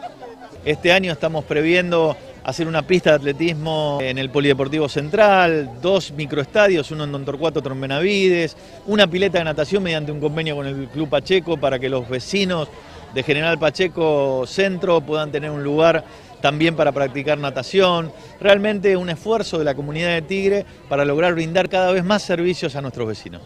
[0.65, 6.91] Este año estamos previendo hacer una pista de atletismo en el Polideportivo Central, dos microestadios,
[6.91, 8.57] uno en Don Torcuato, otro en Benavides,
[8.87, 12.69] una pileta de natación mediante un convenio con el Club Pacheco para que los vecinos
[13.15, 16.05] de General Pacheco Centro puedan tener un lugar
[16.41, 18.13] también para practicar natación.
[18.41, 22.77] Realmente un esfuerzo de la comunidad de Tigre para lograr brindar cada vez más servicios
[22.77, 23.43] a nuestros vecinos.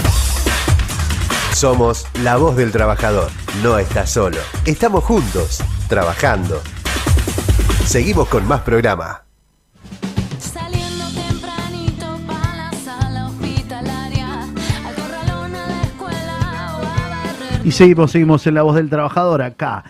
[1.54, 3.30] Somos la voz del trabajador.
[3.62, 4.38] No estás solo.
[4.64, 6.62] Estamos juntos, trabajando.
[7.84, 9.29] Seguimos con más programa.
[17.62, 19.84] Y seguimos, seguimos en La Voz del Trabajador acá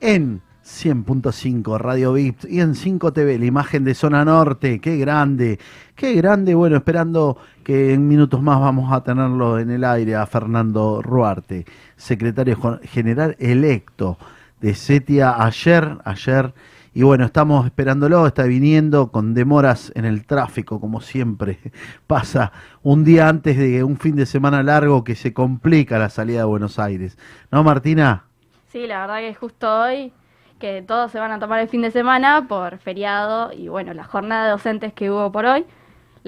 [0.00, 5.58] en 100.5 Radio VIP y en 5 TV, la imagen de Zona Norte, qué grande,
[5.96, 10.26] qué grande, bueno, esperando que en minutos más vamos a tenerlo en el aire a
[10.26, 11.64] Fernando Ruarte,
[11.96, 14.16] secretario general electo
[14.60, 16.54] de CETIA ayer, ayer
[16.98, 21.60] y bueno, estamos esperándolo, está viniendo con demoras en el tráfico, como siempre
[22.08, 22.50] pasa
[22.82, 26.46] un día antes de un fin de semana largo que se complica la salida de
[26.46, 27.16] Buenos Aires.
[27.52, 28.24] ¿No, Martina?
[28.66, 30.12] Sí, la verdad que justo hoy
[30.58, 34.02] que todos se van a tomar el fin de semana por feriado y bueno, la
[34.02, 35.66] jornada de docentes que hubo por hoy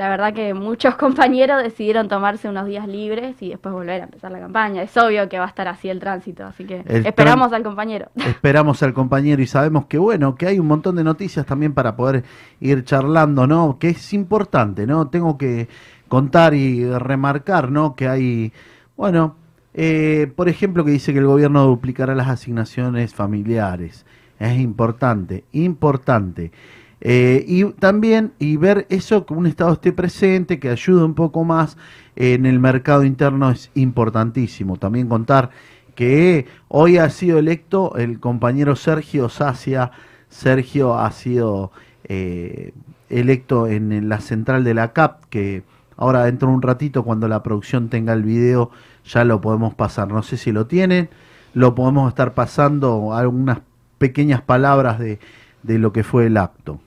[0.00, 4.32] la verdad que muchos compañeros decidieron tomarse unos días libres y después volver a empezar
[4.32, 4.82] la campaña.
[4.82, 8.08] Es obvio que va a estar así el tránsito, así que esperamos al compañero.
[8.16, 11.96] Esperamos al compañero y sabemos que bueno, que hay un montón de noticias también para
[11.96, 12.24] poder
[12.60, 13.78] ir charlando, ¿no?
[13.78, 15.08] Que es importante, ¿no?
[15.08, 15.68] Tengo que
[16.08, 17.94] contar y remarcar, ¿no?
[17.94, 18.52] Que hay,
[18.96, 19.36] bueno,
[19.74, 24.06] eh, por ejemplo, que dice que el gobierno duplicará las asignaciones familiares.
[24.38, 26.52] Es importante, importante.
[27.00, 31.44] Eh, y también y ver eso que un Estado esté presente, que ayude un poco
[31.44, 31.76] más
[32.16, 34.76] en el mercado interno es importantísimo.
[34.76, 35.50] También contar
[35.94, 39.92] que hoy ha sido electo el compañero Sergio Sacia.
[40.28, 41.72] Sergio ha sido
[42.04, 42.72] eh,
[43.08, 45.62] electo en la central de la CAP, que
[45.96, 48.70] ahora dentro de un ratito, cuando la producción tenga el video,
[49.04, 50.08] ya lo podemos pasar.
[50.08, 51.08] No sé si lo tienen,
[51.54, 53.60] lo podemos estar pasando algunas
[53.98, 55.18] pequeñas palabras de,
[55.62, 56.80] de lo que fue el acto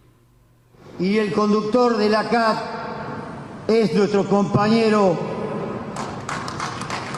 [0.99, 2.57] y el conductor de la CAT
[3.67, 5.17] es nuestro compañero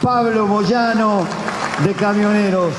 [0.01, 1.25] Pablo Moyano
[1.83, 2.73] de Camioneros.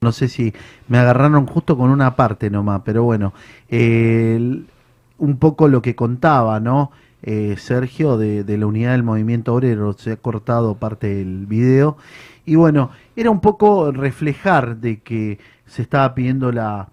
[0.00, 0.52] No sé si
[0.88, 3.32] me agarraron justo con una parte nomás, pero bueno,
[3.70, 6.92] un poco lo que contaba, ¿no?
[7.22, 11.96] Eh, Sergio de, de, la unidad del movimiento obrero, se ha cortado parte del video.
[12.44, 16.88] Y bueno, era un poco reflejar de que se estaba pidiendo la,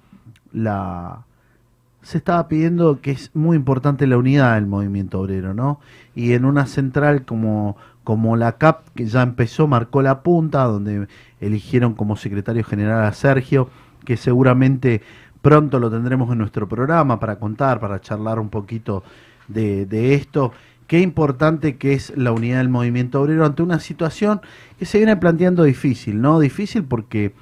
[0.51, 1.25] la
[2.03, 5.79] se estaba pidiendo que es muy importante la unidad del movimiento obrero, ¿no?
[6.15, 11.07] Y en una central como, como la CAP, que ya empezó, marcó la punta, donde
[11.39, 13.69] eligieron como secretario general a Sergio,
[14.05, 15.01] que seguramente
[15.41, 19.03] pronto lo tendremos en nuestro programa para contar, para charlar un poquito
[19.47, 20.51] de, de esto.
[20.87, 24.41] Qué importante que es la unidad del movimiento obrero ante una situación
[24.77, 26.39] que se viene planteando difícil, ¿no?
[26.41, 27.33] Difícil porque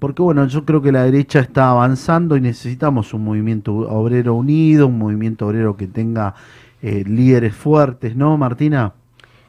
[0.00, 4.86] porque bueno, yo creo que la derecha está avanzando y necesitamos un movimiento obrero unido,
[4.88, 6.34] un movimiento obrero que tenga
[6.82, 8.94] eh, líderes fuertes, ¿no, Martina?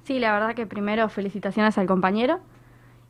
[0.04, 2.42] Sí, la verdad que primero felicitaciones al compañero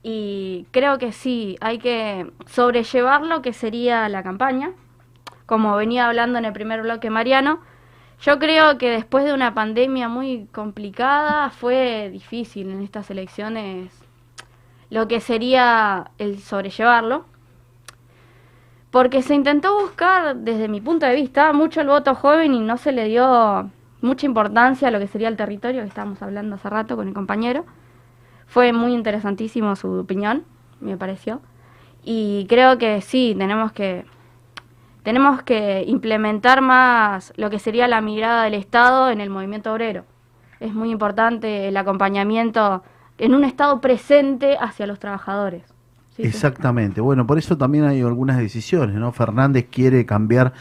[0.04, 4.72] y creo que sí, hay que sobrellevar lo que sería la campaña.
[5.48, 7.60] Como venía hablando en el primer bloque Mariano,
[8.22, 13.92] Yo creo que después de una pandemia muy complicada fue difícil en estas elecciones
[14.92, 17.26] lo que sería el sobrellevarlo,
[18.92, 22.78] porque se intentó buscar, desde mi punto de vista, mucho el voto joven y no
[22.78, 23.70] se le dio
[24.02, 27.14] mucha importancia a lo que sería el territorio, que estábamos hablando hace rato con el
[27.14, 27.66] compañero.
[28.48, 30.44] Fue muy interesantísimo su opinión,
[30.82, 31.42] me pareció.
[32.04, 34.06] Y creo que sí, tenemos que
[35.04, 40.06] tenemos que implementar más lo que sería la mirada del Estado en el movimiento obrero.
[40.60, 42.84] Es muy importante el acompañamiento
[43.18, 45.64] en un Estado presente hacia los trabajadores.
[46.18, 47.02] Exactamente.
[47.02, 49.12] Bueno, por eso también hay algunas decisiones, ¿no?
[49.12, 50.54] Fernández quiere cambiar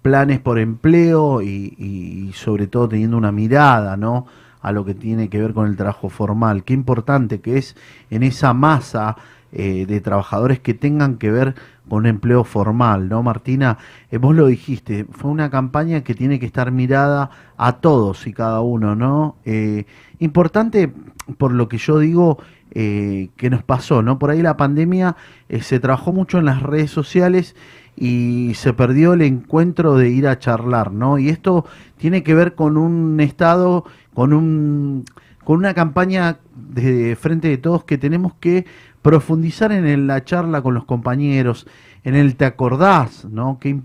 [0.00, 4.26] planes por empleo y, sobre todo teniendo una mirada, ¿no?
[4.60, 6.64] A lo que tiene que ver con el trabajo formal.
[6.64, 7.76] Qué importante que es
[8.10, 9.16] en esa masa
[9.52, 11.54] eh, de trabajadores que tengan que ver
[11.88, 13.78] con empleo formal, ¿no, Martina?
[14.10, 18.32] Eh, vos lo dijiste, fue una campaña que tiene que estar mirada a todos y
[18.32, 19.36] cada uno, ¿no?
[19.44, 19.84] Eh,
[20.20, 20.92] importante
[21.38, 22.38] por lo que yo digo
[22.74, 24.18] que nos pasó, ¿no?
[24.18, 25.16] Por ahí la pandemia
[25.60, 27.54] se trabajó mucho en las redes sociales
[27.96, 31.18] y se perdió el encuentro de ir a charlar, ¿no?
[31.18, 31.66] Y esto
[31.98, 33.84] tiene que ver con un estado,
[34.14, 35.04] con un
[35.44, 38.64] con una campaña de frente de todos que tenemos que
[39.02, 41.66] profundizar en la charla con los compañeros,
[42.04, 43.58] en el te acordás, ¿no?
[43.60, 43.80] Qué,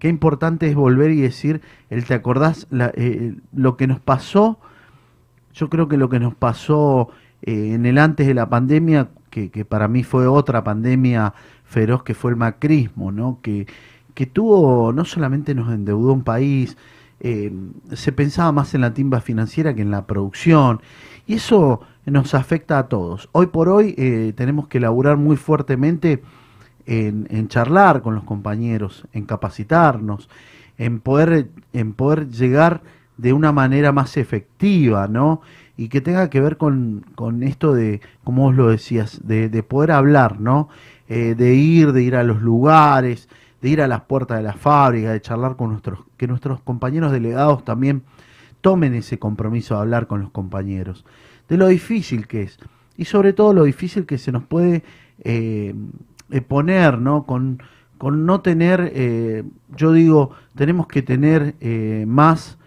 [0.00, 1.60] qué importante es volver y decir
[1.90, 4.58] el te acordás, eh, lo que nos pasó,
[5.54, 7.10] yo creo que lo que nos pasó
[7.42, 11.34] eh, en el antes de la pandemia, que, que, para mí fue otra pandemia
[11.64, 13.40] feroz, que fue el macrismo, ¿no?
[13.42, 13.66] Que,
[14.14, 16.76] que tuvo, no solamente nos endeudó un país,
[17.20, 17.52] eh,
[17.92, 20.80] se pensaba más en la timba financiera que en la producción,
[21.26, 23.28] y eso nos afecta a todos.
[23.32, 26.22] Hoy por hoy eh, tenemos que laburar muy fuertemente
[26.86, 30.28] en, charlar con los compañeros, en capacitarnos,
[30.78, 32.82] en poder, en poder llegar
[33.16, 35.40] de una manera más efectiva, ¿no?
[35.76, 39.62] Y que tenga que ver con, con esto de, como vos lo decías, de, de
[39.62, 40.68] poder hablar, ¿no?
[41.08, 43.28] Eh, de ir, de ir a los lugares,
[43.60, 47.12] de ir a las puertas de la fábrica, de charlar con nuestros, que nuestros compañeros
[47.12, 48.02] delegados también
[48.60, 51.04] tomen ese compromiso de hablar con los compañeros
[51.48, 52.58] de lo difícil que es
[52.96, 54.82] y sobre todo lo difícil que se nos puede
[55.22, 55.74] eh,
[56.30, 57.24] eh, poner, ¿no?
[57.24, 57.62] Con,
[57.98, 59.44] con no tener, eh,
[59.76, 61.54] yo digo, tenemos que tener
[62.06, 62.58] más,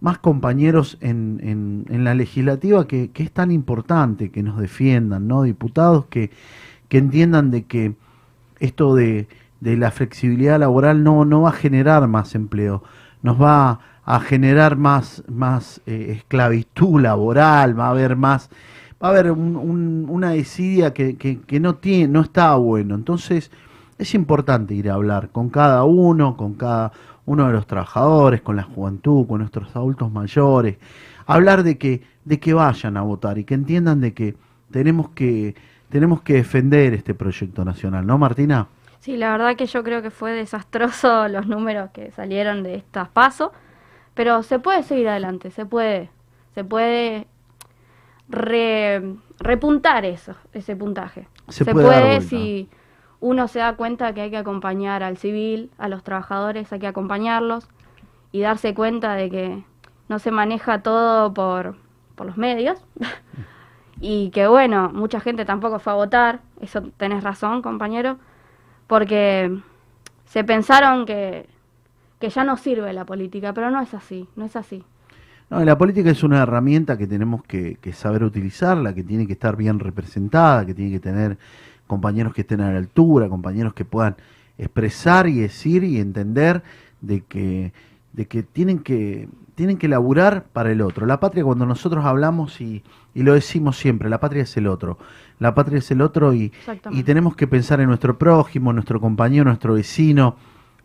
[0.00, 5.26] más compañeros en, en, en la legislativa que, que, es tan importante que nos defiendan,
[5.26, 5.42] ¿no?
[5.42, 6.30] Diputados que,
[6.88, 7.94] que entiendan de que
[8.60, 9.28] esto de,
[9.60, 12.82] de la flexibilidad laboral no, no va a generar más empleo,
[13.22, 18.48] nos va a generar más, más eh, esclavitud laboral, va a haber más,
[19.02, 22.94] va a haber una desidia que, que, no tiene, no está bueno.
[22.94, 23.50] Entonces,
[23.98, 26.92] es importante ir a hablar con cada uno, con cada
[27.28, 30.78] uno de los trabajadores, con la juventud, con nuestros adultos mayores,
[31.26, 34.34] hablar de que, de que vayan a votar y que entiendan de que
[34.70, 35.54] tenemos que,
[35.88, 38.68] tenemos que defender este proyecto nacional, ¿no, Martina?
[39.00, 43.08] Sí, la verdad que yo creo que fue desastroso los números que salieron de estas
[43.08, 43.50] pasos
[44.18, 46.10] pero se puede seguir adelante, se puede,
[46.52, 47.28] se puede
[48.28, 51.28] repuntar eso, ese puntaje.
[51.46, 52.68] Se, puede, si
[53.20, 56.86] uno se da cuenta que hay que acompañar al civil, a los trabajadores, hay que
[56.86, 57.68] acompañarlos
[58.32, 59.64] y darse cuenta de que
[60.08, 61.76] no se maneja todo por,
[62.14, 62.78] por los medios.
[64.00, 68.18] y que bueno, mucha gente tampoco fue a votar, eso tenés razón, compañero,
[68.86, 69.58] porque
[70.24, 71.48] se pensaron que
[72.18, 74.84] que ya no sirve la política, pero no es así, no es así.
[75.50, 79.56] No, la política es una herramienta que tenemos que, saber utilizarla, que tiene que estar
[79.56, 81.38] bien representada, que tiene que tener
[81.88, 84.14] compañeros que estén a la altura, compañeros que puedan
[84.58, 86.62] expresar y decir y entender
[87.00, 87.72] de que,
[88.12, 91.04] de que tienen que tienen que laburar para el otro.
[91.04, 94.98] La patria, cuando nosotros hablamos y, y lo decimos siempre, la patria es el otro.
[95.40, 96.52] La patria es el otro y,
[96.92, 100.36] y tenemos que pensar en nuestro prójimo, nuestro compañero, nuestro vecino,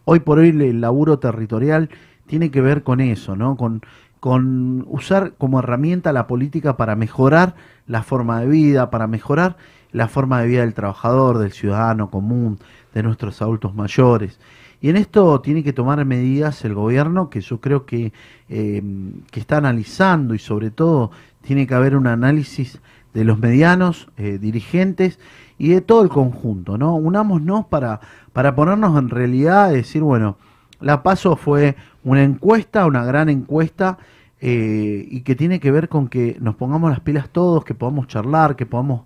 [0.06, 1.90] Hoy por hoy el laburo territorial
[2.28, 3.56] tiene que ver con eso, ¿no?
[3.56, 3.82] Con,
[4.20, 7.56] con usar como herramienta la política para mejorar
[7.88, 9.56] la forma de vida, para mejorar
[9.94, 12.60] la forma de vida del trabajador, del ciudadano común,
[12.94, 14.40] de nuestros adultos mayores.
[14.82, 18.12] Y en esto tiene que tomar medidas el gobierno que yo creo que,
[18.50, 18.84] eh,
[19.32, 21.12] que está analizando y sobre todo
[21.42, 22.80] tiene que haber un análisis
[23.14, 25.20] de los medianos eh, dirigentes
[25.58, 26.96] y de todo el conjunto, ¿no?
[26.96, 28.02] Unámonos para,
[28.34, 30.38] para ponernos en realidad y decir, bueno,
[30.82, 34.00] la PASO fue una encuesta, una gran encuesta,
[34.46, 38.08] eh, y que tiene que ver con que nos pongamos las pilas todos, que podamos
[38.08, 39.04] charlar, que podamos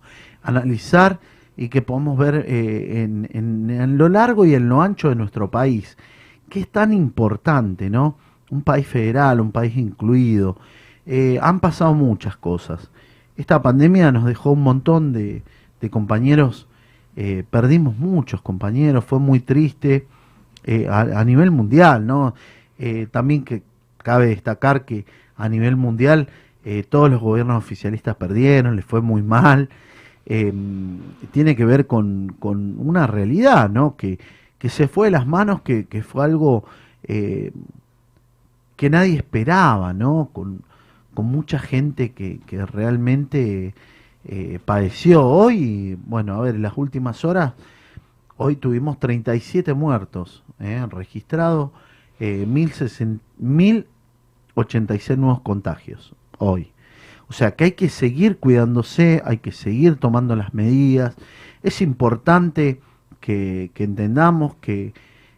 [0.48, 1.19] analizar
[1.57, 5.52] y que podamos ver eh, en, en, lo largo y en lo ancho de nuestro
[5.52, 5.98] país,
[6.49, 8.18] que es tan importante, ¿no?
[8.49, 10.57] un país federal, un país incluido.
[11.06, 12.90] Eh, han pasado muchas cosas.
[13.36, 15.44] Esta pandemia nos dejó un montón de,
[15.82, 16.68] de compañeros,
[17.18, 20.07] eh, perdimos muchos compañeros, fue muy triste
[20.90, 22.34] a, a, nivel mundial, ¿no?
[23.11, 23.64] también que
[24.03, 25.06] cabe destacar que
[25.38, 26.28] a nivel mundial
[26.90, 29.69] todos los gobiernos oficialistas perdieron, les fue muy mal.
[31.32, 33.95] Tiene que ver con, con, una realidad, ¿no?
[33.95, 34.20] Que,
[34.58, 36.66] que se fue de las manos, que, que fue algo
[37.04, 40.30] que nadie esperaba, ¿no?
[40.34, 40.62] Con,
[41.14, 43.74] con mucha gente que, que realmente
[44.30, 45.26] eh, padeció.
[45.26, 47.54] Hoy, bueno, a ver, en las últimas horas,
[48.36, 50.86] hoy tuvimos 37 muertos ¿eh?
[50.91, 51.72] registrados,
[52.20, 56.74] eh, 1086 nuevos contagios hoy.
[57.30, 61.16] O sea que hay que seguir cuidándose, hay que seguir tomando las medidas.
[61.62, 62.80] Es importante
[63.20, 64.94] que, entendamos que,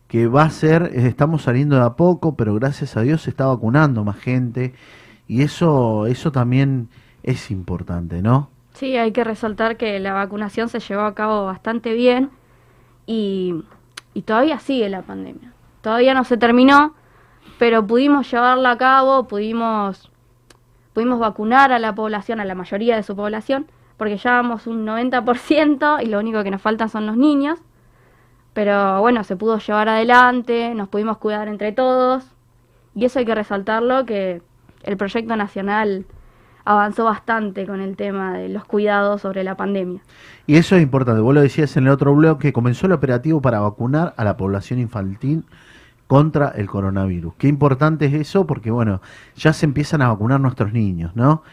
[0.07, 3.47] que va a ser, estamos saliendo de a poco, pero gracias a Dios se está
[3.47, 4.73] vacunando más gente
[5.27, 6.89] y eso, eso también
[7.23, 8.49] es importante, ¿no?
[8.73, 12.29] Sí, hay que resaltar que la vacunación se llevó a cabo bastante bien
[13.05, 13.63] y,
[14.13, 15.53] y todavía sigue la pandemia.
[15.81, 16.93] Todavía no se terminó,
[17.57, 20.11] pero pudimos llevarla a cabo, pudimos,
[20.93, 23.67] pudimos vacunar a la población, a la mayoría de su población,
[23.97, 27.59] porque ya vamos un 90% y lo único que nos faltan son los niños.
[28.53, 32.23] Pero bueno, se pudo llevar adelante, nos pudimos cuidar entre todos.
[32.95, 34.41] Y eso hay que resaltarlo, que
[34.83, 36.05] el proyecto nacional
[36.65, 40.01] avanzó bastante con el tema de los cuidados sobre la pandemia.
[40.45, 43.41] Y eso es importante, vos lo decías en el otro bloque, que comenzó el operativo
[43.41, 45.45] para vacunar a la población infantil
[46.09, 47.35] contra el coronavirus.
[47.37, 48.99] Qué importante es eso, porque bueno,
[49.35, 51.43] ya se empiezan a vacunar nuestros niños, ¿no?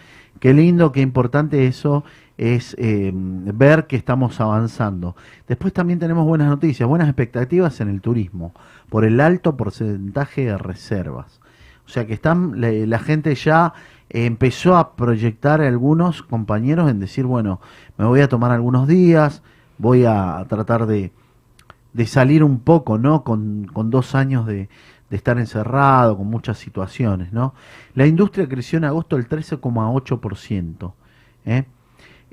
[0.41, 2.05] Qué lindo, qué importante eso
[2.39, 5.15] es eh, ver que estamos avanzando.
[5.47, 8.55] Después también tenemos buenas noticias, buenas expectativas en el turismo,
[8.89, 11.39] por el alto porcentaje de reservas.
[11.85, 13.75] O sea que están, la, gente ya
[14.09, 17.61] empezó a proyectar algunos compañeros en decir, bueno,
[17.99, 19.43] me voy a tomar algunos días,
[19.77, 21.13] voy a tratar de,
[21.97, 23.25] de salir un poco, ¿no?
[23.25, 24.69] Con, con dos años de,
[25.11, 27.55] de estar encerrado, con muchas situaciones, ¿no?
[27.95, 30.93] La industria creció en agosto el 13,8%.
[31.47, 31.65] ¿eh?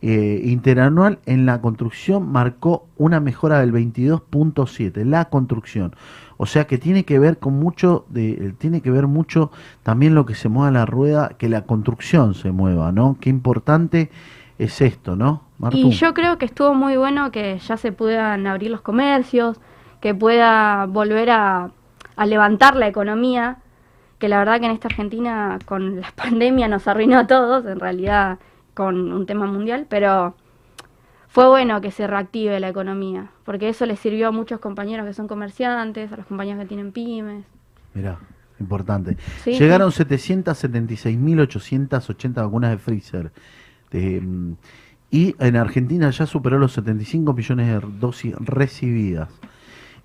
[0.05, 5.95] Eh, interanual en la construcción marcó una mejora del 22.7, la construcción.
[6.35, 9.49] O sea que tiene que ver con mucho, de, tiene que ver mucho
[9.81, 13.15] también lo que se mueva la rueda, que la construcción se mueva, ¿no?
[13.21, 14.09] Qué importante
[14.57, 15.43] es esto, ¿no?
[15.71, 19.59] Y yo creo que estuvo muy bueno que ya se puedan abrir los comercios,
[20.01, 21.71] que pueda volver a,
[22.15, 23.57] a levantar la economía,
[24.19, 27.79] que la verdad que en esta Argentina con la pandemia nos arruinó a todos, en
[27.79, 28.39] realidad
[28.73, 30.35] con un tema mundial, pero
[31.27, 35.13] fue bueno que se reactive la economía, porque eso les sirvió a muchos compañeros que
[35.13, 37.45] son comerciantes, a los compañeros que tienen pymes.
[37.93, 38.17] Mira,
[38.59, 39.17] importante.
[39.45, 43.31] Llegaron 776.880 vacunas de Freezer.
[43.93, 49.29] Y en Argentina ya superó los 75 millones de dosis recibidas.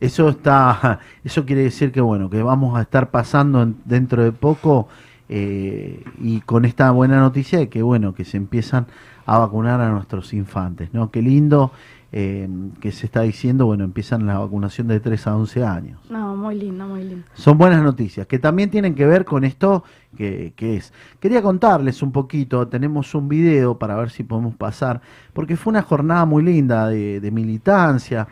[0.01, 4.89] Eso está, eso quiere decir que bueno, que vamos a estar pasando dentro de poco
[5.29, 8.87] eh, y con esta buena noticia de que bueno, que se empiezan
[9.27, 11.11] a vacunar a nuestros infantes, ¿no?
[11.11, 11.73] Qué lindo
[12.13, 12.49] eh,
[12.81, 16.01] que se está diciendo, bueno, empiezan la vacunación de 3 a 11 años.
[16.11, 17.27] No, muy lindo, muy lindo.
[17.35, 19.85] Son buenas noticias, que también tienen que ver con esto
[20.17, 20.93] que, que es.
[21.21, 25.01] Quería contarles un poquito, tenemos un video para ver si podemos pasar,
[25.33, 28.29] porque fue una jornada muy linda de, de militancia,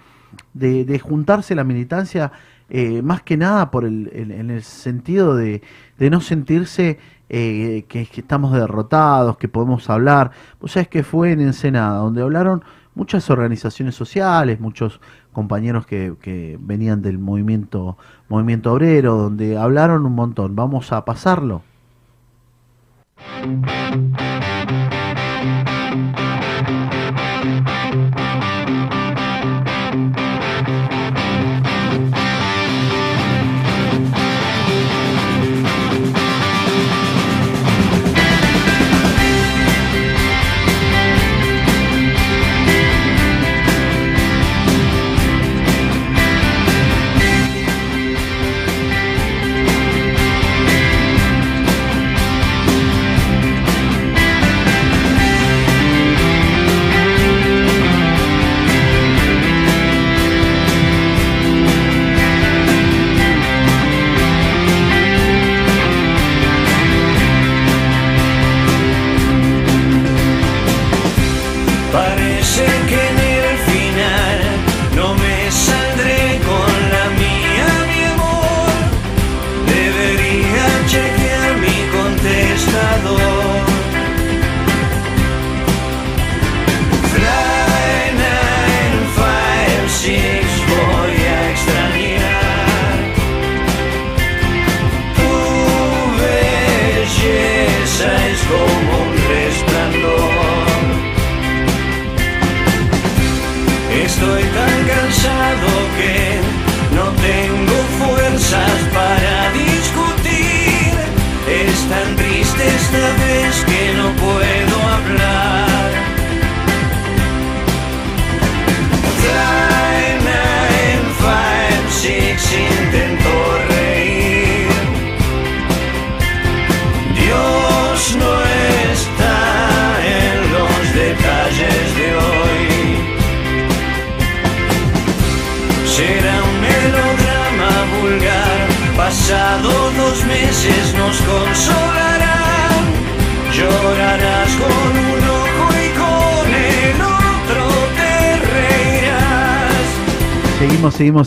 [0.54, 2.32] de, de juntarse la militancia
[2.68, 5.62] eh, más que nada por el, en el sentido de,
[5.98, 6.98] de no sentirse
[7.28, 10.32] eh, que, estamos derrotados, que podemos hablar.
[10.60, 12.64] Vos sabés que fue en Ensenada, donde hablaron
[12.96, 15.00] muchas organizaciones sociales, muchos
[15.32, 17.96] compañeros que, que venían del movimiento,
[18.28, 20.56] movimiento obrero, donde hablaron un montón.
[20.56, 21.62] Vamos a pasarlo.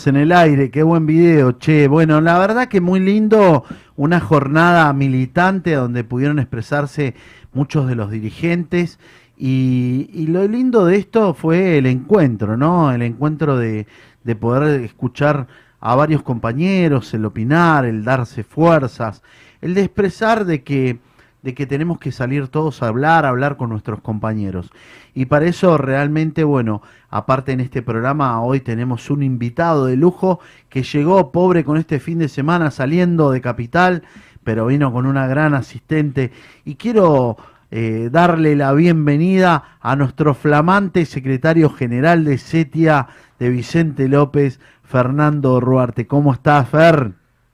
[0.10, 1.88] En el aire, qué buen video, che.
[1.88, 3.64] Bueno, la verdad que muy lindo,
[3.96, 7.16] una jornada militante donde pudieron expresarse
[7.54, 9.00] muchos de los dirigentes
[9.38, 12.92] y, y lo lindo de esto fue el encuentro, ¿no?
[12.92, 13.88] El encuentro de,
[14.24, 15.48] de poder escuchar
[15.80, 19.24] a varios compañeros, el opinar, el darse fuerzas,
[19.62, 21.00] el de expresar de que
[21.42, 24.72] de que tenemos que salir todos a hablar, a hablar con nuestros compañeros.
[25.14, 30.40] Y para eso realmente, bueno, aparte en este programa hoy tenemos un invitado de lujo
[30.70, 34.04] que llegó pobre con este fin de semana saliendo de Capital,
[34.44, 36.32] pero vino con una gran asistente.
[36.66, 37.38] Y quiero
[37.72, 43.08] eh, darle la bienvenida a nuestro flamante secretario general de CETIA
[43.38, 46.08] de Vicente López, Fernando Ruarte.
[46.08, 47.12] ¿Cómo estás, Fer?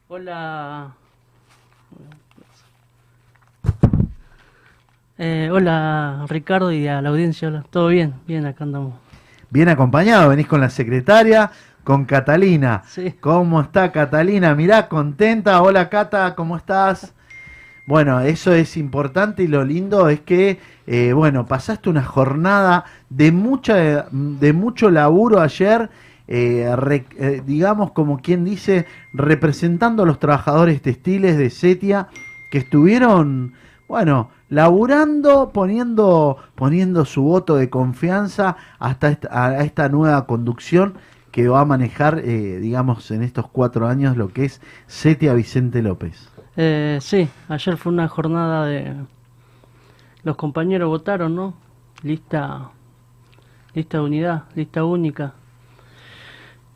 [0.07, 1.04] Hola.
[5.17, 7.63] Eh, hola Ricardo y a la audiencia, hola.
[7.69, 8.15] ¿Todo bien?
[8.27, 8.95] Bien, acá andamos.
[9.49, 11.51] Bien acompañado, venís con la secretaria,
[11.83, 12.83] con Catalina.
[12.87, 13.13] Sí.
[13.21, 14.53] ¿Cómo está Catalina?
[14.55, 15.61] Mirá, contenta.
[15.61, 17.13] Hola Cata, ¿cómo estás?
[17.87, 23.31] Bueno, eso es importante y lo lindo es que, eh, bueno, pasaste una jornada de
[23.31, 25.89] mucha, de mucho laburo ayer,
[26.27, 27.05] eh, re-
[27.45, 32.07] digamos como quien dice, representando a los trabajadores textiles de Setia
[32.49, 33.53] que estuvieron,
[33.87, 40.95] bueno, laburando, poniendo, poniendo su voto de confianza hasta esta, a esta nueva conducción
[41.31, 45.81] que va a manejar, eh, digamos, en estos cuatro años lo que es Setia Vicente
[45.81, 46.29] López.
[46.55, 48.95] Eh, sí, ayer fue una jornada de...
[50.23, 51.53] Los compañeros votaron, ¿no?
[52.01, 52.71] Lista,
[53.73, 55.33] lista de unidad, lista única.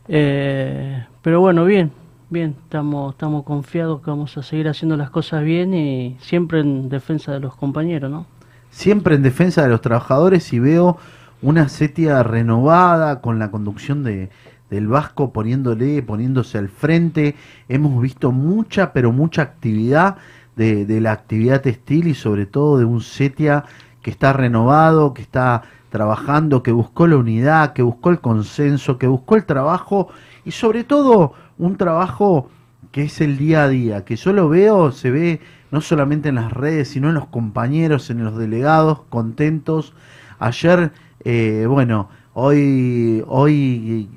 [0.07, 1.91] Eh, pero bueno, bien,
[2.30, 6.89] bien, estamos, estamos confiados que vamos a seguir haciendo las cosas bien y siempre en
[6.89, 8.26] defensa de los compañeros, ¿no?
[8.72, 10.97] siempre en defensa de los trabajadores y veo
[11.41, 14.30] una setia renovada con la conducción de,
[14.69, 17.35] del Vasco poniéndole, poniéndose al frente.
[17.68, 20.18] Hemos visto mucha, pero mucha actividad
[20.56, 23.64] de, de la actividad textil y sobre todo de un setia
[24.01, 29.07] que está renovado, que está trabajando, que buscó la unidad, que buscó el consenso, que
[29.07, 30.10] buscó el trabajo
[30.45, 32.49] y sobre todo un trabajo
[32.91, 36.36] que es el día a día, que yo lo veo, se ve no solamente en
[36.36, 39.94] las redes, sino en los compañeros, en los delegados, contentos.
[40.40, 40.91] Ayer,
[41.23, 44.10] eh, bueno, hoy, hoy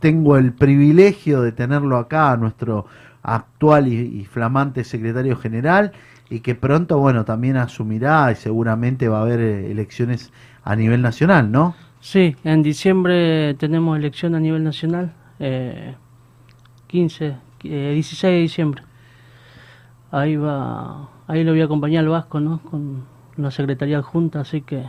[0.00, 2.86] tengo el privilegio de tenerlo acá, nuestro
[3.22, 5.92] actual y, y flamante secretario general,
[6.30, 10.32] y que pronto, bueno, también asumirá y seguramente va a haber eh, elecciones
[10.64, 11.74] a nivel nacional, ¿no?
[12.00, 15.94] Sí, en diciembre tenemos elección a nivel nacional, eh,
[16.88, 18.82] 15, eh, 16 de diciembre.
[20.10, 22.60] Ahí va, ahí lo voy a acompañar al Vasco, ¿no?
[22.62, 23.04] Con
[23.36, 24.84] la Secretaría Junta, así que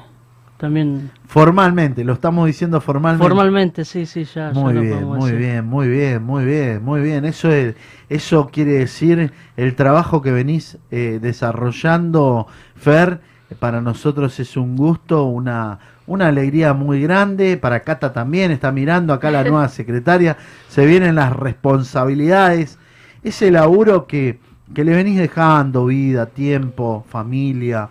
[0.58, 3.26] también Formalmente, lo estamos diciendo formalmente.
[3.26, 4.52] formalmente, sí, sí, ya.
[4.52, 5.38] Muy bien, muy decir.
[5.38, 7.26] bien, muy bien, muy bien, muy bien.
[7.26, 7.76] Eso es,
[8.10, 13.22] eso quiere decir el trabajo que venís eh, desarrollando, Fer.
[13.60, 17.56] Para nosotros es un gusto, una, una alegría muy grande.
[17.56, 20.38] Para Cata también está mirando acá la nueva secretaria.
[20.68, 22.80] Se vienen las responsabilidades.
[23.24, 24.40] Ese laburo que,
[24.74, 27.90] que le venís dejando, vida, tiempo, familia.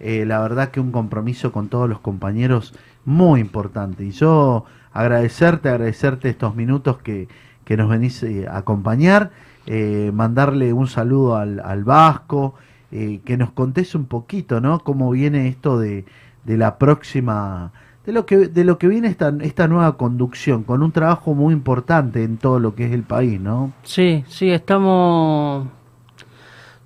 [0.00, 2.74] eh, la verdad que un compromiso con todos los compañeros
[3.04, 4.04] muy importante.
[4.04, 7.28] Y yo agradecerte, agradecerte estos minutos que,
[7.64, 9.30] que nos venís eh, a acompañar,
[9.66, 12.54] eh, mandarle un saludo al, al Vasco,
[12.90, 14.80] que nos contés un poquito, ¿no?
[14.80, 16.04] Cómo viene esto de,
[16.44, 17.72] de la próxima,
[18.06, 21.52] de lo que, de lo que viene esta, esta nueva conducción, con un trabajo muy
[21.54, 23.72] importante en todo lo que es el país, ¿no?
[23.82, 25.66] Sí, sí, estamos,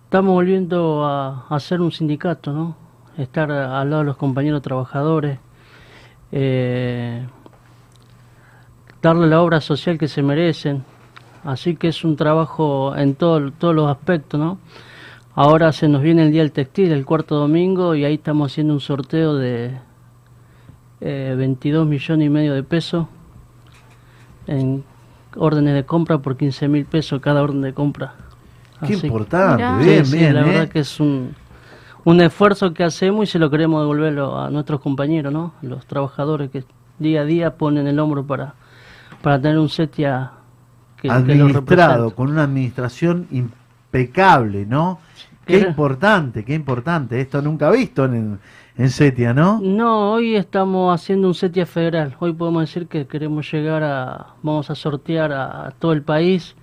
[0.05, 2.77] estamos volviendo a, a hacer un sindicato, ¿no?
[3.17, 5.39] Estar al lado de los compañeros trabajadores,
[6.33, 7.27] eh,
[9.01, 10.85] darle la obra social que se merecen.
[11.45, 14.59] Así que es un trabajo en todo- todos los aspectos, ¿no?
[15.37, 18.73] Ahora se nos viene el Día del Textil, el cuarto domingo, y ahí estamos haciendo
[18.75, 19.73] un sorteo de
[21.01, 23.07] eh, 22 millones y medio de pesos
[24.47, 24.85] en
[25.37, 28.15] órdenes de compra por 15 mil pesos cada orden de compra.
[28.87, 30.45] Qué Así- importante, Sí, bien, sí, bien, La ¿eh?
[30.45, 31.35] verdad que es un,
[32.05, 35.55] un esfuerzo que hacemos y se lo queremos devolverlo a nuestros compañeros, ¿no?
[35.63, 36.65] Los trabajadores que
[37.01, 38.55] día a día ponen el hombro para,
[39.21, 40.31] para tener un setia
[41.01, 43.27] que, administrado, con una administración
[43.95, 44.99] impecable, ¿no?
[45.47, 47.21] Qué importante, qué importante.
[47.21, 48.41] Esto nunca visto en,
[48.77, 49.61] en Setia, ¿no?
[49.61, 52.17] No, hoy estamos haciendo un setia federal.
[52.19, 56.57] Hoy podemos decir que queremos llegar a, vamos a sortear a, a todo el país.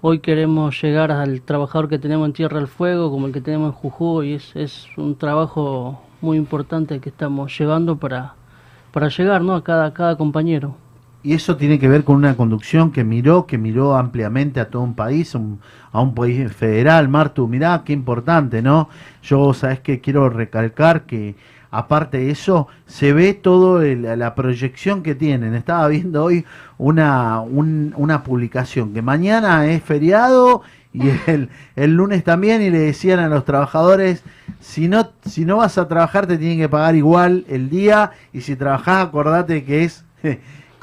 [0.00, 3.74] Hoy queremos llegar al trabajador que tenemos en Tierra del Fuego, como el que tenemos
[3.74, 4.34] en Jujuy.
[4.34, 8.34] Es, es un trabajo muy importante que estamos llevando para,
[8.92, 9.54] para llegar ¿no?
[9.54, 10.76] a cada, a cada compañero.
[11.24, 14.82] Y eso tiene que ver con una conducción que miró, que miró ampliamente a todo
[14.82, 15.60] un país, un-
[15.92, 17.08] a un país federal.
[17.08, 18.88] Martu, mirá qué importante, ¿no?
[19.22, 21.36] Yo, sabes que quiero recalcar que
[21.70, 25.54] aparte de eso, se ve todo el- la proyección que tienen.
[25.54, 26.44] Estaba viendo hoy
[26.76, 30.62] una, un- una publicación que mañana es feriado
[30.92, 34.22] y el, el lunes también y le decían a los trabajadores,
[34.60, 38.40] si no, si no vas a trabajar te tienen que pagar igual el día y
[38.42, 40.04] si trabajás acordate que es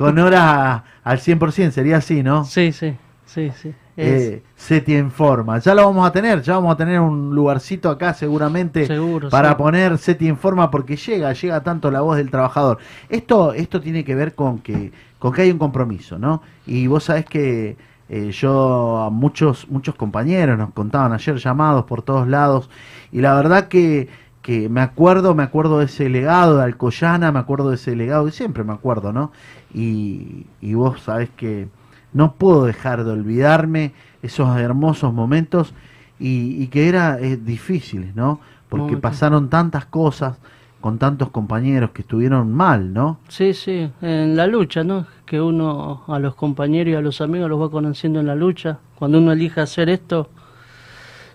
[0.05, 2.45] con horas a- al 100%, sería así, ¿no?
[2.45, 2.95] Sí, sí,
[3.25, 3.73] sí, sí.
[4.01, 5.59] Eh, Seti Informa.
[5.59, 9.49] Ya lo vamos a tener, ya vamos a tener un lugarcito acá seguramente Seguro, para
[9.49, 9.55] sí.
[9.55, 12.77] poner Seti Informa porque llega, llega tanto la voz del trabajador.
[13.09, 16.41] Esto, esto tiene que ver con que, con que hay un compromiso, ¿no?
[16.65, 17.75] Y vos sabés que
[18.07, 22.69] eh, yo a muchos, muchos compañeros nos contaban ayer llamados por todos lados
[23.11, 24.07] y la verdad que,
[24.41, 28.27] que me acuerdo, me acuerdo de ese legado de Alcoyana, me acuerdo de ese legado,
[28.27, 29.31] y siempre me acuerdo, ¿no?
[29.73, 31.67] Y, y vos sabés que
[32.13, 35.73] no puedo dejar de olvidarme esos hermosos momentos
[36.19, 38.39] y, y que era eh, difíciles, ¿no?
[38.69, 40.37] Porque pasaron tantas cosas
[40.79, 43.19] con tantos compañeros que estuvieron mal, ¿no?
[43.27, 45.05] Sí, sí, en la lucha, ¿no?
[45.25, 48.77] Que uno a los compañeros y a los amigos los va conociendo en la lucha.
[48.95, 50.29] Cuando uno elige hacer esto,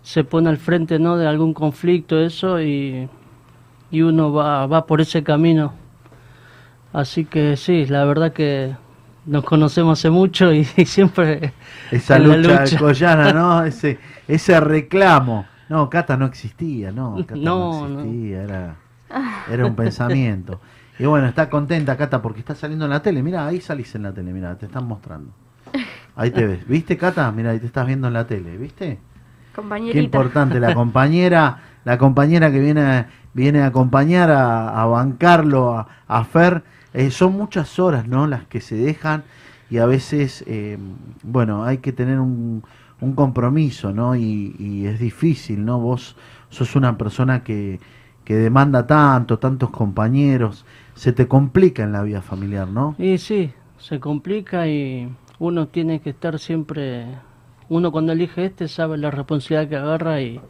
[0.04, 1.18] se pone al frente, ¿no?
[1.18, 3.10] De algún conflicto, eso, y,
[3.90, 5.74] y uno va, va por ese camino.
[6.92, 8.76] Así que sí, la verdad que
[9.26, 11.54] nos conocemos hace mucho y, y siempre
[11.90, 12.62] Esa lucha, lucha.
[12.64, 13.64] alcoyana, ¿no?
[13.64, 15.50] Ese, ese reclamo.
[15.68, 17.24] No, Cata no existía, no.
[17.26, 18.00] Cata no, No, no.
[18.02, 18.76] existía, Era,
[19.46, 20.60] era un pensamiento.
[20.98, 23.22] Y bueno, está contenta Cata porque está saliendo en la tele.
[23.22, 25.32] Mira, ahí salís en la tele, mira, te están mostrando.
[26.16, 26.66] Ahí te ves.
[26.68, 27.30] ¿Viste, Cata?
[27.32, 29.00] Mira, ahí te estás viendo en la tele, ¿viste?
[29.54, 29.94] Compañerita.
[29.98, 35.72] Qué importante, la compañera, la compañera que viene, a- viene a acompañar a, a bancarlo,
[35.78, 36.62] a, a Fer,
[36.92, 38.26] eh, son muchas horas, ¿no?
[38.26, 39.24] Las que se dejan
[39.70, 40.78] y a veces, eh,
[41.22, 42.62] bueno, hay que tener un,
[43.00, 44.14] un compromiso, ¿no?
[44.14, 45.80] Y, y es difícil, ¿no?
[45.80, 46.16] Vos
[46.50, 47.80] sos una persona que,
[48.24, 50.64] que demanda tanto, tantos compañeros,
[50.94, 52.94] se te complica en la vida familiar, ¿no?
[52.98, 55.08] Y sí, se complica y
[55.40, 57.06] uno tiene que estar siempre,
[57.68, 60.40] uno cuando elige este sabe la responsabilidad que agarra y,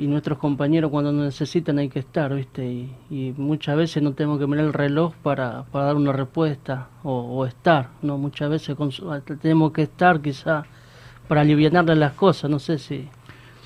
[0.00, 2.64] y nuestros compañeros cuando nos necesitan hay que estar, ¿viste?
[3.10, 7.44] Y, muchas veces no tenemos que mirar el reloj para, para dar una respuesta o,
[7.44, 8.16] estar, ¿no?
[8.16, 8.74] Muchas veces
[9.42, 10.64] tenemos que estar quizá
[11.28, 13.10] para aliviarle las cosas, no sé si...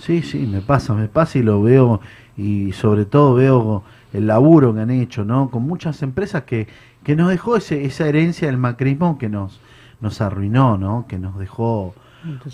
[0.00, 2.00] Sí, sí, me pasa, me pasa y lo veo
[2.36, 5.50] y sobre todo veo el laburo que han hecho, ¿no?
[5.50, 6.66] Con muchas empresas que,
[7.04, 9.60] que nos dejó ese, esa herencia del macrismo que nos,
[10.00, 11.06] nos arruinó, ¿no?
[11.08, 11.94] Que nos dejó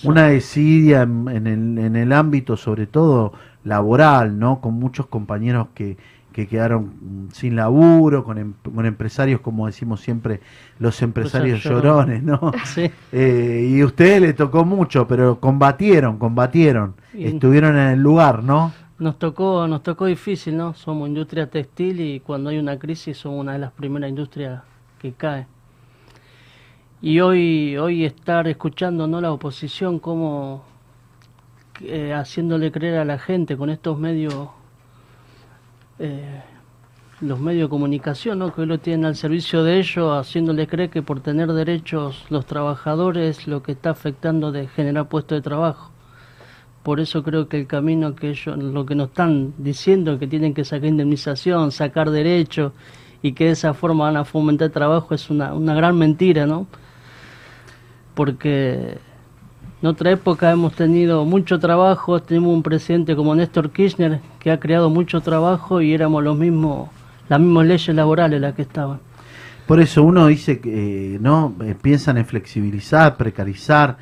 [0.02, 3.32] una desidia en, en el, en el ámbito sobre todo
[3.64, 4.60] laboral, ¿no?
[4.60, 5.97] Con muchos compañeros que,
[6.32, 10.40] que quedaron sin laburo, con, em- con empresarios, como decimos siempre,
[10.78, 12.52] los empresarios llorones, ¿no?
[12.64, 12.90] Sí.
[13.12, 18.72] Eh, y a ustedes les tocó mucho, pero combatieron, combatieron, estuvieron en el lugar, ¿no?
[18.98, 20.74] Nos tocó, nos tocó difícil, ¿no?
[20.74, 24.62] Somos industria textil y cuando hay una crisis somos una de las primeras industrias
[24.98, 25.47] que cae.
[27.02, 29.22] Y hoy, hoy estar escuchando ¿no?
[29.22, 30.62] la oposición como
[31.81, 34.51] eh, haciéndole creer a la gente con estos medios,
[35.98, 36.43] eh,
[37.22, 38.52] los medios de comunicación, ¿no?
[38.52, 42.44] que hoy lo tienen al servicio de ellos, haciéndole creer que por tener derechos los
[42.44, 45.93] trabajadores lo que está afectando de generar puestos de trabajo.
[46.82, 50.52] Por eso creo que el camino que ellos, lo que nos están diciendo, que tienen
[50.52, 52.74] que sacar indemnización, sacar derechos
[53.22, 56.66] y que de esa forma van a fomentar trabajo, es una, una gran mentira, ¿no?
[58.15, 58.99] Porque
[59.82, 64.61] en otra época hemos tenido mucho trabajo, tenemos un presidente como Néstor Kirchner que ha
[64.61, 66.91] creado mucho trabajo y éramos los mismos,
[67.31, 69.01] las mismas leyes laborales las que estaban.
[69.66, 71.55] Por eso uno dice que, eh, ¿no?
[71.65, 73.97] Eh, piensan en flexibilizar, precarizar,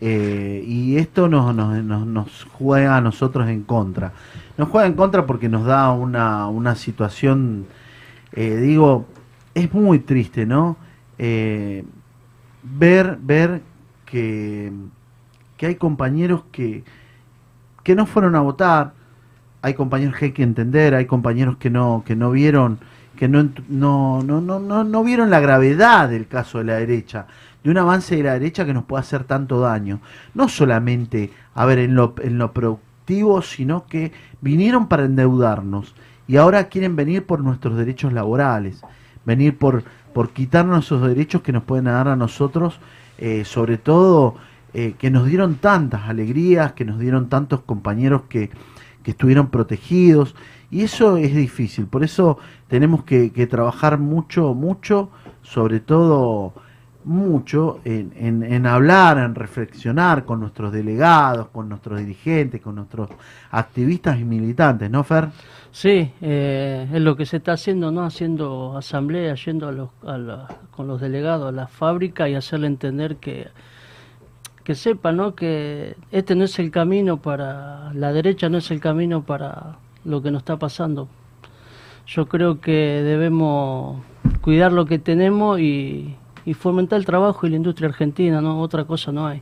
[0.00, 4.12] eh, y esto nos, nos, juega a nosotros en contra.
[4.58, 7.66] Nos juega en contra porque nos da una, una situación,
[8.34, 9.06] digo,
[9.54, 10.76] es muy triste, ¿no?
[12.62, 13.62] Ver, ver
[14.04, 14.72] que,
[15.56, 16.84] que hay compañeros que,
[17.82, 18.92] que no fueron a votar,
[19.62, 22.78] hay compañeros que hay que entender, hay compañeros que no, que no vieron,
[23.16, 27.26] que no, no, no, no, no, no vieron la gravedad del caso de la derecha,
[27.62, 30.00] de un avance de la derecha que nos puede hacer tanto daño.
[30.34, 35.94] No solamente, a ver, en lo, en lo productivo, sino que vinieron para endeudarnos
[36.26, 38.82] y ahora quieren venir por nuestros derechos laborales,
[39.24, 42.78] venir por, por quitarnos esos derechos que nos pueden dar a nosotros,
[43.18, 44.34] eh, sobre todo
[44.74, 48.50] eh, que nos dieron tantas alegrías, que nos dieron tantos compañeros que,
[49.02, 50.34] que estuvieron protegidos,
[50.70, 55.10] y eso es difícil, por eso tenemos que, que trabajar mucho, mucho,
[55.42, 56.54] sobre todo
[57.04, 63.08] mucho en, en- en hablar, en reflexionar con nuestros delegados, con nuestros dirigentes, con nuestros
[63.50, 65.28] activistas y militantes, ¿no, Fer?
[65.74, 68.04] Sí, eh, es lo que se está haciendo, ¿no?
[68.04, 72.66] Haciendo asamblea, yendo a los, a la- con los delegados a la fábrica y hacerle
[72.66, 73.48] entender que,
[74.64, 75.34] que sepa, ¿no?
[75.34, 80.20] Que este no es el camino para, la derecha no es el camino para lo
[80.22, 81.08] que nos está pasando.
[82.06, 82.72] Yo creo que
[83.02, 84.02] debemos
[84.42, 88.60] cuidar lo que tenemos y, y fomentar el trabajo y la industria argentina, ¿no?
[88.60, 89.40] Otra cosa no hay.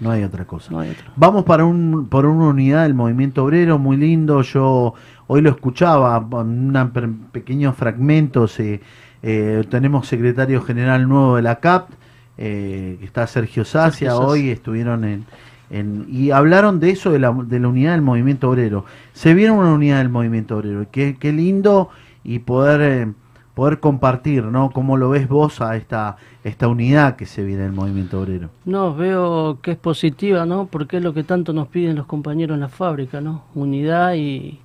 [0.00, 0.70] No hay otra cosa.
[0.72, 1.12] No hay otra.
[1.14, 4.42] Vamos para un, por una unidad del movimiento obrero muy lindo.
[4.42, 4.94] Yo
[5.32, 8.46] hoy lo escuchaba, un pequeño fragmento.
[8.46, 8.82] Se,
[9.22, 11.88] eh, tenemos secretario general nuevo de la CAP,
[12.36, 14.10] eh, que está Sergio Sacia.
[14.10, 14.26] Sergio Sacia.
[14.28, 15.24] Hoy estuvieron en,
[15.70, 18.84] en- y hablaron de eso, de la, de la unidad del movimiento obrero.
[19.14, 20.84] Se vieron una unidad del movimiento obrero.
[20.92, 21.88] Qué, qué lindo
[22.24, 23.12] y poder, eh,
[23.54, 24.70] poder compartir, ¿no?
[24.70, 28.50] ¿Cómo lo ves vos a esta, esta unidad que se viene del movimiento obrero?
[28.66, 30.66] No, veo que es positiva, ¿no?
[30.66, 33.44] Porque es lo que tanto nos piden los compañeros en la fábrica, ¿no?
[33.54, 34.60] Unidad y,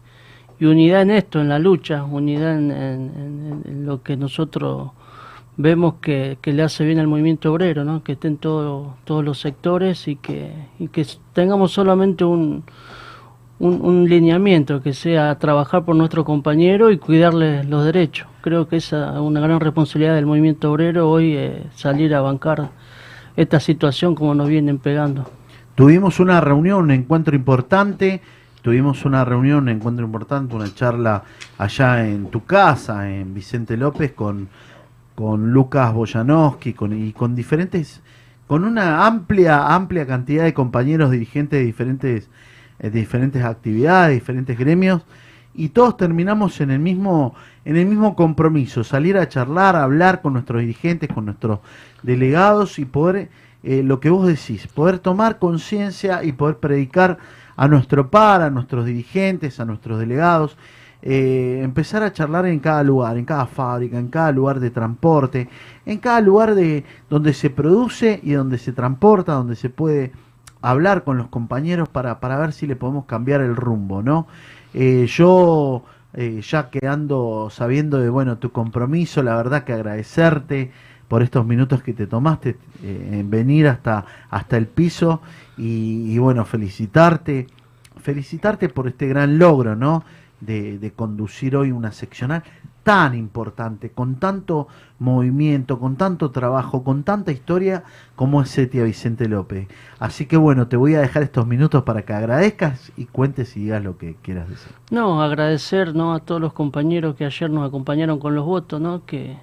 [0.60, 4.92] y unidad en esto, en la lucha, unidad en, lo que nosotros
[5.56, 8.04] vemos que, que le hace bien al movimiento obrero, ¿no?
[8.04, 12.64] Que estén todo- todos los sectores y que, y que tengamos solamente un,
[13.60, 18.28] un, un lineamiento, que sea trabajar por nuestro compañero y cuidarle los derechos.
[18.42, 22.70] Creo que esa es una gran responsabilidad del movimiento obrero hoy, eh, salir a bancar
[23.36, 25.30] esta situación como nos vienen pegando.
[25.76, 28.22] Tuvimos una reunión, un encuentro importante.
[28.68, 31.24] Tuvimos una reunión, un encuentro importante, una charla
[31.58, 34.50] allá en tu casa, en Vicente López, con,
[35.16, 38.02] con Lucas Boyanowski y con diferentes,
[38.46, 42.30] con una amplia, amplia cantidad de compañeros dirigentes de diferentes,
[42.80, 45.02] eh, diferentes actividades, diferentes gremios,
[45.56, 50.22] y todos terminamos en el mismo, en el mismo compromiso, salir a charlar, a hablar
[50.22, 51.60] con nuestros dirigentes, con nuestros
[52.04, 53.30] delegados y poder
[53.64, 57.18] eh, lo que vos decís, poder tomar conciencia y poder predicar
[57.58, 60.56] a nuestro par, a nuestros dirigentes, a nuestros delegados,
[61.02, 65.50] eh, empezar a charlar en cada lugar, en cada fábrica, en cada lugar de transporte,
[65.86, 70.12] en cada lugar de donde se produce y donde se transporta, donde se puede
[70.62, 74.28] hablar con los compañeros para, para ver si le podemos cambiar el rumbo, ¿no?
[74.74, 80.72] Eh, yo eh, ya quedando sabiendo de bueno tu compromiso, la verdad que agradecerte
[81.08, 85.22] por estos minutos que te tomaste eh, en venir hasta, hasta el piso
[85.58, 87.48] y, bueno, felicitarte,
[87.98, 90.04] felicitarte por este gran logro, ¿no?
[90.40, 92.44] De, de conducir hoy una seccional
[92.88, 94.70] tan importante, con tanto
[95.00, 97.84] movimiento, con tanto trabajo, con tanta historia
[98.16, 99.68] como es Setia Vicente López.
[100.00, 103.64] Así que bueno, te voy a dejar estos minutos para que agradezcas y cuentes y
[103.64, 104.72] digas lo que quieras decir.
[104.90, 106.14] No, agradecer ¿no?
[106.14, 109.06] a todos los compañeros que ayer nos acompañaron con los votos, ¿no?
[109.06, 109.36] que,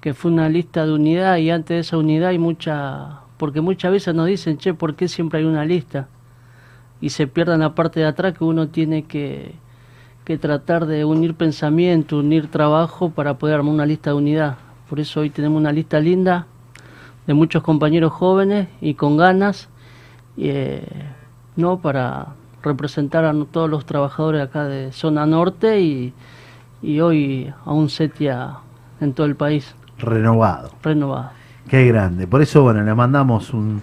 [0.00, 3.92] que fue una lista de unidad y antes de esa unidad hay mucha, porque muchas
[3.92, 6.08] veces nos dicen, che, ¿por qué siempre hay una lista?
[7.02, 9.54] Y se pierdan la parte de atrás que uno tiene que,
[10.24, 14.56] que tratar de unir pensamiento, unir trabajo para poder armar una lista de unidad.
[14.88, 16.46] Por eso hoy tenemos una lista linda
[17.26, 19.68] de muchos compañeros jóvenes y con ganas,
[20.38, 20.88] eh,
[21.54, 21.80] ¿no?
[21.80, 22.28] Para
[22.62, 26.14] representar a todos los trabajadores acá de zona norte y,
[26.80, 28.54] y hoy a un setia
[29.02, 29.74] en todo el país.
[29.98, 30.70] Renovado.
[30.82, 31.43] Renovado.
[31.68, 32.26] Qué grande.
[32.26, 33.82] Por eso, bueno, le mandamos un,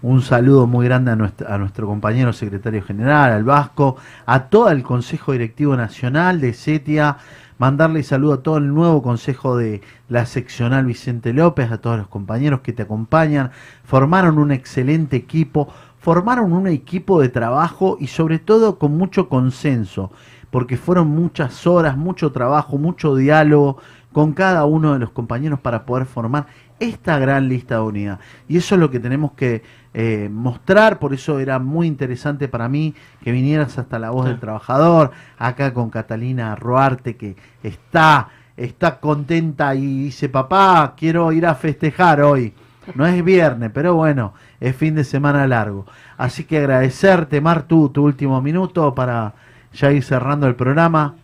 [0.00, 3.96] un saludo muy grande a nuestro, a nuestro compañero secretario general, al Vasco,
[4.26, 7.18] a todo el Consejo Directivo Nacional de SETIA,
[7.58, 12.08] mandarle saludo a todo el nuevo Consejo de la Seccional Vicente López, a todos los
[12.08, 13.50] compañeros que te acompañan,
[13.84, 15.68] formaron un excelente equipo,
[15.98, 20.12] formaron un equipo de trabajo y sobre todo con mucho consenso,
[20.50, 23.78] porque fueron muchas horas, mucho trabajo, mucho diálogo
[24.12, 26.46] con cada uno de los compañeros para poder formar
[26.80, 28.20] esta gran lista de unidad.
[28.48, 29.62] Y eso es lo que tenemos que
[29.94, 34.38] eh, mostrar, por eso era muy interesante para mí que vinieras hasta la voz del
[34.38, 41.54] trabajador, acá con Catalina Roarte, que está, está contenta y dice, papá, quiero ir a
[41.54, 42.54] festejar hoy.
[42.94, 45.84] No es viernes, pero bueno, es fin de semana largo.
[46.16, 49.34] Así que agradecerte, Martu, tu último minuto para
[49.72, 51.14] ya ir cerrando el programa.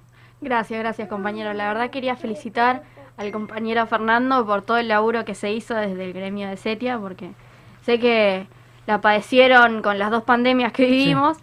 [0.41, 1.55] Gracias, gracias compañero.
[1.55, 2.83] La verdad quería felicitar
[3.17, 6.99] al compañero Fernando por todo el laburo que se hizo desde el gremio de Setia,
[6.99, 7.31] porque
[7.83, 8.47] sé que
[8.87, 11.39] la padecieron con las dos pandemias que vivimos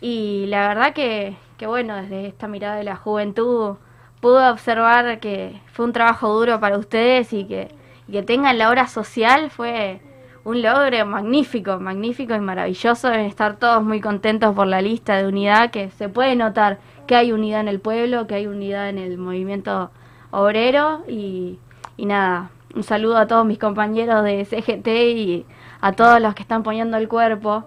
[0.00, 3.76] y la verdad que, que bueno, desde esta mirada de la juventud
[4.20, 7.68] pude observar que fue un trabajo duro para ustedes y que,
[8.06, 10.00] y que tengan la hora social fue
[10.44, 13.08] un logro magnífico, magnífico y maravilloso.
[13.08, 17.16] Deben estar todos muy contentos por la lista de unidad, que se puede notar que
[17.16, 19.90] hay unidad en el pueblo, que hay unidad en el movimiento
[20.32, 21.60] obrero y,
[21.96, 25.46] y nada, un saludo a todos mis compañeros de CGT y
[25.80, 27.64] a todos los que están poniendo el cuerpo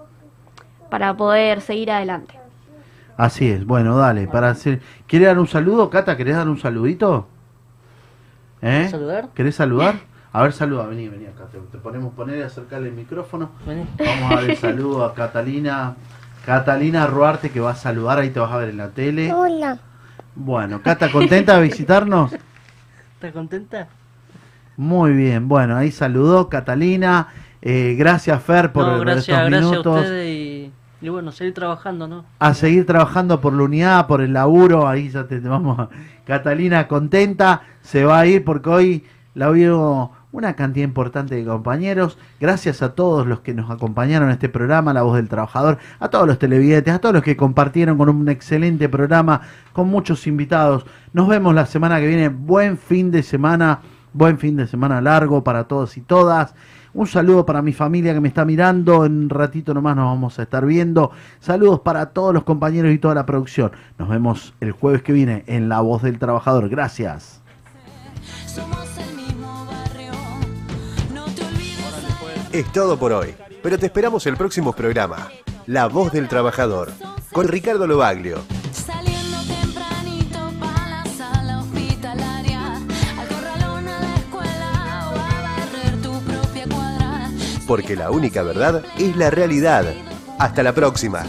[0.90, 2.38] para poder seguir adelante.
[3.18, 4.82] Así es, bueno, dale, para hacer...
[5.08, 6.18] ¿Quieres dar un saludo, Cata?
[6.18, 7.28] ¿Querés dar un saludito?
[8.62, 8.88] ¿Eh?
[8.90, 9.30] ¿Saludar?
[9.34, 9.96] ¿Querés saludar?
[10.34, 13.52] A ver, saluda, vení, vení acá, te, te ponemos poner y acercarle el micrófono.
[13.66, 15.96] Vamos a dar el saludo a Catalina,
[16.46, 19.32] Catalina Ruarte que va a saludar, ahí te vas a ver en la tele.
[19.32, 19.78] Hola.
[20.36, 22.36] Bueno, Cata, ¿contenta de visitarnos?
[23.26, 23.88] ¿Estás contenta?
[24.78, 27.30] Muy bien, bueno, ahí saludó Catalina.
[27.60, 29.98] Eh, gracias, Fer, por, no, por gracias, estos gracias minutos.
[29.98, 30.72] a ustedes y,
[31.02, 32.26] y bueno, seguir trabajando, ¿no?
[32.38, 35.90] a seguir trabajando por la unidad, por el laburo, ahí ya te, vamos.
[36.24, 39.04] Catalina contenta, se va a ir porque hoy
[39.34, 42.18] la vio una cantidad importante de compañeros.
[42.42, 46.10] Gracias a todos los que nos acompañaron en este programa, La Voz del Trabajador, a
[46.10, 49.42] todos los televidentes, a todos los que compartieron con un excelente programa,
[49.72, 50.86] con muchos invitados.
[51.14, 52.28] Nos vemos la semana que viene.
[52.28, 53.80] Buen fin de semana,
[54.12, 56.54] buen fin de semana largo para todos y todas.
[56.94, 59.06] Un saludo para mi familia que me está mirando.
[59.06, 61.12] En un ratito nomás nos vamos a estar viendo.
[61.40, 63.72] Saludos para todos los compañeros y toda la producción.
[63.98, 66.68] Nos vemos el jueves que viene en La Voz del Trabajador.
[66.68, 67.42] Gracias.
[72.56, 75.30] Es todo por hoy, pero te esperamos el próximo programa,
[75.66, 76.90] La Voz del Trabajador,
[77.34, 78.38] con Ricardo Lobaglio.
[78.72, 86.14] Saliendo tempranito pa' la sala hospitalaria, al corralón a la escuela o a barrer tu
[86.22, 87.30] propia cuadra.
[87.68, 89.94] Porque la única verdad es la realidad.
[90.40, 91.26] Hasta la próxima.